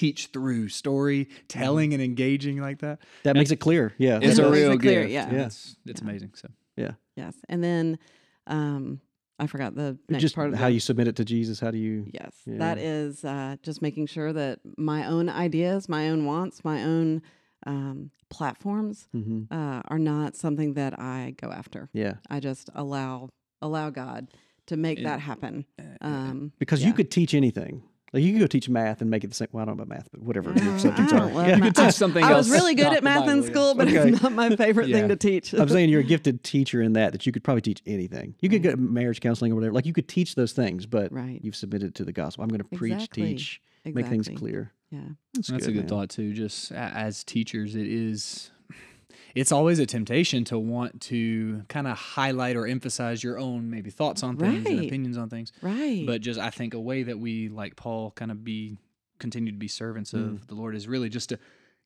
teach 0.00 0.20
through 0.32 0.68
story 0.68 1.28
telling 1.48 1.94
and 1.94 2.02
engaging 2.02 2.60
like 2.60 2.78
that 2.80 2.98
That 3.24 3.34
makes 3.36 3.50
it 3.50 3.60
clear. 3.66 3.84
Yeah, 3.98 4.18
It's 4.22 4.38
a 4.38 4.50
real 4.50 4.72
it 4.72 4.80
clear, 4.80 5.02
gift. 5.02 5.12
yeah. 5.12 5.30
Yeah. 5.32 5.46
it's, 5.46 5.76
it's 5.86 6.00
Yeah. 6.02 6.08
amazing. 6.08 6.32
So 6.34 6.48
yeah. 6.76 6.92
Yes, 7.16 7.34
and 7.48 7.60
then 7.64 7.98
um, 8.46 9.00
I 9.38 9.46
forgot 9.46 9.74
the 9.74 9.96
next 10.08 10.22
just 10.22 10.34
part 10.34 10.48
of 10.52 10.58
how 10.58 10.66
the- 10.66 10.74
you 10.74 10.80
submit 10.80 11.08
it 11.08 11.16
to 11.16 11.24
Jesus. 11.24 11.60
How 11.60 11.70
do 11.70 11.78
you? 11.78 12.06
Yes, 12.12 12.32
Yeah. 12.46 12.58
that 12.58 12.78
is 12.78 13.24
uh, 13.24 13.56
just 13.62 13.80
making 13.82 14.06
sure 14.06 14.32
that 14.32 14.60
my 14.76 15.06
own 15.06 15.28
ideas, 15.28 15.88
my 15.88 16.10
own 16.10 16.24
wants, 16.26 16.64
my 16.64 16.82
own 16.84 17.22
um, 17.66 18.10
platforms 18.28 19.08
hmm 19.12 19.44
uh, 19.50 19.80
are 19.88 19.98
not 19.98 20.36
something 20.36 20.74
that 20.74 20.92
I 20.98 21.34
go 21.40 21.48
after. 21.50 21.88
Yeah, 21.92 22.14
I 22.30 22.40
just 22.40 22.68
allow 22.74 23.28
allow 23.62 23.88
God 23.90 24.28
to 24.66 24.76
make 24.76 24.98
And- 24.98 25.06
that 25.06 25.20
happen. 25.20 25.64
uh, 25.78 25.82
Um, 26.06 26.52
because 26.58 26.80
yeah. 26.82 26.88
you 26.88 26.94
could 26.94 27.10
teach 27.10 27.32
anything. 27.34 27.82
Like 28.16 28.24
you 28.24 28.32
could 28.32 28.40
go 28.40 28.46
teach 28.46 28.66
math 28.70 29.02
and 29.02 29.10
make 29.10 29.24
it 29.24 29.26
the 29.26 29.34
same. 29.34 29.48
Well, 29.52 29.60
I 29.62 29.66
don't 29.66 29.76
know 29.76 29.82
about 29.82 29.94
math, 29.94 30.08
but 30.10 30.22
whatever 30.22 30.50
your 30.52 30.78
subjects 30.78 31.12
are. 31.12 31.30
Yeah, 31.30 31.56
you 31.56 31.62
could 31.64 31.76
teach- 31.76 31.92
something 31.92 32.24
I 32.24 32.32
was 32.32 32.48
really 32.50 32.74
good 32.74 32.84
not 32.84 32.94
at 32.94 33.00
the 33.00 33.04
math 33.04 33.20
in 33.24 33.26
Bible, 33.26 33.44
yeah. 33.44 33.50
school, 33.52 33.74
but 33.74 33.88
Okay. 33.88 34.08
it's 34.08 34.22
not 34.22 34.32
my 34.32 34.56
favorite 34.56 34.88
Yeah. 34.88 35.00
thing 35.00 35.08
to 35.10 35.16
teach. 35.16 35.52
I'm 35.52 35.68
saying 35.68 35.90
you're 35.90 36.00
a 36.00 36.04
gifted 36.14 36.42
teacher 36.42 36.80
in 36.80 36.94
that 36.94 37.12
that 37.12 37.26
you 37.26 37.32
could 37.32 37.44
probably 37.44 37.60
teach 37.60 37.82
anything. 37.86 38.34
You 38.40 38.48
could 38.48 38.62
get 38.62 38.78
marriage 38.78 39.20
counseling 39.20 39.52
or 39.52 39.56
whatever. 39.56 39.74
Like 39.74 39.84
you 39.84 39.92
could 39.92 40.08
teach 40.08 40.34
those 40.34 40.52
things, 40.52 40.86
but 40.86 41.12
Right. 41.12 41.40
you've 41.42 41.56
submitted 41.56 41.94
to 41.96 42.04
the 42.06 42.12
gospel. 42.12 42.42
I'm 42.42 42.48
going 42.48 42.62
to 42.62 42.76
preach, 42.78 42.94
Exactly. 42.94 43.22
teach, 43.34 43.60
make 43.84 44.06
things 44.06 44.28
Exactly. 44.28 44.36
clear. 44.50 44.72
yeah. 44.90 45.00
That's, 45.34 45.48
That's 45.48 45.66
good, 45.66 45.70
a 45.70 45.74
good 45.74 45.80
man. 45.80 45.88
thought 45.88 46.08
too. 46.08 46.32
Just 46.32 46.70
a- 46.70 46.76
as 46.76 47.22
teachers, 47.22 47.76
it 47.76 47.86
is. 47.86 48.50
It's 49.36 49.52
always 49.52 49.78
a 49.78 49.86
temptation 49.86 50.44
to 50.46 50.58
want 50.58 51.00
to 51.02 51.62
kind 51.68 51.86
of 51.86 51.96
highlight 51.96 52.56
or 52.56 52.66
emphasize 52.66 53.22
your 53.22 53.38
own 53.38 53.70
maybe 53.70 53.90
thoughts 53.90 54.22
on 54.22 54.36
things 54.36 54.66
and 54.66 54.84
opinions 54.84 55.16
on 55.18 55.28
things. 55.28 55.52
Right. 55.62 56.04
But 56.06 56.22
just 56.22 56.40
I 56.40 56.50
think 56.50 56.74
a 56.74 56.80
way 56.80 57.02
that 57.04 57.18
we 57.18 57.48
like 57.48 57.76
Paul 57.76 58.10
kind 58.12 58.30
of 58.30 58.42
be 58.42 58.78
continue 59.18 59.52
to 59.52 59.58
be 59.58 59.68
servants 59.68 60.12
of 60.12 60.20
Mm. 60.20 60.46
the 60.48 60.54
Lord 60.54 60.74
is 60.74 60.88
really 60.88 61.08
just 61.08 61.28
to 61.30 61.38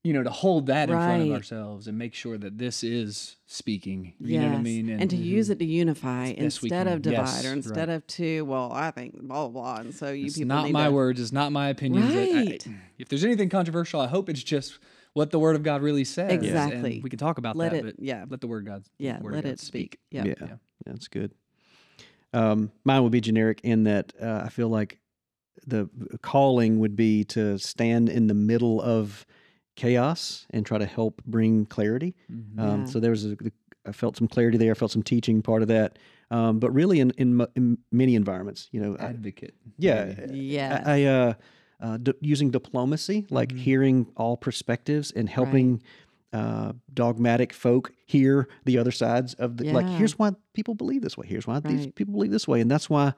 you 0.03 0.13
know 0.15 0.23
to 0.23 0.31
hold 0.31 0.67
that 0.69 0.89
in 0.89 0.97
front 0.97 1.23
of 1.25 1.31
ourselves 1.33 1.87
and 1.87 1.99
make 1.99 2.15
sure 2.15 2.39
that 2.39 2.57
this 2.57 2.83
is 2.83 3.37
speaking. 3.47 4.15
You 4.19 4.41
know 4.41 4.49
what 4.49 4.57
I 4.59 4.63
mean? 4.63 4.89
And, 4.89 5.11
to 5.11 5.17
use 5.17 5.51
it 5.51 5.59
to 5.59 5.65
unify 5.67 6.31
As 6.31 6.37
best 6.37 6.63
we 6.63 6.69
instead 6.69 6.87
of 6.87 7.03
divide 7.03 7.19
Yes, 7.19 7.45
or 7.45 7.53
instead 7.53 7.89
right. 7.89 7.95
of 7.97 8.07
to, 8.07 8.43
well, 8.43 8.73
I 8.73 8.91
think 8.93 9.21
blah, 9.21 9.49
blah, 9.49 9.49
blah. 9.49 9.77
And 9.83 9.95
so 9.95 10.11
you 10.11 10.27
it's 10.27 10.37
people 10.37 10.49
not 10.49 10.71
my 10.71 10.87
to, 10.87 10.91
words. 10.93 11.21
It's 11.21 11.33
not 11.33 11.53
my 11.53 11.69
opinions. 11.69 12.15
I- 12.15 12.53
I- 12.71 12.75
if 12.99 13.09
there's 13.09 13.25
anything 13.25 13.49
controversial, 13.51 14.01
I 14.01 14.07
hope 14.07 14.29
it's 14.31 14.43
just 14.43 14.79
what 15.15 15.31
the 15.31 15.39
Word 15.39 15.57
of 15.57 15.63
God 15.63 15.83
really 15.83 16.05
says. 16.05 16.31
and 16.33 16.45
Exactly. 16.45 17.01
we 17.03 17.11
can 17.11 17.19
talk 17.19 17.39
about 17.39 17.57
Let 17.57 17.73
that, 17.73 17.79
it- 17.79 17.85
but 17.97 18.05
yeah. 18.05 18.25
let 18.29 18.41
the 18.41 18.47
Word 18.47 18.67
God. 18.67 18.85
Yeah, 18.99 19.21
word 19.21 19.31
of 19.31 19.35
let 19.37 19.45
God 19.45 19.53
it 19.55 19.61
speak. 19.61 19.99
Yeah. 20.11 20.25
Yeah. 20.25 20.35
Yeah. 20.41 20.55
That's 20.87 21.09
good. 21.09 21.33
Um, 22.33 22.71
mine 22.85 23.03
would 23.03 23.13
be 23.13 23.21
generic 23.21 23.61
in 23.65 23.85
that 23.85 24.13
uh, 24.23 24.43
I 24.45 24.49
feel 24.51 24.69
like 24.69 25.01
the 25.67 25.89
calling 26.23 26.79
would 26.79 26.95
be 26.97 27.25
to 27.25 27.59
stand 27.59 28.09
in 28.09 28.29
the 28.29 28.35
middle 28.35 28.81
of 28.81 29.27
chaos 29.77 30.47
and 30.51 30.65
try 30.65 30.79
to 30.79 30.87
help 30.87 31.23
bring 31.27 31.67
clarity. 31.67 32.15
Mhm. 32.33 32.59
Um, 32.59 32.81
Yeah. 32.81 32.85
So 32.87 33.01
there 33.01 33.11
was 33.11 33.25
a, 33.27 33.37
I 33.87 33.93
felt 33.93 34.17
some 34.17 34.29
clarity 34.29 34.59
there. 34.59 34.71
I 34.71 34.75
felt 34.75 34.91
some 34.93 35.03
teaching 35.03 35.43
part 35.43 35.63
of 35.63 35.69
that. 35.69 35.99
Um, 36.31 36.61
but 36.61 36.71
really, 36.73 37.01
in, 37.01 37.11
in 37.19 37.45
in 37.57 37.79
many 37.91 38.15
environments, 38.15 38.69
you 38.71 38.81
know, 38.81 38.97
I, 39.01 39.07
Advocate. 39.07 39.55
yeah, 39.79 40.15
maybe. 40.17 40.39
Yes. 40.39 40.87
I, 40.87 40.93
I 41.01 41.03
uh, 41.05 41.35
uh, 41.81 41.97
d- 41.97 42.13
using 42.21 42.51
diplomacy, 42.51 43.27
like 43.31 43.51
Mhm. 43.53 43.59
hearing 43.59 44.07
all 44.17 44.37
perspectives 44.37 45.11
and 45.11 45.29
helping 45.29 45.83
uh, 46.33 46.73
dogmatic 46.95 47.53
folk 47.53 47.93
hear 48.07 48.47
the 48.65 48.79
other 48.79 48.93
sides 48.93 49.35
of 49.35 49.57
the. 49.57 49.73
Like, 49.73 49.87
here's 49.89 50.17
why 50.17 50.31
people 50.55 50.75
believe 50.77 51.03
this 51.03 51.19
way. 51.19 51.27
Here's 51.27 51.45
why 51.47 51.59
these 51.59 51.89
people 51.89 52.13
believe 52.15 52.31
this 52.31 52.47
way, 52.47 52.61
and 52.61 52.71
that's 52.71 52.89
why, 52.89 53.15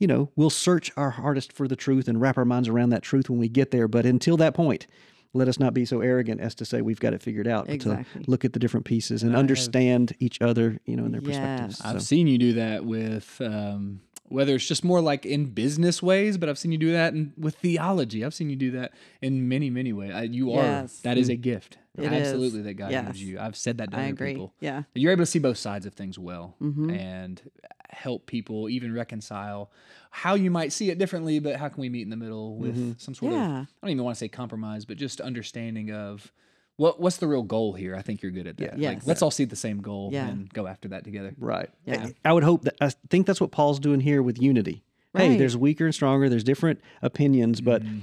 you 0.00 0.08
know, 0.08 0.30
we'll 0.34 0.50
search 0.50 0.90
our 0.96 1.10
hardest 1.10 1.52
for 1.52 1.68
the 1.68 1.76
truth 1.76 2.08
and 2.08 2.20
wrap 2.20 2.36
our 2.36 2.44
minds 2.44 2.68
around 2.68 2.90
that 2.90 3.02
truth 3.02 3.30
when 3.30 3.38
we 3.38 3.48
get 3.48 3.70
there. 3.70 3.86
But 3.88 4.04
until 4.06 4.36
that 4.38 4.54
point. 4.54 4.86
Let 5.34 5.48
us 5.48 5.58
not 5.60 5.74
be 5.74 5.84
so 5.84 6.00
arrogant 6.00 6.40
as 6.40 6.54
to 6.54 6.64
say 6.64 6.80
we've 6.80 7.00
got 7.00 7.12
it 7.12 7.20
figured 7.22 7.46
out, 7.46 7.66
but 7.66 7.74
Exactly. 7.74 8.22
to 8.24 8.30
look 8.30 8.46
at 8.46 8.54
the 8.54 8.58
different 8.58 8.86
pieces 8.86 9.22
and 9.22 9.32
I 9.32 9.34
have- 9.34 9.40
understand 9.40 10.14
each 10.18 10.40
other, 10.40 10.78
you 10.86 10.96
know, 10.96 11.04
in 11.04 11.12
their 11.12 11.20
perspectives. 11.20 11.78
Yes. 11.78 11.84
I've 11.86 12.00
So- 12.00 12.06
seen 12.06 12.26
you 12.26 12.38
do 12.38 12.52
that 12.54 12.86
with 12.86 13.38
um, 13.42 14.00
whether 14.28 14.54
it's 14.56 14.66
just 14.66 14.84
more 14.84 15.00
like 15.00 15.24
in 15.24 15.46
business 15.46 16.02
ways, 16.02 16.36
but 16.38 16.48
I've 16.48 16.58
seen 16.58 16.72
you 16.72 16.78
do 16.78 16.92
that 16.92 17.14
in, 17.14 17.32
with 17.38 17.56
theology. 17.56 18.24
I've 18.24 18.34
seen 18.34 18.50
you 18.50 18.56
do 18.56 18.70
that 18.72 18.92
in 19.22 19.48
many, 19.48 19.70
many 19.70 19.92
ways. 19.92 20.12
I, 20.14 20.22
you 20.22 20.50
Yes. 20.50 21.00
are 21.00 21.02
that 21.04 21.18
is 21.18 21.28
a 21.28 21.36
gift. 21.36 21.78
It 21.96 22.04
is. 22.12 22.28
Absolutely, 22.28 22.62
that 22.62 22.74
God 22.74 22.90
Yes. 22.90 23.06
gives 23.06 23.22
you. 23.22 23.38
I've 23.38 23.56
said 23.56 23.78
that 23.78 23.90
to 23.92 23.96
I 23.96 24.00
other 24.04 24.08
agree. 24.10 24.32
people. 24.32 24.52
Yeah. 24.60 24.82
You're 24.94 25.12
able 25.12 25.22
to 25.22 25.26
see 25.26 25.38
both 25.38 25.56
sides 25.58 25.86
of 25.86 25.94
things 25.94 26.18
well 26.18 26.54
Mhm. 26.60 26.94
and 26.96 27.40
help 27.88 28.26
people 28.26 28.68
even 28.68 28.92
reconcile 28.92 29.70
how 30.10 30.34
you 30.34 30.50
might 30.50 30.72
see 30.72 30.90
it 30.90 30.98
differently, 30.98 31.38
but 31.38 31.56
how 31.56 31.68
can 31.68 31.80
we 31.80 31.88
meet 31.88 32.02
in 32.02 32.10
the 32.10 32.16
middle 32.16 32.56
with 32.56 32.76
Mhm. 32.76 33.00
some 33.00 33.14
sort 33.14 33.32
of 33.32 33.38
I 33.40 33.66
don't 33.82 33.90
even 33.90 34.04
want 34.04 34.16
to 34.16 34.18
say 34.18 34.28
compromise, 34.28 34.84
but 34.84 34.96
just 34.98 35.20
understanding 35.20 35.90
of 35.92 36.32
what 36.76 37.00
what's 37.00 37.16
the 37.16 37.26
real 37.26 37.42
goal 37.42 37.72
here. 37.72 37.94
I 37.96 38.02
think 38.02 38.22
you're 38.22 38.32
good 38.32 38.46
at 38.46 38.56
that. 38.58 38.78
Yeah. 38.78 38.88
Like 38.90 38.98
Yes. 38.98 39.06
let's 39.06 39.22
all 39.22 39.30
see 39.30 39.44
the 39.44 39.56
same 39.56 39.80
goal 39.80 40.10
Yeah. 40.12 40.28
and 40.28 40.52
go 40.52 40.66
after 40.66 40.88
that 40.88 41.04
together. 41.04 41.34
Right. 41.38 41.70
Yeah. 41.86 42.08
I 42.24 42.30
I 42.30 42.32
would 42.32 42.44
hope 42.44 42.62
that 42.64 42.74
I 42.80 42.90
think 43.10 43.26
that's 43.26 43.40
what 43.40 43.50
Paul's 43.50 43.78
doing 43.80 44.00
here 44.00 44.22
with 44.22 44.40
unity. 44.40 44.82
Hey, 45.16 45.38
there's 45.38 45.56
weaker 45.56 45.86
and 45.86 45.94
stronger, 45.94 46.28
there's 46.28 46.44
different 46.44 46.78
opinions, 47.00 47.62
but 47.62 47.82
Mhm. 47.82 48.00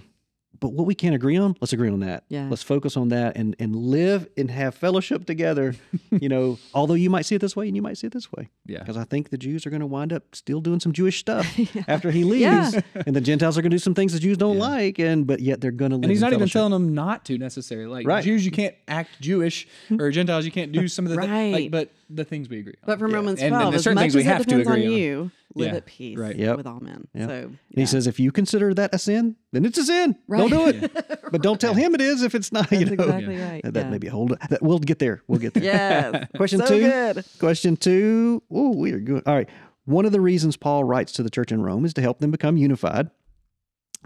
But 0.60 0.72
what 0.74 0.86
we 0.88 0.95
can't 0.95 1.14
agree 1.16 1.36
on, 1.38 1.56
let's 1.60 1.74
agree 1.74 1.89
on 1.89 1.99
that. 2.01 2.24
Yeah. 2.30 2.47
Let's 2.49 2.64
focus 2.64 2.95
on 2.95 3.10
that 3.10 3.36
and 3.36 3.56
and 3.60 3.76
live 3.76 4.28
and 4.38 4.49
have 4.51 4.76
fellowship 4.76 5.26
together. 5.26 5.76
you 6.12 6.30
know, 6.30 6.58
although 6.74 6.93
you 6.93 7.10
might 7.10 7.26
see 7.26 7.36
it 7.36 7.39
this 7.39 7.56
way 7.56 7.68
and 7.68 7.76
you 7.76 7.82
might 7.82 7.97
see 7.97 8.08
it 8.08 8.14
this 8.14 8.32
way. 8.32 8.49
Yeah. 8.66 8.80
Because 8.80 8.95
I 8.95 9.04
think 9.04 9.30
the 9.30 9.38
Jews 9.38 9.66
are 9.66 9.70
going 9.70 9.82
to 9.82 9.86
wind 9.88 10.14
up 10.14 10.36
still 10.36 10.62
doing 10.62 10.80
some 10.80 10.93
Jewish 10.93 11.20
stuff 11.20 11.47
after 11.88 12.12
he 12.12 12.24
leaves, 12.24 12.41
Yeah. 12.41 12.72
and 13.06 13.16
the 13.16 13.22
Gentiles 13.22 13.58
are 13.58 13.62
going 13.62 13.72
to 13.72 13.76
do 13.76 13.80
some 13.80 13.93
things 13.95 14.14
the 14.14 14.20
Jews 14.20 14.38
don't 14.38 14.56
Yeah. 14.58 14.62
like, 14.70 14.99
and 14.99 15.28
but 15.28 15.39
yet 15.41 15.60
they're 15.60 15.72
going 15.72 15.91
to 15.91 15.97
live. 15.97 16.04
And 16.04 16.12
he's 16.12 16.22
in 16.22 16.30
not 16.30 16.34
even 16.34 16.47
telling 16.49 16.72
them 16.72 16.93
not 16.93 17.26
to 17.26 17.38
necessarily. 17.38 17.88
Like 17.88 18.08
Right. 18.08 18.24
Jews, 18.24 18.45
you 18.45 18.51
can't 18.51 18.76
act 18.88 19.10
Jewish, 19.22 19.68
or 19.99 20.12
Gentiles, 20.12 20.45
you 20.45 20.51
can't 20.51 20.72
do 20.72 20.88
some 20.88 21.06
of 21.06 21.12
the 21.12 21.22
thi- 21.22 21.28
Right. 21.28 21.51
like, 21.54 21.72
but 21.72 21.91
the 22.16 22.26
things 22.26 22.49
we 22.49 22.59
agree 22.59 22.74
on. 22.84 22.88
But 22.88 22.99
from 22.99 23.11
Yeah. 23.11 23.18
Romans 23.18 23.41
And 23.41 23.53
then 23.53 23.59
12, 23.61 23.72
there's 23.74 23.80
as 23.80 23.84
certain 23.84 23.95
much 23.95 24.01
things 24.03 24.16
we 24.16 24.22
as 24.22 24.26
it 24.28 24.30
have 24.30 24.38
to 24.39 24.43
depends 24.49 24.68
on 24.68 24.74
agree 24.74 24.86
on. 24.88 24.91
you, 24.93 25.32
live 25.55 25.68
Yeah. 25.72 25.76
at 25.78 25.86
peace 25.86 26.18
Right. 26.18 26.36
Yep. 26.36 26.57
with 26.57 26.68
all 26.68 26.80
men. 26.80 27.07
Yep. 27.14 27.30
So 27.30 27.36
yeah. 27.70 27.80
he 27.82 27.86
says, 27.86 28.07
if 28.07 28.20
you 28.20 28.32
consider 28.32 28.74
that 28.74 28.93
a 28.93 28.99
sin, 28.99 29.36
then 29.51 29.66
it's 29.66 29.78
a 29.78 29.84
sin. 29.84 30.16
Right. 30.28 30.49
Don't 30.49 30.49
do 30.49 30.68
it. 30.86 31.20
But 31.34 31.41
don't 31.41 31.59
tell 31.59 31.74
him 31.74 31.95
it 31.95 32.01
is 32.01 32.22
if 32.22 32.36
it's 32.36 32.51
not. 32.51 32.70
That's 32.70 32.80
you 32.82 32.95
know. 32.95 33.03
exactly 33.03 33.38
right. 33.38 33.61
That 33.64 33.76
yeah. 33.86 33.89
may 33.89 33.97
be 33.97 34.07
a 34.07 34.11
hold. 34.11 34.38
That, 34.49 34.61
we'll 34.61 34.78
get 34.80 34.99
there. 34.99 35.24
We'll 35.28 35.39
get 35.39 35.55
there. 35.55 35.64
Yes. 35.64 36.28
Question 36.36 36.59
so 36.59 36.68
two. 36.68 36.80
good. 36.82 37.26
Question 37.39 37.76
two. 37.78 38.43
Oh, 38.51 38.76
we 38.78 38.91
are 38.91 38.99
good. 38.99 39.24
All 39.26 39.34
right. 39.34 39.49
One 39.86 40.05
of 40.05 40.11
the 40.11 40.22
reasons 40.22 40.55
Paul 40.57 40.84
writes 40.84 41.11
to 41.14 41.24
the 41.24 41.30
church 41.32 41.51
in 41.51 41.61
Rome 41.64 41.86
is 41.86 41.93
to 41.95 42.01
help 42.01 42.20
them 42.20 42.30
become 42.32 42.55
unified. 42.55 43.09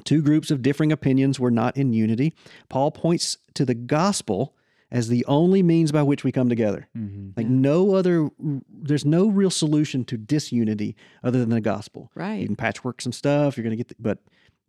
Two 0.06 0.22
groups 0.22 0.52
of 0.52 0.62
differing 0.62 0.92
opinions 0.92 1.40
were 1.40 1.52
not 1.52 1.76
in 1.76 1.92
unity. 1.92 2.34
Paul 2.70 2.92
points 2.92 3.38
to 3.56 3.66
the 3.66 3.74
gospel 3.76 4.56
as 4.92 5.10
the 5.10 5.26
only 5.26 5.62
means 5.62 5.92
by 5.92 6.02
which 6.04 6.24
we 6.24 6.32
come 6.32 6.48
together. 6.50 6.88
Mhm. 6.98 7.34
Like 7.36 7.46
Yeah. 7.46 7.52
no 7.54 7.94
other, 7.96 8.30
there's 8.70 9.04
no 9.06 9.28
real 9.28 9.50
solution 9.50 10.06
to 10.06 10.18
disunity 10.18 10.96
other 11.24 11.40
than 11.40 11.50
the 11.50 11.60
gospel. 11.62 12.10
Right. 12.16 12.40
You 12.42 12.48
can 12.48 12.56
patchwork 12.56 13.02
some 13.02 13.12
stuff. 13.12 13.58
You're 13.58 13.64
going 13.64 13.72
to 13.78 13.84
get, 13.84 13.90
the, 13.90 13.96
but 14.00 14.20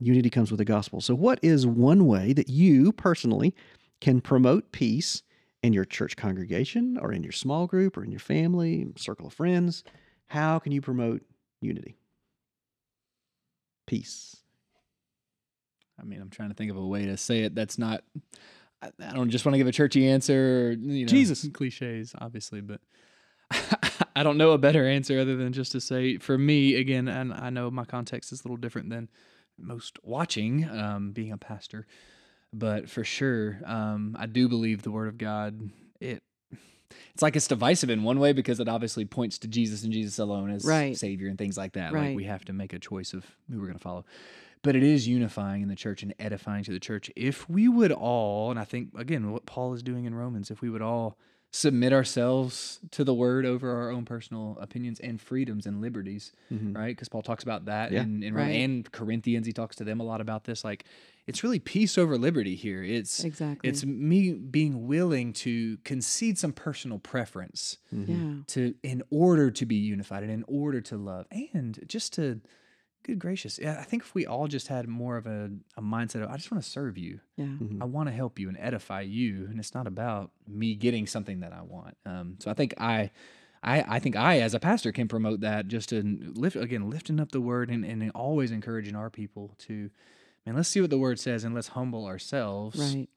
unity 0.01 0.29
comes 0.31 0.51
with 0.51 0.59
the 0.59 0.65
gospel. 0.65 1.01
So, 1.01 1.15
what 1.15 1.39
is 1.43 1.67
one 1.67 2.07
way 2.07 2.33
that 2.33 2.49
you 2.49 2.93
personally 2.93 3.55
can 4.01 4.21
promote 4.21 4.73
peace 4.73 5.23
in 5.63 5.73
your 5.73 5.85
church 5.85 6.17
congregation 6.17 6.99
or 6.99 7.13
in 7.13 7.23
your 7.23 7.33
small 7.33 7.67
group 7.67 7.97
or 7.97 8.05
in 8.05 8.11
your 8.11 8.21
family, 8.21 8.87
circle 8.97 9.27
of 9.29 9.33
friends? 9.33 9.85
How 10.27 10.59
can 10.59 10.73
you 10.73 10.81
promote 10.81 11.23
unity? 11.61 11.97
Peace. 13.87 14.37
I 16.01 16.05
mean, 16.05 16.21
I'm 16.21 16.31
trying 16.31 16.51
to 16.51 16.55
think 16.55 16.71
of 16.71 16.77
a 16.77 16.87
way 16.87 17.07
to 17.07 17.17
say 17.17 17.41
it 17.43 17.55
that's 17.55 17.79
not. 17.79 18.05
I, 18.83 18.91
I 19.01 19.13
don't 19.13 19.31
just 19.31 19.45
want 19.45 19.55
to 19.55 19.59
give 19.59 19.67
a 19.67 19.73
churchy 19.73 20.09
answer. 20.09 20.69
Or, 20.69 20.73
you 20.73 21.05
know, 21.05 21.09
Jesus. 21.09 21.47
cliches, 21.53 22.15
obviously, 22.21 22.61
but 22.61 22.81
I 24.17 24.23
don't 24.23 24.37
know 24.37 24.53
a 24.53 24.59
better 24.59 24.87
answer 24.87 25.19
other 25.19 25.37
than 25.37 25.53
just 25.53 25.73
to 25.73 25.81
say, 25.81 26.19
for 26.19 26.37
me, 26.37 26.75
again, 26.75 27.09
and 27.09 27.33
I 27.33 27.51
know 27.51 27.71
my 27.71 27.85
context 27.85 28.33
is 28.33 28.41
a 28.41 28.45
little 28.45 28.57
different 28.57 28.91
than 28.91 29.09
most 29.59 29.99
watching, 30.03 30.69
um, 30.69 31.13
being 31.13 31.33
a 31.33 31.39
pastor, 31.39 31.87
but 32.53 32.89
for 32.89 33.05
sure, 33.05 33.59
um, 33.65 34.17
I 34.19 34.27
do 34.27 34.49
believe 34.49 34.83
the 34.83 34.91
Word 34.91 35.09
of 35.09 35.19
God. 35.19 35.71
It 36.01 36.23
it's 37.13 37.23
like 37.23 37.37
it's 37.37 37.49
divisive 37.49 37.91
in 37.91 38.03
one 38.03 38.19
way 38.19 38.33
because 38.33 38.61
it 38.61 38.69
obviously 38.69 39.05
points 39.05 39.39
to 39.39 39.49
Jesus 39.49 39.83
and 39.83 39.93
Jesus 39.93 40.19
alone 40.19 40.51
as 40.51 40.65
Right. 40.65 40.97
Savior 40.97 41.29
and 41.29 41.37
things 41.37 41.57
like 41.57 41.73
that. 41.73 41.93
Right. 41.93 42.09
Like 42.09 42.17
we 42.17 42.25
have 42.25 42.45
to 42.47 42.53
make 42.53 42.73
a 42.73 42.79
choice 42.79 43.13
of 43.13 43.27
who 43.51 43.59
we're 43.59 43.67
going 43.67 43.79
to 43.79 43.83
follow. 43.83 44.05
But 44.63 44.77
it 44.77 44.83
is 44.83 45.07
unifying 45.07 45.63
in 45.63 45.69
the 45.69 45.77
church 45.77 46.03
and 46.03 46.15
edifying 46.19 46.65
to 46.65 46.73
the 46.73 46.81
church. 46.81 47.11
If 47.17 47.49
we 47.49 47.69
would 47.69 47.93
all, 47.93 48.51
and 48.51 48.59
I 48.59 48.65
think 48.65 48.91
again 48.97 49.31
what 49.31 49.47
Paul 49.47 49.73
is 49.75 49.83
doing 49.83 50.05
in 50.05 50.15
Romans, 50.15 50.51
if 50.51 50.61
we 50.61 50.71
would 50.71 50.83
all 50.83 51.17
submit 51.51 51.95
ourselves 51.95 52.79
to 52.91 53.03
the 53.05 53.15
word 53.15 53.47
over 53.47 53.75
our 53.75 53.91
own 53.91 54.05
personal 54.05 54.59
opinions 54.61 55.01
and 55.01 55.19
freedoms 55.19 55.65
and 55.65 55.81
liberties, 55.81 56.33
mm-hmm. 56.53 56.75
right? 56.75 56.95
Because 56.95 57.09
Paul 57.09 57.23
talks 57.23 57.43
about 57.43 57.65
that 57.67 57.91
Yeah. 57.91 58.03
in, 58.03 58.23
in 58.23 58.35
Right. 58.35 58.51
and 58.51 58.91
Corinthians. 58.93 59.47
He 59.47 59.55
talks 59.55 59.75
to 59.77 59.85
them 59.85 59.99
a 59.99 60.03
lot 60.03 60.21
about 60.21 60.45
this. 60.45 60.63
Like 60.63 60.85
it's 61.27 61.43
really 61.43 61.59
peace 61.59 61.97
over 61.97 62.19
liberty 62.19 62.55
here. 62.55 62.83
It's 62.83 63.25
Exactly. 63.25 63.69
it's 63.69 63.85
me 63.85 64.33
being 64.33 64.87
willing 64.87 65.33
to 65.35 65.79
concede 65.85 66.37
some 66.39 66.53
personal 66.53 66.99
preference 66.99 67.79
mm-hmm. 67.95 68.13
yeah. 68.13 68.35
to 68.49 68.75
in 68.83 69.03
order 69.11 69.51
to 69.51 69.65
be 69.65 69.77
unified 69.77 70.23
and 70.23 70.33
in 70.33 70.45
order 70.49 70.83
to 70.83 70.99
love 70.99 71.27
and 71.55 71.81
just 71.87 72.13
to 72.15 72.41
good 73.09 73.19
gracious 73.19 73.59
yeah 73.59 73.79
i 73.81 73.83
think 73.83 74.03
if 74.05 74.15
we 74.15 74.25
all 74.27 74.47
just 74.47 74.69
had 74.69 74.87
more 74.87 75.17
of 75.17 75.27
a, 75.27 75.51
a 75.77 75.83
mindset 75.83 76.23
of 76.23 76.31
i 76.31 76.37
just 76.37 76.51
want 76.53 76.63
to 76.63 76.69
serve 76.71 76.97
you 76.99 77.21
Yeah. 77.37 77.47
Mm-hmm. 77.47 77.83
i 77.83 77.87
want 77.87 78.09
to 78.09 78.15
help 78.15 78.39
you 78.39 78.49
and 78.49 78.57
edify 78.61 79.01
you 79.01 79.47
and 79.51 79.59
it's 79.59 79.75
not 79.75 79.87
about 79.87 80.31
me 80.47 80.75
getting 80.75 81.07
something 81.07 81.41
that 81.41 81.53
i 81.53 81.63
want 81.63 81.97
um, 82.07 82.37
so 82.39 82.51
i 82.51 82.55
think 82.55 82.75
i 82.79 83.11
I, 83.61 83.97
I 83.97 83.99
think 83.99 84.15
I, 84.15 84.39
as 84.39 84.55
a 84.55 84.61
pastor, 84.61 84.93
can 84.93 85.09
promote 85.09 85.41
that 85.41 85.67
just 85.67 85.89
to 85.89 86.01
lift 86.37 86.55
again, 86.55 86.89
lifting 86.89 87.19
up 87.19 87.33
the 87.33 87.41
word 87.41 87.71
and, 87.71 87.85
and 87.85 88.09
always 88.15 88.53
encouraging 88.53 88.95
our 88.95 89.11
people 89.11 89.57
to, 89.67 89.91
man, 90.47 90.55
let's 90.55 90.69
see 90.69 90.81
what 90.81 90.91
the 90.91 90.97
word 90.97 91.19
says 91.19 91.43
and 91.43 91.57
let's 91.57 91.67
humble 91.67 92.07
ourselves 92.07 92.79
Right. 92.79 93.09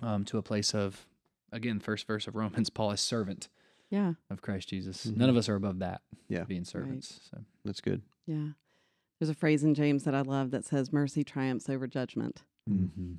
um, 0.00 0.24
to 0.24 0.38
a 0.38 0.42
place 0.42 0.72
of, 0.74 1.04
again, 1.52 1.80
first 1.80 2.06
verse 2.06 2.26
of 2.26 2.34
Romans, 2.34 2.70
Paul 2.76 2.92
is 2.92 3.02
servant 3.02 3.48
Yeah. 3.90 4.14
of 4.30 4.40
Christ 4.40 4.70
Jesus. 4.70 5.04
None 5.04 5.28
of 5.28 5.36
us 5.36 5.50
are 5.50 5.54
above 5.54 5.80
that. 5.80 6.00
Yeah. 6.30 6.44
being 6.44 6.64
servants. 6.64 7.20
So 7.30 7.44
That's 7.66 7.82
good. 7.82 8.00
Yeah. 8.26 8.52
There's 9.20 9.28
a 9.30 9.34
phrase 9.34 9.62
in 9.62 9.74
James 9.74 10.04
that 10.04 10.14
I 10.14 10.22
love 10.22 10.50
that 10.52 10.64
says 10.64 10.92
mercy 10.92 11.22
triumphs 11.22 11.68
over 11.68 11.86
judgment. 11.86 12.42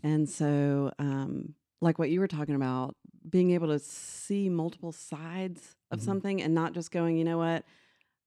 And 0.04 0.30
so, 0.30 0.93
um, 0.97 1.56
like 1.82 1.99
what 1.99 2.10
you 2.10 2.22
were 2.22 2.28
talking 2.28 2.56
about, 2.56 2.95
being 3.30 3.52
able 3.52 3.68
to 3.68 3.80
see 3.80 4.47
multiple 4.49 4.91
sides 4.93 5.76
of 5.91 5.99
Mhm. 5.99 6.04
something 6.04 6.41
and 6.41 6.54
not 6.56 6.74
just 6.74 6.89
going, 6.91 7.18
you 7.18 7.24
know 7.26 7.38
what, 7.38 7.66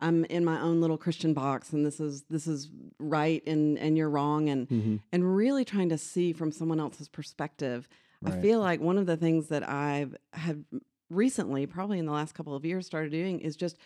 I'm 0.00 0.24
in 0.26 0.44
my 0.44 0.60
own 0.60 0.80
little 0.82 0.98
Christian 0.98 1.32
box 1.34 1.72
and 1.72 1.84
this 1.86 1.98
is 1.98 2.24
this 2.24 2.46
is 2.46 2.68
right 2.98 3.42
and 3.46 3.78
and 3.78 3.96
you're 3.96 4.10
wrong 4.10 4.48
and 4.50 4.68
Mhm. 4.68 5.00
and 5.12 5.34
really 5.36 5.64
trying 5.64 5.88
to 5.88 5.96
see 5.98 6.32
from 6.32 6.52
someone 6.52 6.78
else's 6.78 7.08
perspective. 7.08 7.88
I 8.24 8.30
feel 8.42 8.60
like 8.60 8.80
one 8.80 8.98
of 8.98 9.06
the 9.06 9.16
things 9.16 9.48
that 9.48 9.66
I've 9.68 10.14
have 10.34 10.62
recently, 11.10 11.64
probably 11.66 11.98
in 11.98 12.06
the 12.06 12.12
last 12.12 12.34
couple 12.34 12.54
of 12.54 12.64
years, 12.64 12.86
started 12.86 13.10
doing 13.12 13.40
is 13.40 13.56
just 13.56 13.78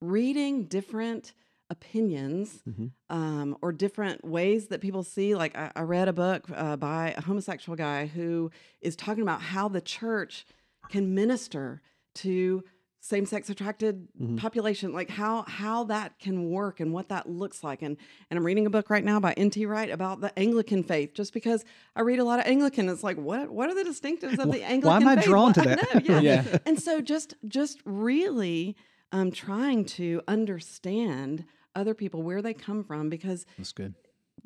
reading 0.00 0.64
different 0.64 1.34
opinions 1.70 2.62
Mhm. 2.68 2.90
um, 3.08 3.56
or 3.62 3.72
different 3.72 4.24
ways 4.24 4.66
that 4.68 4.80
people 4.80 5.02
see. 5.02 5.34
Like 5.34 5.56
I, 5.56 5.70
I 5.74 5.82
read 5.82 6.08
a 6.08 6.12
book 6.12 6.46
uh, 6.54 6.76
by 6.76 7.14
a 7.16 7.22
homosexual 7.22 7.76
guy 7.76 8.06
who 8.06 8.50
is 8.80 8.96
talking 8.96 9.22
about 9.22 9.40
how 9.40 9.68
the 9.68 9.80
church 9.80 10.44
can 10.90 11.14
minister 11.14 11.80
to 12.16 12.64
same-sex 13.02 13.48
attracted 13.48 14.08
Mhm. 14.20 14.36
population 14.36 14.92
like 14.92 15.08
how 15.08 15.42
how 15.48 15.84
that 15.84 16.18
can 16.18 16.50
work 16.50 16.80
and 16.80 16.92
what 16.92 17.08
that 17.08 17.26
looks 17.26 17.64
like 17.64 17.80
and 17.80 17.96
and 18.28 18.36
i'm 18.38 18.44
reading 18.44 18.66
a 18.66 18.70
book 18.70 18.90
right 18.90 19.02
now 19.04 19.18
by 19.18 19.32
nt 19.38 19.56
wright 19.66 19.90
about 19.90 20.20
the 20.20 20.38
anglican 20.38 20.82
faith 20.82 21.14
just 21.14 21.32
because 21.32 21.64
i 21.96 22.02
read 22.02 22.18
a 22.18 22.24
lot 22.24 22.38
of 22.40 22.44
anglican 22.46 22.90
it's 22.90 23.02
like 23.02 23.16
what 23.16 23.48
what 23.50 23.70
are 23.70 23.74
the 23.74 23.88
distinctives 23.88 24.38
of 24.38 24.52
the 24.52 24.62
anglican 24.62 24.82
Why 24.82 24.96
am 24.96 25.08
I 25.08 25.16
faith? 25.16 25.24
drawn 25.24 25.54
to 25.54 25.60
Well, 25.64 25.76
that? 25.76 26.08
know, 26.08 26.18
yeah. 26.20 26.42
Yeah. 26.44 26.58
and 26.66 26.78
so 26.78 27.00
just 27.00 27.32
just 27.48 27.80
really 27.86 28.76
um 29.12 29.30
trying 29.30 29.86
to 29.86 30.20
understand 30.28 31.46
other 31.74 31.94
people 31.94 32.22
where 32.22 32.42
they 32.42 32.54
come 32.54 32.84
from 32.84 33.08
because 33.08 33.46
that's 33.56 33.72
good. 33.72 33.94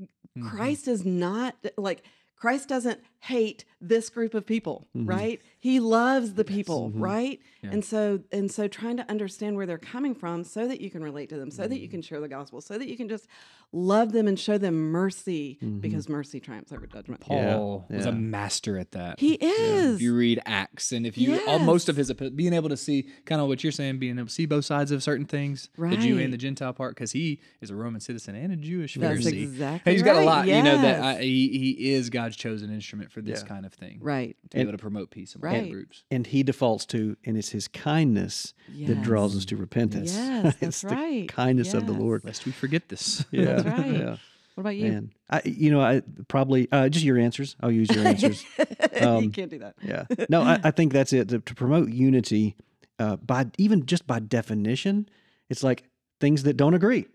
Mm-hmm. 0.00 0.48
Christ 0.48 0.88
is 0.88 1.04
not 1.04 1.54
like 1.76 2.02
Christ 2.36 2.68
doesn't 2.68 3.00
hate 3.24 3.64
this 3.80 4.10
group 4.10 4.34
of 4.34 4.44
people, 4.44 4.86
mm-hmm. 4.94 5.08
right? 5.08 5.42
He 5.58 5.80
loves 5.80 6.34
the 6.34 6.44
people, 6.44 6.90
mm-hmm. 6.90 7.00
right? 7.00 7.40
Yeah. 7.62 7.70
And 7.72 7.84
so 7.84 8.20
and 8.32 8.50
so 8.50 8.68
trying 8.68 8.98
to 8.98 9.10
understand 9.10 9.56
where 9.56 9.64
they're 9.64 9.78
coming 9.78 10.14
from 10.14 10.44
so 10.44 10.68
that 10.68 10.80
you 10.82 10.90
can 10.90 11.02
relate 11.02 11.30
to 11.30 11.38
them, 11.38 11.50
so 11.50 11.66
that 11.66 11.78
you 11.78 11.86
mm-hmm. 11.86 11.92
can 11.92 12.02
share 12.02 12.20
the 12.20 12.28
gospel, 12.28 12.60
so 12.60 12.76
that 12.76 12.86
you 12.86 12.96
can 12.98 13.08
just 13.08 13.26
love 13.72 14.12
them 14.12 14.28
and 14.28 14.38
show 14.38 14.58
them 14.58 14.92
mercy 14.92 15.58
because 15.80 16.08
mercy 16.08 16.38
triumphs 16.38 16.70
over 16.70 16.86
judgment. 16.86 17.20
Paul 17.22 17.86
was 17.88 18.06
a 18.06 18.12
master 18.12 18.78
at 18.78 18.92
that. 18.92 19.18
He 19.18 19.34
is. 19.34 19.96
If 19.96 20.02
you 20.02 20.14
read 20.14 20.40
Acts, 20.44 20.92
and 20.92 21.06
if 21.06 21.16
you 21.16 21.40
all, 21.46 21.58
most 21.58 21.88
of 21.88 21.96
his 21.96 22.12
being 22.12 22.52
able 22.52 22.68
to 22.68 22.76
see 22.76 23.08
kind 23.24 23.40
of 23.40 23.48
what 23.48 23.64
you're 23.64 23.72
saying, 23.72 23.98
being 23.98 24.18
able 24.18 24.28
to 24.28 24.32
see 24.32 24.46
both 24.46 24.66
sides 24.66 24.90
of 24.90 25.02
certain 25.02 25.24
things, 25.24 25.70
right. 25.78 25.90
the 25.90 25.96
Jew 25.96 26.18
and 26.18 26.32
the 26.32 26.36
Gentile 26.36 26.74
part, 26.74 26.94
because 26.94 27.12
he 27.12 27.40
is 27.62 27.70
a 27.70 27.74
Roman 27.74 28.00
citizen 28.00 28.34
and 28.34 28.52
a 28.52 28.56
Jewish 28.56 28.94
That's 28.94 29.24
Pharisee. 29.24 29.42
exactly 29.42 29.92
He's 29.92 30.02
got 30.02 30.16
a 30.16 30.18
right. 30.18 30.26
lot, 30.26 30.46
you 30.46 30.62
know, 30.62 30.80
that 30.82 31.00
uh, 31.00 31.06
I, 31.06 31.22
he 31.22 31.48
he 31.58 31.92
is 31.92 32.10
God's 32.10 32.36
chosen 32.36 32.72
instrument 32.72 33.10
for 33.14 33.22
this 33.22 33.40
Yeah. 33.40 33.46
kind 33.48 33.64
of 33.64 33.72
thing, 33.72 33.98
right. 34.02 34.36
To 34.50 34.56
be 34.56 34.60
able 34.60 34.72
to 34.72 34.78
promote 34.78 35.10
peace 35.10 35.34
among 35.34 35.52
Right. 35.54 35.70
groups. 35.70 36.02
And 36.10 36.26
he 36.26 36.42
defaults 36.42 36.84
to, 36.86 37.16
and 37.24 37.38
it's 37.38 37.48
his 37.50 37.68
kindness 37.68 38.52
that 38.86 39.00
draws 39.02 39.36
us 39.36 39.44
to 39.46 39.56
repentance. 39.56 40.12
Yes, 40.14 40.46
it's 40.60 40.60
that's 40.60 40.80
the 40.82 40.88
right. 40.88 41.28
kindness 41.28 41.72
of 41.72 41.86
the 41.86 41.92
Lord. 41.92 42.24
Lest 42.24 42.44
we 42.44 42.52
forget 42.52 42.88
this. 42.88 43.24
Yeah, 43.32 43.44
That's 43.60 43.64
right. 43.78 43.92
yeah. 43.94 44.16
What 44.56 44.60
about 44.60 44.76
you? 44.76 44.92
Man, 44.92 45.10
I, 45.30 45.42
you 45.44 45.70
know, 45.72 45.80
I 45.80 46.02
probably 46.28 46.68
uh, 46.70 46.88
just 46.88 47.04
your 47.04 47.18
answers. 47.18 47.56
I'll 47.60 47.72
use 47.72 47.88
your 47.90 48.06
answers. 48.12 48.44
you 48.58 49.06
Um, 49.06 49.32
can't 49.32 49.50
do 49.50 49.58
that. 49.60 49.74
yeah. 49.82 50.04
No, 50.28 50.42
I, 50.42 50.60
I 50.62 50.70
think 50.70 50.92
that's 50.92 51.12
it. 51.12 51.28
To, 51.30 51.40
to 51.40 51.54
promote 51.54 51.88
unity, 51.90 52.54
uh, 53.00 53.16
by 53.16 53.46
even 53.58 53.86
just 53.86 54.06
by 54.06 54.20
definition, 54.20 55.08
it's 55.48 55.64
like 55.64 55.84
things 56.20 56.44
that 56.44 56.56
don't 56.56 56.74
agree. 56.74 57.06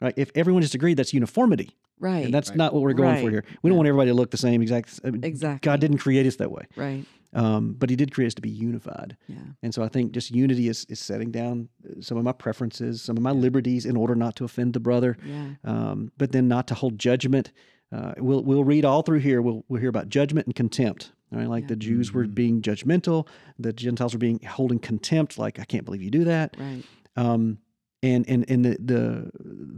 Right? 0.00 0.14
If 0.16 0.30
everyone 0.36 0.62
just 0.62 0.74
agreed, 0.76 0.96
that's 0.96 1.12
uniformity, 1.14 1.70
Right. 2.04 2.24
and 2.26 2.34
that's 2.34 2.50
Right. 2.50 2.58
not 2.58 2.74
what 2.74 2.82
we're 2.82 2.92
going 2.92 3.22
for 3.24 3.30
here. 3.30 3.44
We 3.62 3.70
don't 3.70 3.76
want 3.78 3.88
everybody 3.88 4.10
to 4.10 4.14
look 4.14 4.30
the 4.30 4.36
same. 4.36 4.60
Exact. 4.62 5.00
I 5.04 5.10
mean, 5.10 5.24
exactly. 5.24 5.66
God 5.66 5.80
didn't 5.80 5.98
create 5.98 6.26
us 6.26 6.36
that 6.36 6.50
way, 6.52 6.64
Right. 6.76 7.04
um, 7.32 7.74
but 7.78 7.88
He 7.90 7.96
did 7.96 8.12
create 8.12 8.26
us 8.28 8.34
to 8.34 8.42
be 8.42 8.50
unified. 8.50 9.16
Yeah. 9.26 9.38
And 9.62 9.72
so 9.74 9.82
I 9.82 9.88
think 9.88 10.12
just 10.12 10.30
unity 10.30 10.68
is, 10.68 10.84
is 10.90 11.00
setting 11.00 11.30
down 11.30 11.68
uh, 11.88 12.00
some 12.00 12.18
of 12.18 12.24
my 12.24 12.32
preferences, 12.32 13.00
some 13.02 13.16
of 13.16 13.22
my 13.22 13.30
liberties 13.32 13.86
in 13.86 13.96
order 13.96 14.14
not 14.14 14.36
to 14.36 14.44
offend 14.44 14.74
the 14.74 14.80
brother, 14.80 15.16
Yeah. 15.26 15.54
um, 15.64 16.12
but 16.18 16.32
then 16.32 16.46
not 16.46 16.66
to 16.68 16.74
hold 16.74 16.98
judgment. 16.98 17.52
Uh, 17.92 18.12
we'll 18.18 18.42
we'll 18.42 18.64
read 18.64 18.84
all 18.84 19.02
through 19.02 19.20
here. 19.20 19.40
We'll 19.40 19.64
we'll 19.68 19.80
hear 19.80 19.90
about 19.90 20.08
judgment 20.08 20.46
and 20.46 20.54
contempt. 20.54 21.12
All 21.32 21.38
right, 21.38 21.48
like 21.48 21.62
Yeah. 21.64 21.68
the 21.68 21.76
Jews 21.76 22.12
were 22.12 22.26
Mhm. 22.26 22.34
being 22.34 22.60
judgmental, 22.62 23.26
the 23.58 23.72
Gentiles 23.72 24.12
were 24.14 24.18
being 24.18 24.40
holding 24.46 24.78
contempt. 24.78 25.38
Like 25.38 25.58
I 25.58 25.64
can't 25.64 25.84
believe 25.84 26.02
you 26.02 26.10
do 26.10 26.24
that. 26.24 26.56
Right. 26.58 26.82
Um, 27.16 27.58
and 28.04 28.28
and 28.28 28.44
and 28.48 28.64
the 28.64 28.76
the 28.78 29.30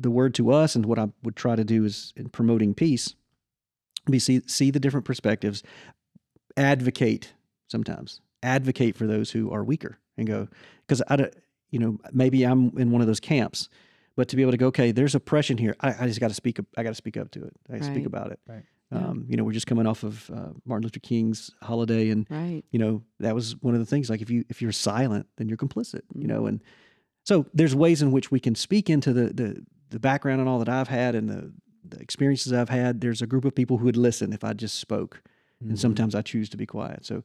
the 0.06 0.10
word 0.10 0.34
to 0.34 0.50
us 0.50 0.74
and 0.76 0.84
what 0.86 0.98
I 0.98 1.08
would 1.22 1.36
try 1.36 1.54
to 1.56 1.64
do 1.64 1.84
is 1.84 2.12
in 2.16 2.28
promoting 2.28 2.74
peace, 2.74 3.14
be 4.10 4.18
see 4.18 4.42
see 4.46 4.70
the 4.70 4.80
different 4.80 5.06
perspectives, 5.06 5.62
advocate 6.56 7.32
sometimes 7.68 8.20
advocate 8.42 8.96
for 8.96 9.06
those 9.06 9.30
who 9.30 9.50
are 9.50 9.64
weaker 9.64 9.98
and 10.16 10.26
go 10.26 10.48
because 10.86 11.02
I 11.08 11.16
don't 11.16 11.34
you 11.70 11.78
know 11.78 11.98
maybe 12.12 12.44
I'm 12.44 12.76
in 12.78 12.90
one 12.90 13.00
of 13.00 13.06
those 13.06 13.20
camps, 13.20 13.68
but 14.16 14.28
to 14.28 14.36
be 14.36 14.42
able 14.42 14.52
to 14.52 14.56
go 14.58 14.66
okay 14.68 14.92
there's 14.92 15.14
oppression 15.14 15.58
here 15.58 15.74
I, 15.80 15.94
I 16.00 16.06
just 16.06 16.20
got 16.20 16.28
to 16.28 16.34
speak 16.34 16.58
up 16.58 16.66
I 16.76 16.82
got 16.82 16.90
to 16.90 16.94
speak 16.94 17.16
up 17.16 17.30
to 17.32 17.44
it 17.44 17.52
I 17.68 17.72
gotta 17.78 17.84
speak 17.84 18.06
about 18.06 18.30
it. 18.32 18.40
Right. 18.46 18.62
Yeah. 18.92 18.98
Um, 18.98 19.26
you 19.28 19.36
know 19.36 19.42
we're 19.42 19.52
just 19.52 19.66
coming 19.66 19.84
off 19.86 20.04
of 20.04 20.30
uh, 20.30 20.50
Martin 20.64 20.84
Luther 20.84 21.00
King's 21.00 21.50
holiday 21.60 22.10
and 22.10 22.24
Right. 22.30 22.62
you 22.70 22.78
know 22.78 23.02
that 23.18 23.34
was 23.34 23.56
one 23.60 23.74
of 23.74 23.80
the 23.80 23.86
things 23.86 24.08
like 24.08 24.22
if 24.22 24.30
you 24.30 24.44
if 24.48 24.62
you're 24.62 24.70
silent 24.72 25.26
then 25.36 25.48
you're 25.48 25.58
complicit 25.58 26.02
you 26.14 26.20
Mm-hmm. 26.20 26.26
know 26.28 26.46
and 26.46 26.62
so 27.26 27.44
there's 27.52 27.74
ways 27.74 28.00
in 28.02 28.10
which 28.12 28.30
we 28.30 28.40
can 28.40 28.54
speak 28.54 28.88
into 28.88 29.12
the 29.12 29.26
the, 29.32 29.62
the 29.90 30.00
background 30.00 30.40
and 30.40 30.48
all 30.48 30.58
that 30.58 30.68
i've 30.68 30.88
had 30.88 31.14
and 31.14 31.28
the, 31.28 31.52
the 31.88 31.98
experiences 32.00 32.52
i've 32.52 32.68
had 32.68 33.00
there's 33.00 33.20
a 33.22 33.26
group 33.26 33.44
of 33.44 33.54
people 33.54 33.78
who 33.78 33.84
would 33.86 33.96
listen 33.96 34.32
if 34.32 34.42
i 34.44 34.52
just 34.52 34.78
spoke 34.78 35.22
Mm-hmm. 35.56 35.70
and 35.70 35.78
sometimes 35.80 36.14
i 36.14 36.20
choose 36.20 36.50
to 36.50 36.58
be 36.58 36.66
quiet 36.66 37.06
so 37.06 37.22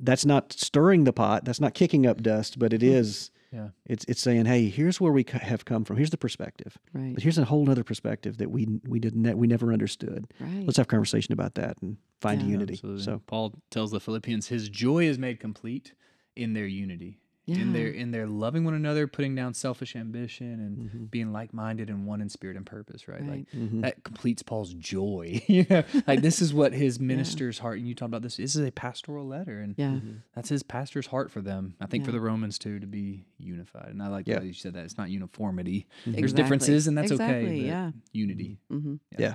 that's 0.00 0.24
not 0.24 0.52
stirring 0.54 1.04
the 1.04 1.12
pot 1.12 1.44
that's 1.44 1.60
not 1.60 1.74
kicking 1.74 2.06
up 2.06 2.22
dust 2.22 2.58
but 2.58 2.72
it 2.72 2.82
is 2.82 3.30
Yeah. 3.52 3.68
it's 3.84 4.06
it's 4.08 4.22
saying 4.22 4.46
hey 4.46 4.70
here's 4.70 5.02
where 5.02 5.12
we 5.12 5.22
have 5.32 5.66
come 5.66 5.84
from 5.84 5.98
here's 5.98 6.08
the 6.08 6.16
perspective 6.16 6.78
Right. 6.94 7.12
but 7.12 7.22
here's 7.22 7.36
a 7.36 7.44
whole 7.44 7.68
other 7.70 7.84
perspective 7.84 8.38
that 8.38 8.50
we 8.50 8.66
we 8.88 8.98
didn't 9.00 9.36
we 9.36 9.46
never 9.46 9.70
understood 9.70 10.26
Right. 10.40 10.64
let's 10.64 10.78
have 10.78 10.86
a 10.86 10.94
conversation 10.96 11.34
about 11.34 11.56
that 11.56 11.76
and 11.82 11.98
find 12.22 12.40
Yeah. 12.40 12.48
unity 12.56 12.72
Absolutely. 12.72 13.02
so 13.04 13.20
Paul 13.26 13.52
tells 13.70 13.90
the 13.90 14.00
Philippians 14.00 14.48
his 14.48 14.70
joy 14.70 15.04
is 15.04 15.18
made 15.18 15.38
complete 15.38 15.92
in 16.36 16.54
their 16.54 16.66
unity. 16.66 17.18
In 17.48 17.72
their 17.72 17.88
Yeah. 17.88 18.00
in 18.02 18.10
their 18.10 18.26
loving 18.26 18.64
one 18.64 18.74
another, 18.74 19.06
putting 19.06 19.34
down 19.34 19.54
selfish 19.54 19.96
ambition, 19.96 20.52
and 20.60 20.78
Mm-hmm. 20.78 21.04
being 21.06 21.32
like 21.32 21.52
minded 21.54 21.88
and 21.90 22.06
one 22.06 22.20
in 22.20 22.28
spirit 22.28 22.56
and 22.56 22.64
purpose. 22.66 23.08
Right, 23.08 23.20
like 23.26 23.46
Right. 23.54 23.80
that 23.82 24.04
completes 24.04 24.42
Paul's 24.42 24.74
joy. 24.74 25.42
you 25.48 25.66
know, 25.68 25.82
like 26.06 26.20
this 26.22 26.40
is 26.42 26.52
what 26.54 26.72
his 26.72 27.00
minister's 27.00 27.58
heart. 27.58 27.78
And 27.78 27.88
you 27.88 27.94
talk 27.94 28.06
about 28.06 28.22
this. 28.22 28.36
This 28.36 28.54
is 28.54 28.66
a 28.66 28.70
pastoral 28.72 29.26
letter, 29.26 29.60
and 29.60 29.74
Yeah. 29.76 29.98
that's 30.34 30.48
his 30.48 30.62
pastor's 30.62 31.06
heart 31.08 31.30
for 31.30 31.40
them. 31.40 31.74
I 31.80 31.86
think 31.86 32.04
for 32.04 32.12
the 32.12 32.20
Romans 32.20 32.58
too 32.58 32.78
to 32.80 32.86
be 32.86 33.24
unified. 33.38 33.88
And 33.90 34.02
I 34.02 34.08
like 34.08 34.26
Yeah. 34.28 34.38
that 34.40 34.46
you 34.46 34.52
said 34.52 34.74
that 34.74 34.84
it's 34.84 34.98
not 34.98 35.10
uniformity. 35.10 35.86
There's 36.04 36.16
Exactly. 36.18 36.42
differences, 36.42 36.86
and 36.86 36.96
that's 36.98 37.12
okay. 37.12 37.24
Exactly, 37.24 37.60
but 37.60 37.66
yeah. 37.66 37.90
unity. 38.12 38.58
hmm 38.68 38.94
Yeah. 39.18 39.34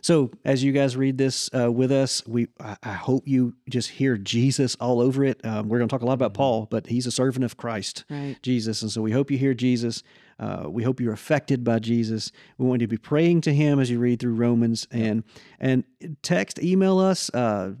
So 0.00 0.30
as 0.44 0.62
you 0.64 0.72
guys 0.72 0.96
read 0.96 1.18
this 1.18 1.50
uh, 1.54 1.70
with 1.70 1.92
us, 1.92 2.22
we 2.26 2.48
I, 2.60 2.76
I 2.82 2.92
hope 2.92 3.26
you 3.26 3.54
just 3.68 3.90
hear 3.90 4.16
Jesus 4.16 4.76
all 4.80 5.00
over 5.00 5.24
it. 5.24 5.44
Um, 5.44 5.68
we're 5.68 5.78
going 5.78 5.88
to 5.88 5.92
talk 5.94 6.02
a 6.02 6.06
lot 6.06 6.14
about 6.14 6.34
Paul, 6.34 6.66
but 6.70 6.86
he's 6.86 7.06
a 7.06 7.10
servant 7.10 7.44
of 7.44 7.56
Christ, 7.56 8.04
Right. 8.10 8.36
Jesus, 8.42 8.82
and 8.82 8.90
so 8.90 9.02
we 9.02 9.12
hope 9.12 9.30
you 9.30 9.38
hear 9.38 9.54
Jesus. 9.54 10.02
Uh, 10.38 10.64
we 10.68 10.82
hope 10.82 11.00
you're 11.00 11.12
affected 11.12 11.62
by 11.62 11.78
Jesus. 11.78 12.32
We 12.58 12.66
want 12.66 12.80
you 12.80 12.86
to 12.86 12.90
be 12.90 12.96
praying 12.96 13.42
to 13.42 13.54
Him 13.54 13.78
as 13.78 13.88
you 13.88 13.98
read 14.00 14.18
through 14.20 14.34
Romans, 14.34 14.88
and 14.90 15.22
and 15.60 15.84
text, 16.22 16.58
email 16.62 16.98
us. 16.98 17.30
Uh, 17.32 17.72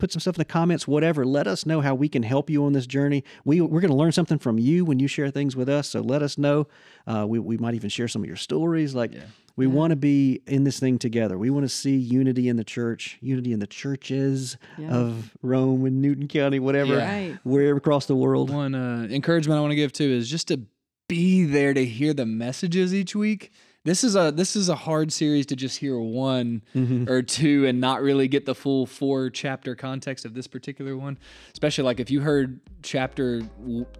Put 0.00 0.10
some 0.12 0.20
stuff 0.20 0.34
in 0.36 0.40
the 0.40 0.44
comments, 0.46 0.88
whatever. 0.88 1.24
Let 1.26 1.46
us 1.46 1.66
know 1.66 1.80
how 1.82 1.94
we 1.94 2.08
can 2.08 2.22
help 2.22 2.48
you 2.50 2.64
on 2.64 2.72
this 2.72 2.86
journey. 2.86 3.22
We, 3.44 3.60
we're 3.60 3.80
going 3.80 3.90
to 3.90 3.96
learn 3.96 4.12
something 4.12 4.38
from 4.38 4.58
you 4.58 4.84
when 4.84 4.98
you 4.98 5.06
share 5.06 5.30
things 5.30 5.54
with 5.54 5.68
us. 5.68 5.88
So 5.88 6.00
let 6.00 6.22
us 6.22 6.38
know. 6.38 6.66
Uh, 7.06 7.26
we, 7.28 7.38
we 7.38 7.56
might 7.58 7.74
even 7.74 7.90
share 7.90 8.08
some 8.08 8.22
of 8.22 8.26
your 8.26 8.36
stories. 8.36 8.94
Like, 8.94 9.12
we 9.56 9.66
want 9.66 9.90
to 9.90 9.96
be 9.96 10.40
in 10.46 10.64
this 10.64 10.80
thing 10.80 10.98
together. 10.98 11.36
We 11.36 11.50
want 11.50 11.64
to 11.64 11.68
see 11.68 11.96
unity 11.96 12.48
in 12.48 12.56
the 12.56 12.64
church, 12.64 13.18
unity 13.20 13.52
in 13.52 13.58
the 13.60 13.66
churches 13.66 14.56
Yeah. 14.78 14.88
of 14.90 15.30
Rome 15.42 15.84
and 15.84 16.00
Newton 16.00 16.28
County, 16.28 16.58
whatever, 16.60 16.96
Yeah. 16.96 17.06
Right. 17.12 17.38
wherever 17.44 17.76
across 17.76 18.06
the 18.06 18.16
world. 18.16 18.48
One 18.50 18.74
uh, 18.74 19.06
encouragement 19.10 19.58
I 19.58 19.60
want 19.60 19.72
to 19.72 19.76
give 19.76 19.92
too 19.92 20.04
is 20.10 20.30
just 20.30 20.48
to 20.48 20.62
be 21.08 21.44
there 21.44 21.74
to 21.74 21.84
hear 21.84 22.14
the 22.14 22.24
messages 22.24 22.94
each 22.94 23.14
week. 23.14 23.50
This 23.82 24.04
is 24.04 24.14
a 24.14 24.30
this 24.30 24.56
is 24.56 24.68
a 24.68 24.74
hard 24.74 25.10
series 25.10 25.46
to 25.46 25.56
just 25.56 25.78
hear 25.78 25.98
one 25.98 26.60
or 27.08 27.22
two 27.22 27.64
and 27.64 27.80
not 27.80 28.02
really 28.02 28.28
get 28.28 28.44
the 28.44 28.54
full 28.54 28.84
four 28.84 29.30
chapter 29.30 29.74
context 29.74 30.26
of 30.26 30.34
this 30.34 30.46
particular 30.46 30.98
one. 30.98 31.16
Especially 31.54 31.84
like 31.84 31.98
if 31.98 32.10
you 32.10 32.20
heard 32.20 32.60
chapter 32.82 33.40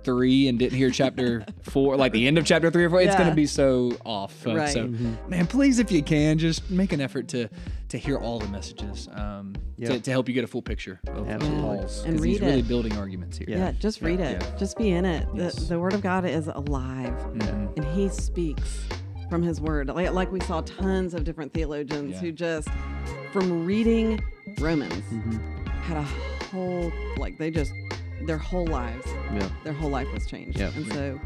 three 0.05 0.49
and 0.49 0.59
didn't 0.59 0.77
hear 0.77 0.91
chapter 0.91 1.47
four, 1.63 1.97
like 1.97 2.13
the 2.13 2.27
end 2.27 2.37
of 2.37 2.45
chapter 2.45 2.71
three 2.71 2.85
or 2.85 2.91
four, 2.91 3.01
it's 3.01 3.17
gonna 3.17 3.35
be 3.35 3.47
so 3.47 3.97
off. 4.05 4.47
Uh, 4.47 4.67
So 4.69 4.83
Right. 4.85 5.29
man, 5.31 5.47
please 5.47 5.79
if 5.79 5.91
you 5.91 6.03
can, 6.03 6.37
just 6.37 6.71
make 6.71 6.93
an 6.93 7.01
effort 7.01 7.29
to 7.29 7.49
to 7.89 7.97
hear 7.97 8.19
all 8.19 8.39
the 8.39 8.49
messages 8.49 9.09
um, 9.15 9.55
Yeah. 9.79 9.93
to, 9.93 10.01
to 10.01 10.11
help 10.11 10.29
you 10.29 10.35
get 10.35 10.45
a 10.45 10.47
full 10.47 10.61
picture 10.63 11.01
of, 11.09 11.17
of 11.21 11.29
Absolutely. 11.31 11.63
Paul's. 11.63 12.05
And 12.05 12.17
'cause 12.19 12.25
he's 12.27 12.41
read 12.43 12.49
really 12.51 12.63
building 12.63 12.93
arguments 12.99 13.39
here. 13.39 13.47
Yeah. 13.49 13.73
just 13.73 14.03
read 14.03 14.21
it. 14.21 14.43
yeah. 14.43 14.59
Just 14.59 14.77
be 14.77 14.91
in 14.91 15.07
it. 15.07 15.27
Yes. 15.35 15.55
The, 15.55 15.65
the 15.75 15.79
Word 15.81 15.95
of 15.95 16.03
God 16.03 16.27
is 16.27 16.49
alive, 16.49 17.15
Mhm. 17.33 17.77
and 17.79 17.85
He 17.97 18.11
speaks 18.11 18.81
from 19.31 19.43
His 19.43 19.61
Word. 19.61 19.89
Like, 19.89 20.13
like 20.13 20.31
we 20.33 20.41
saw 20.41 20.61
tons 20.63 21.15
of 21.15 21.25
different 21.25 21.55
theologians 21.55 22.15
Yeah. 22.15 22.19
who 22.21 22.33
just, 22.33 22.69
from 23.33 23.65
reading 23.65 24.21
Romans, 24.59 24.93
Mm-hmm. 25.05 25.67
had 25.83 25.97
a 25.97 26.03
whole 26.51 26.93
like 27.17 27.39
they 27.39 27.51
just 27.51 27.73
their 28.23 28.37
whole 28.39 28.67
lives, 28.67 29.07
Yeah, 29.33 29.49
their 29.65 29.73
whole 29.73 29.89
life 29.89 30.13
was 30.13 30.27
changed. 30.27 30.59
Yeah. 30.59 30.71
And 30.77 30.93
so, 30.93 31.19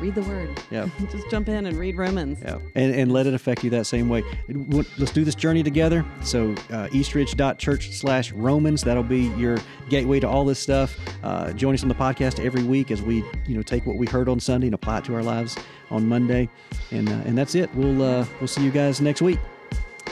read 0.00 0.14
the 0.14 0.22
Word. 0.22 0.48
yeah, 0.70 0.88
just 1.10 1.30
jump 1.30 1.48
in 1.48 1.66
and 1.66 1.76
read 1.78 1.96
Romans. 1.96 2.38
yeah. 2.42 2.58
And, 2.74 2.94
and 2.94 3.12
let 3.12 3.26
it 3.26 3.34
affect 3.34 3.64
you 3.64 3.70
that 3.70 3.86
same 3.86 4.08
way. 4.08 4.22
Let's 4.48 5.12
do 5.12 5.24
this 5.24 5.34
journey 5.34 5.62
together. 5.62 6.04
So, 6.22 6.54
uh, 6.70 6.88
eastridge.church 6.92 7.92
slash 7.92 8.32
Romans, 8.32 8.82
that'll 8.82 9.02
be 9.02 9.28
your 9.36 9.58
gateway 9.88 10.20
to 10.20 10.28
all 10.28 10.44
this 10.44 10.58
stuff. 10.58 10.98
Uh, 11.22 11.52
join 11.52 11.74
us 11.74 11.82
on 11.82 11.88
the 11.88 11.94
podcast 11.94 12.44
every 12.44 12.62
week 12.62 12.90
as 12.90 13.02
we, 13.02 13.24
you 13.46 13.56
know, 13.56 13.62
take 13.62 13.86
what 13.86 13.96
we 13.96 14.06
heard 14.06 14.28
on 14.28 14.40
Sunday 14.40 14.66
and 14.66 14.74
apply 14.74 14.98
it 14.98 15.04
to 15.04 15.14
our 15.14 15.22
lives 15.22 15.56
on 15.90 16.08
Monday. 16.08 16.48
And, 16.90 17.08
uh, 17.08 17.12
and 17.24 17.36
that's 17.36 17.54
it. 17.54 17.72
We'll, 17.74 18.02
uh, 18.02 18.26
we'll 18.40 18.48
see 18.48 18.62
you 18.64 18.70
guys 18.70 19.00
next 19.00 19.22
week. 19.22 19.38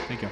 Thank 0.07 0.21
you. 0.21 0.29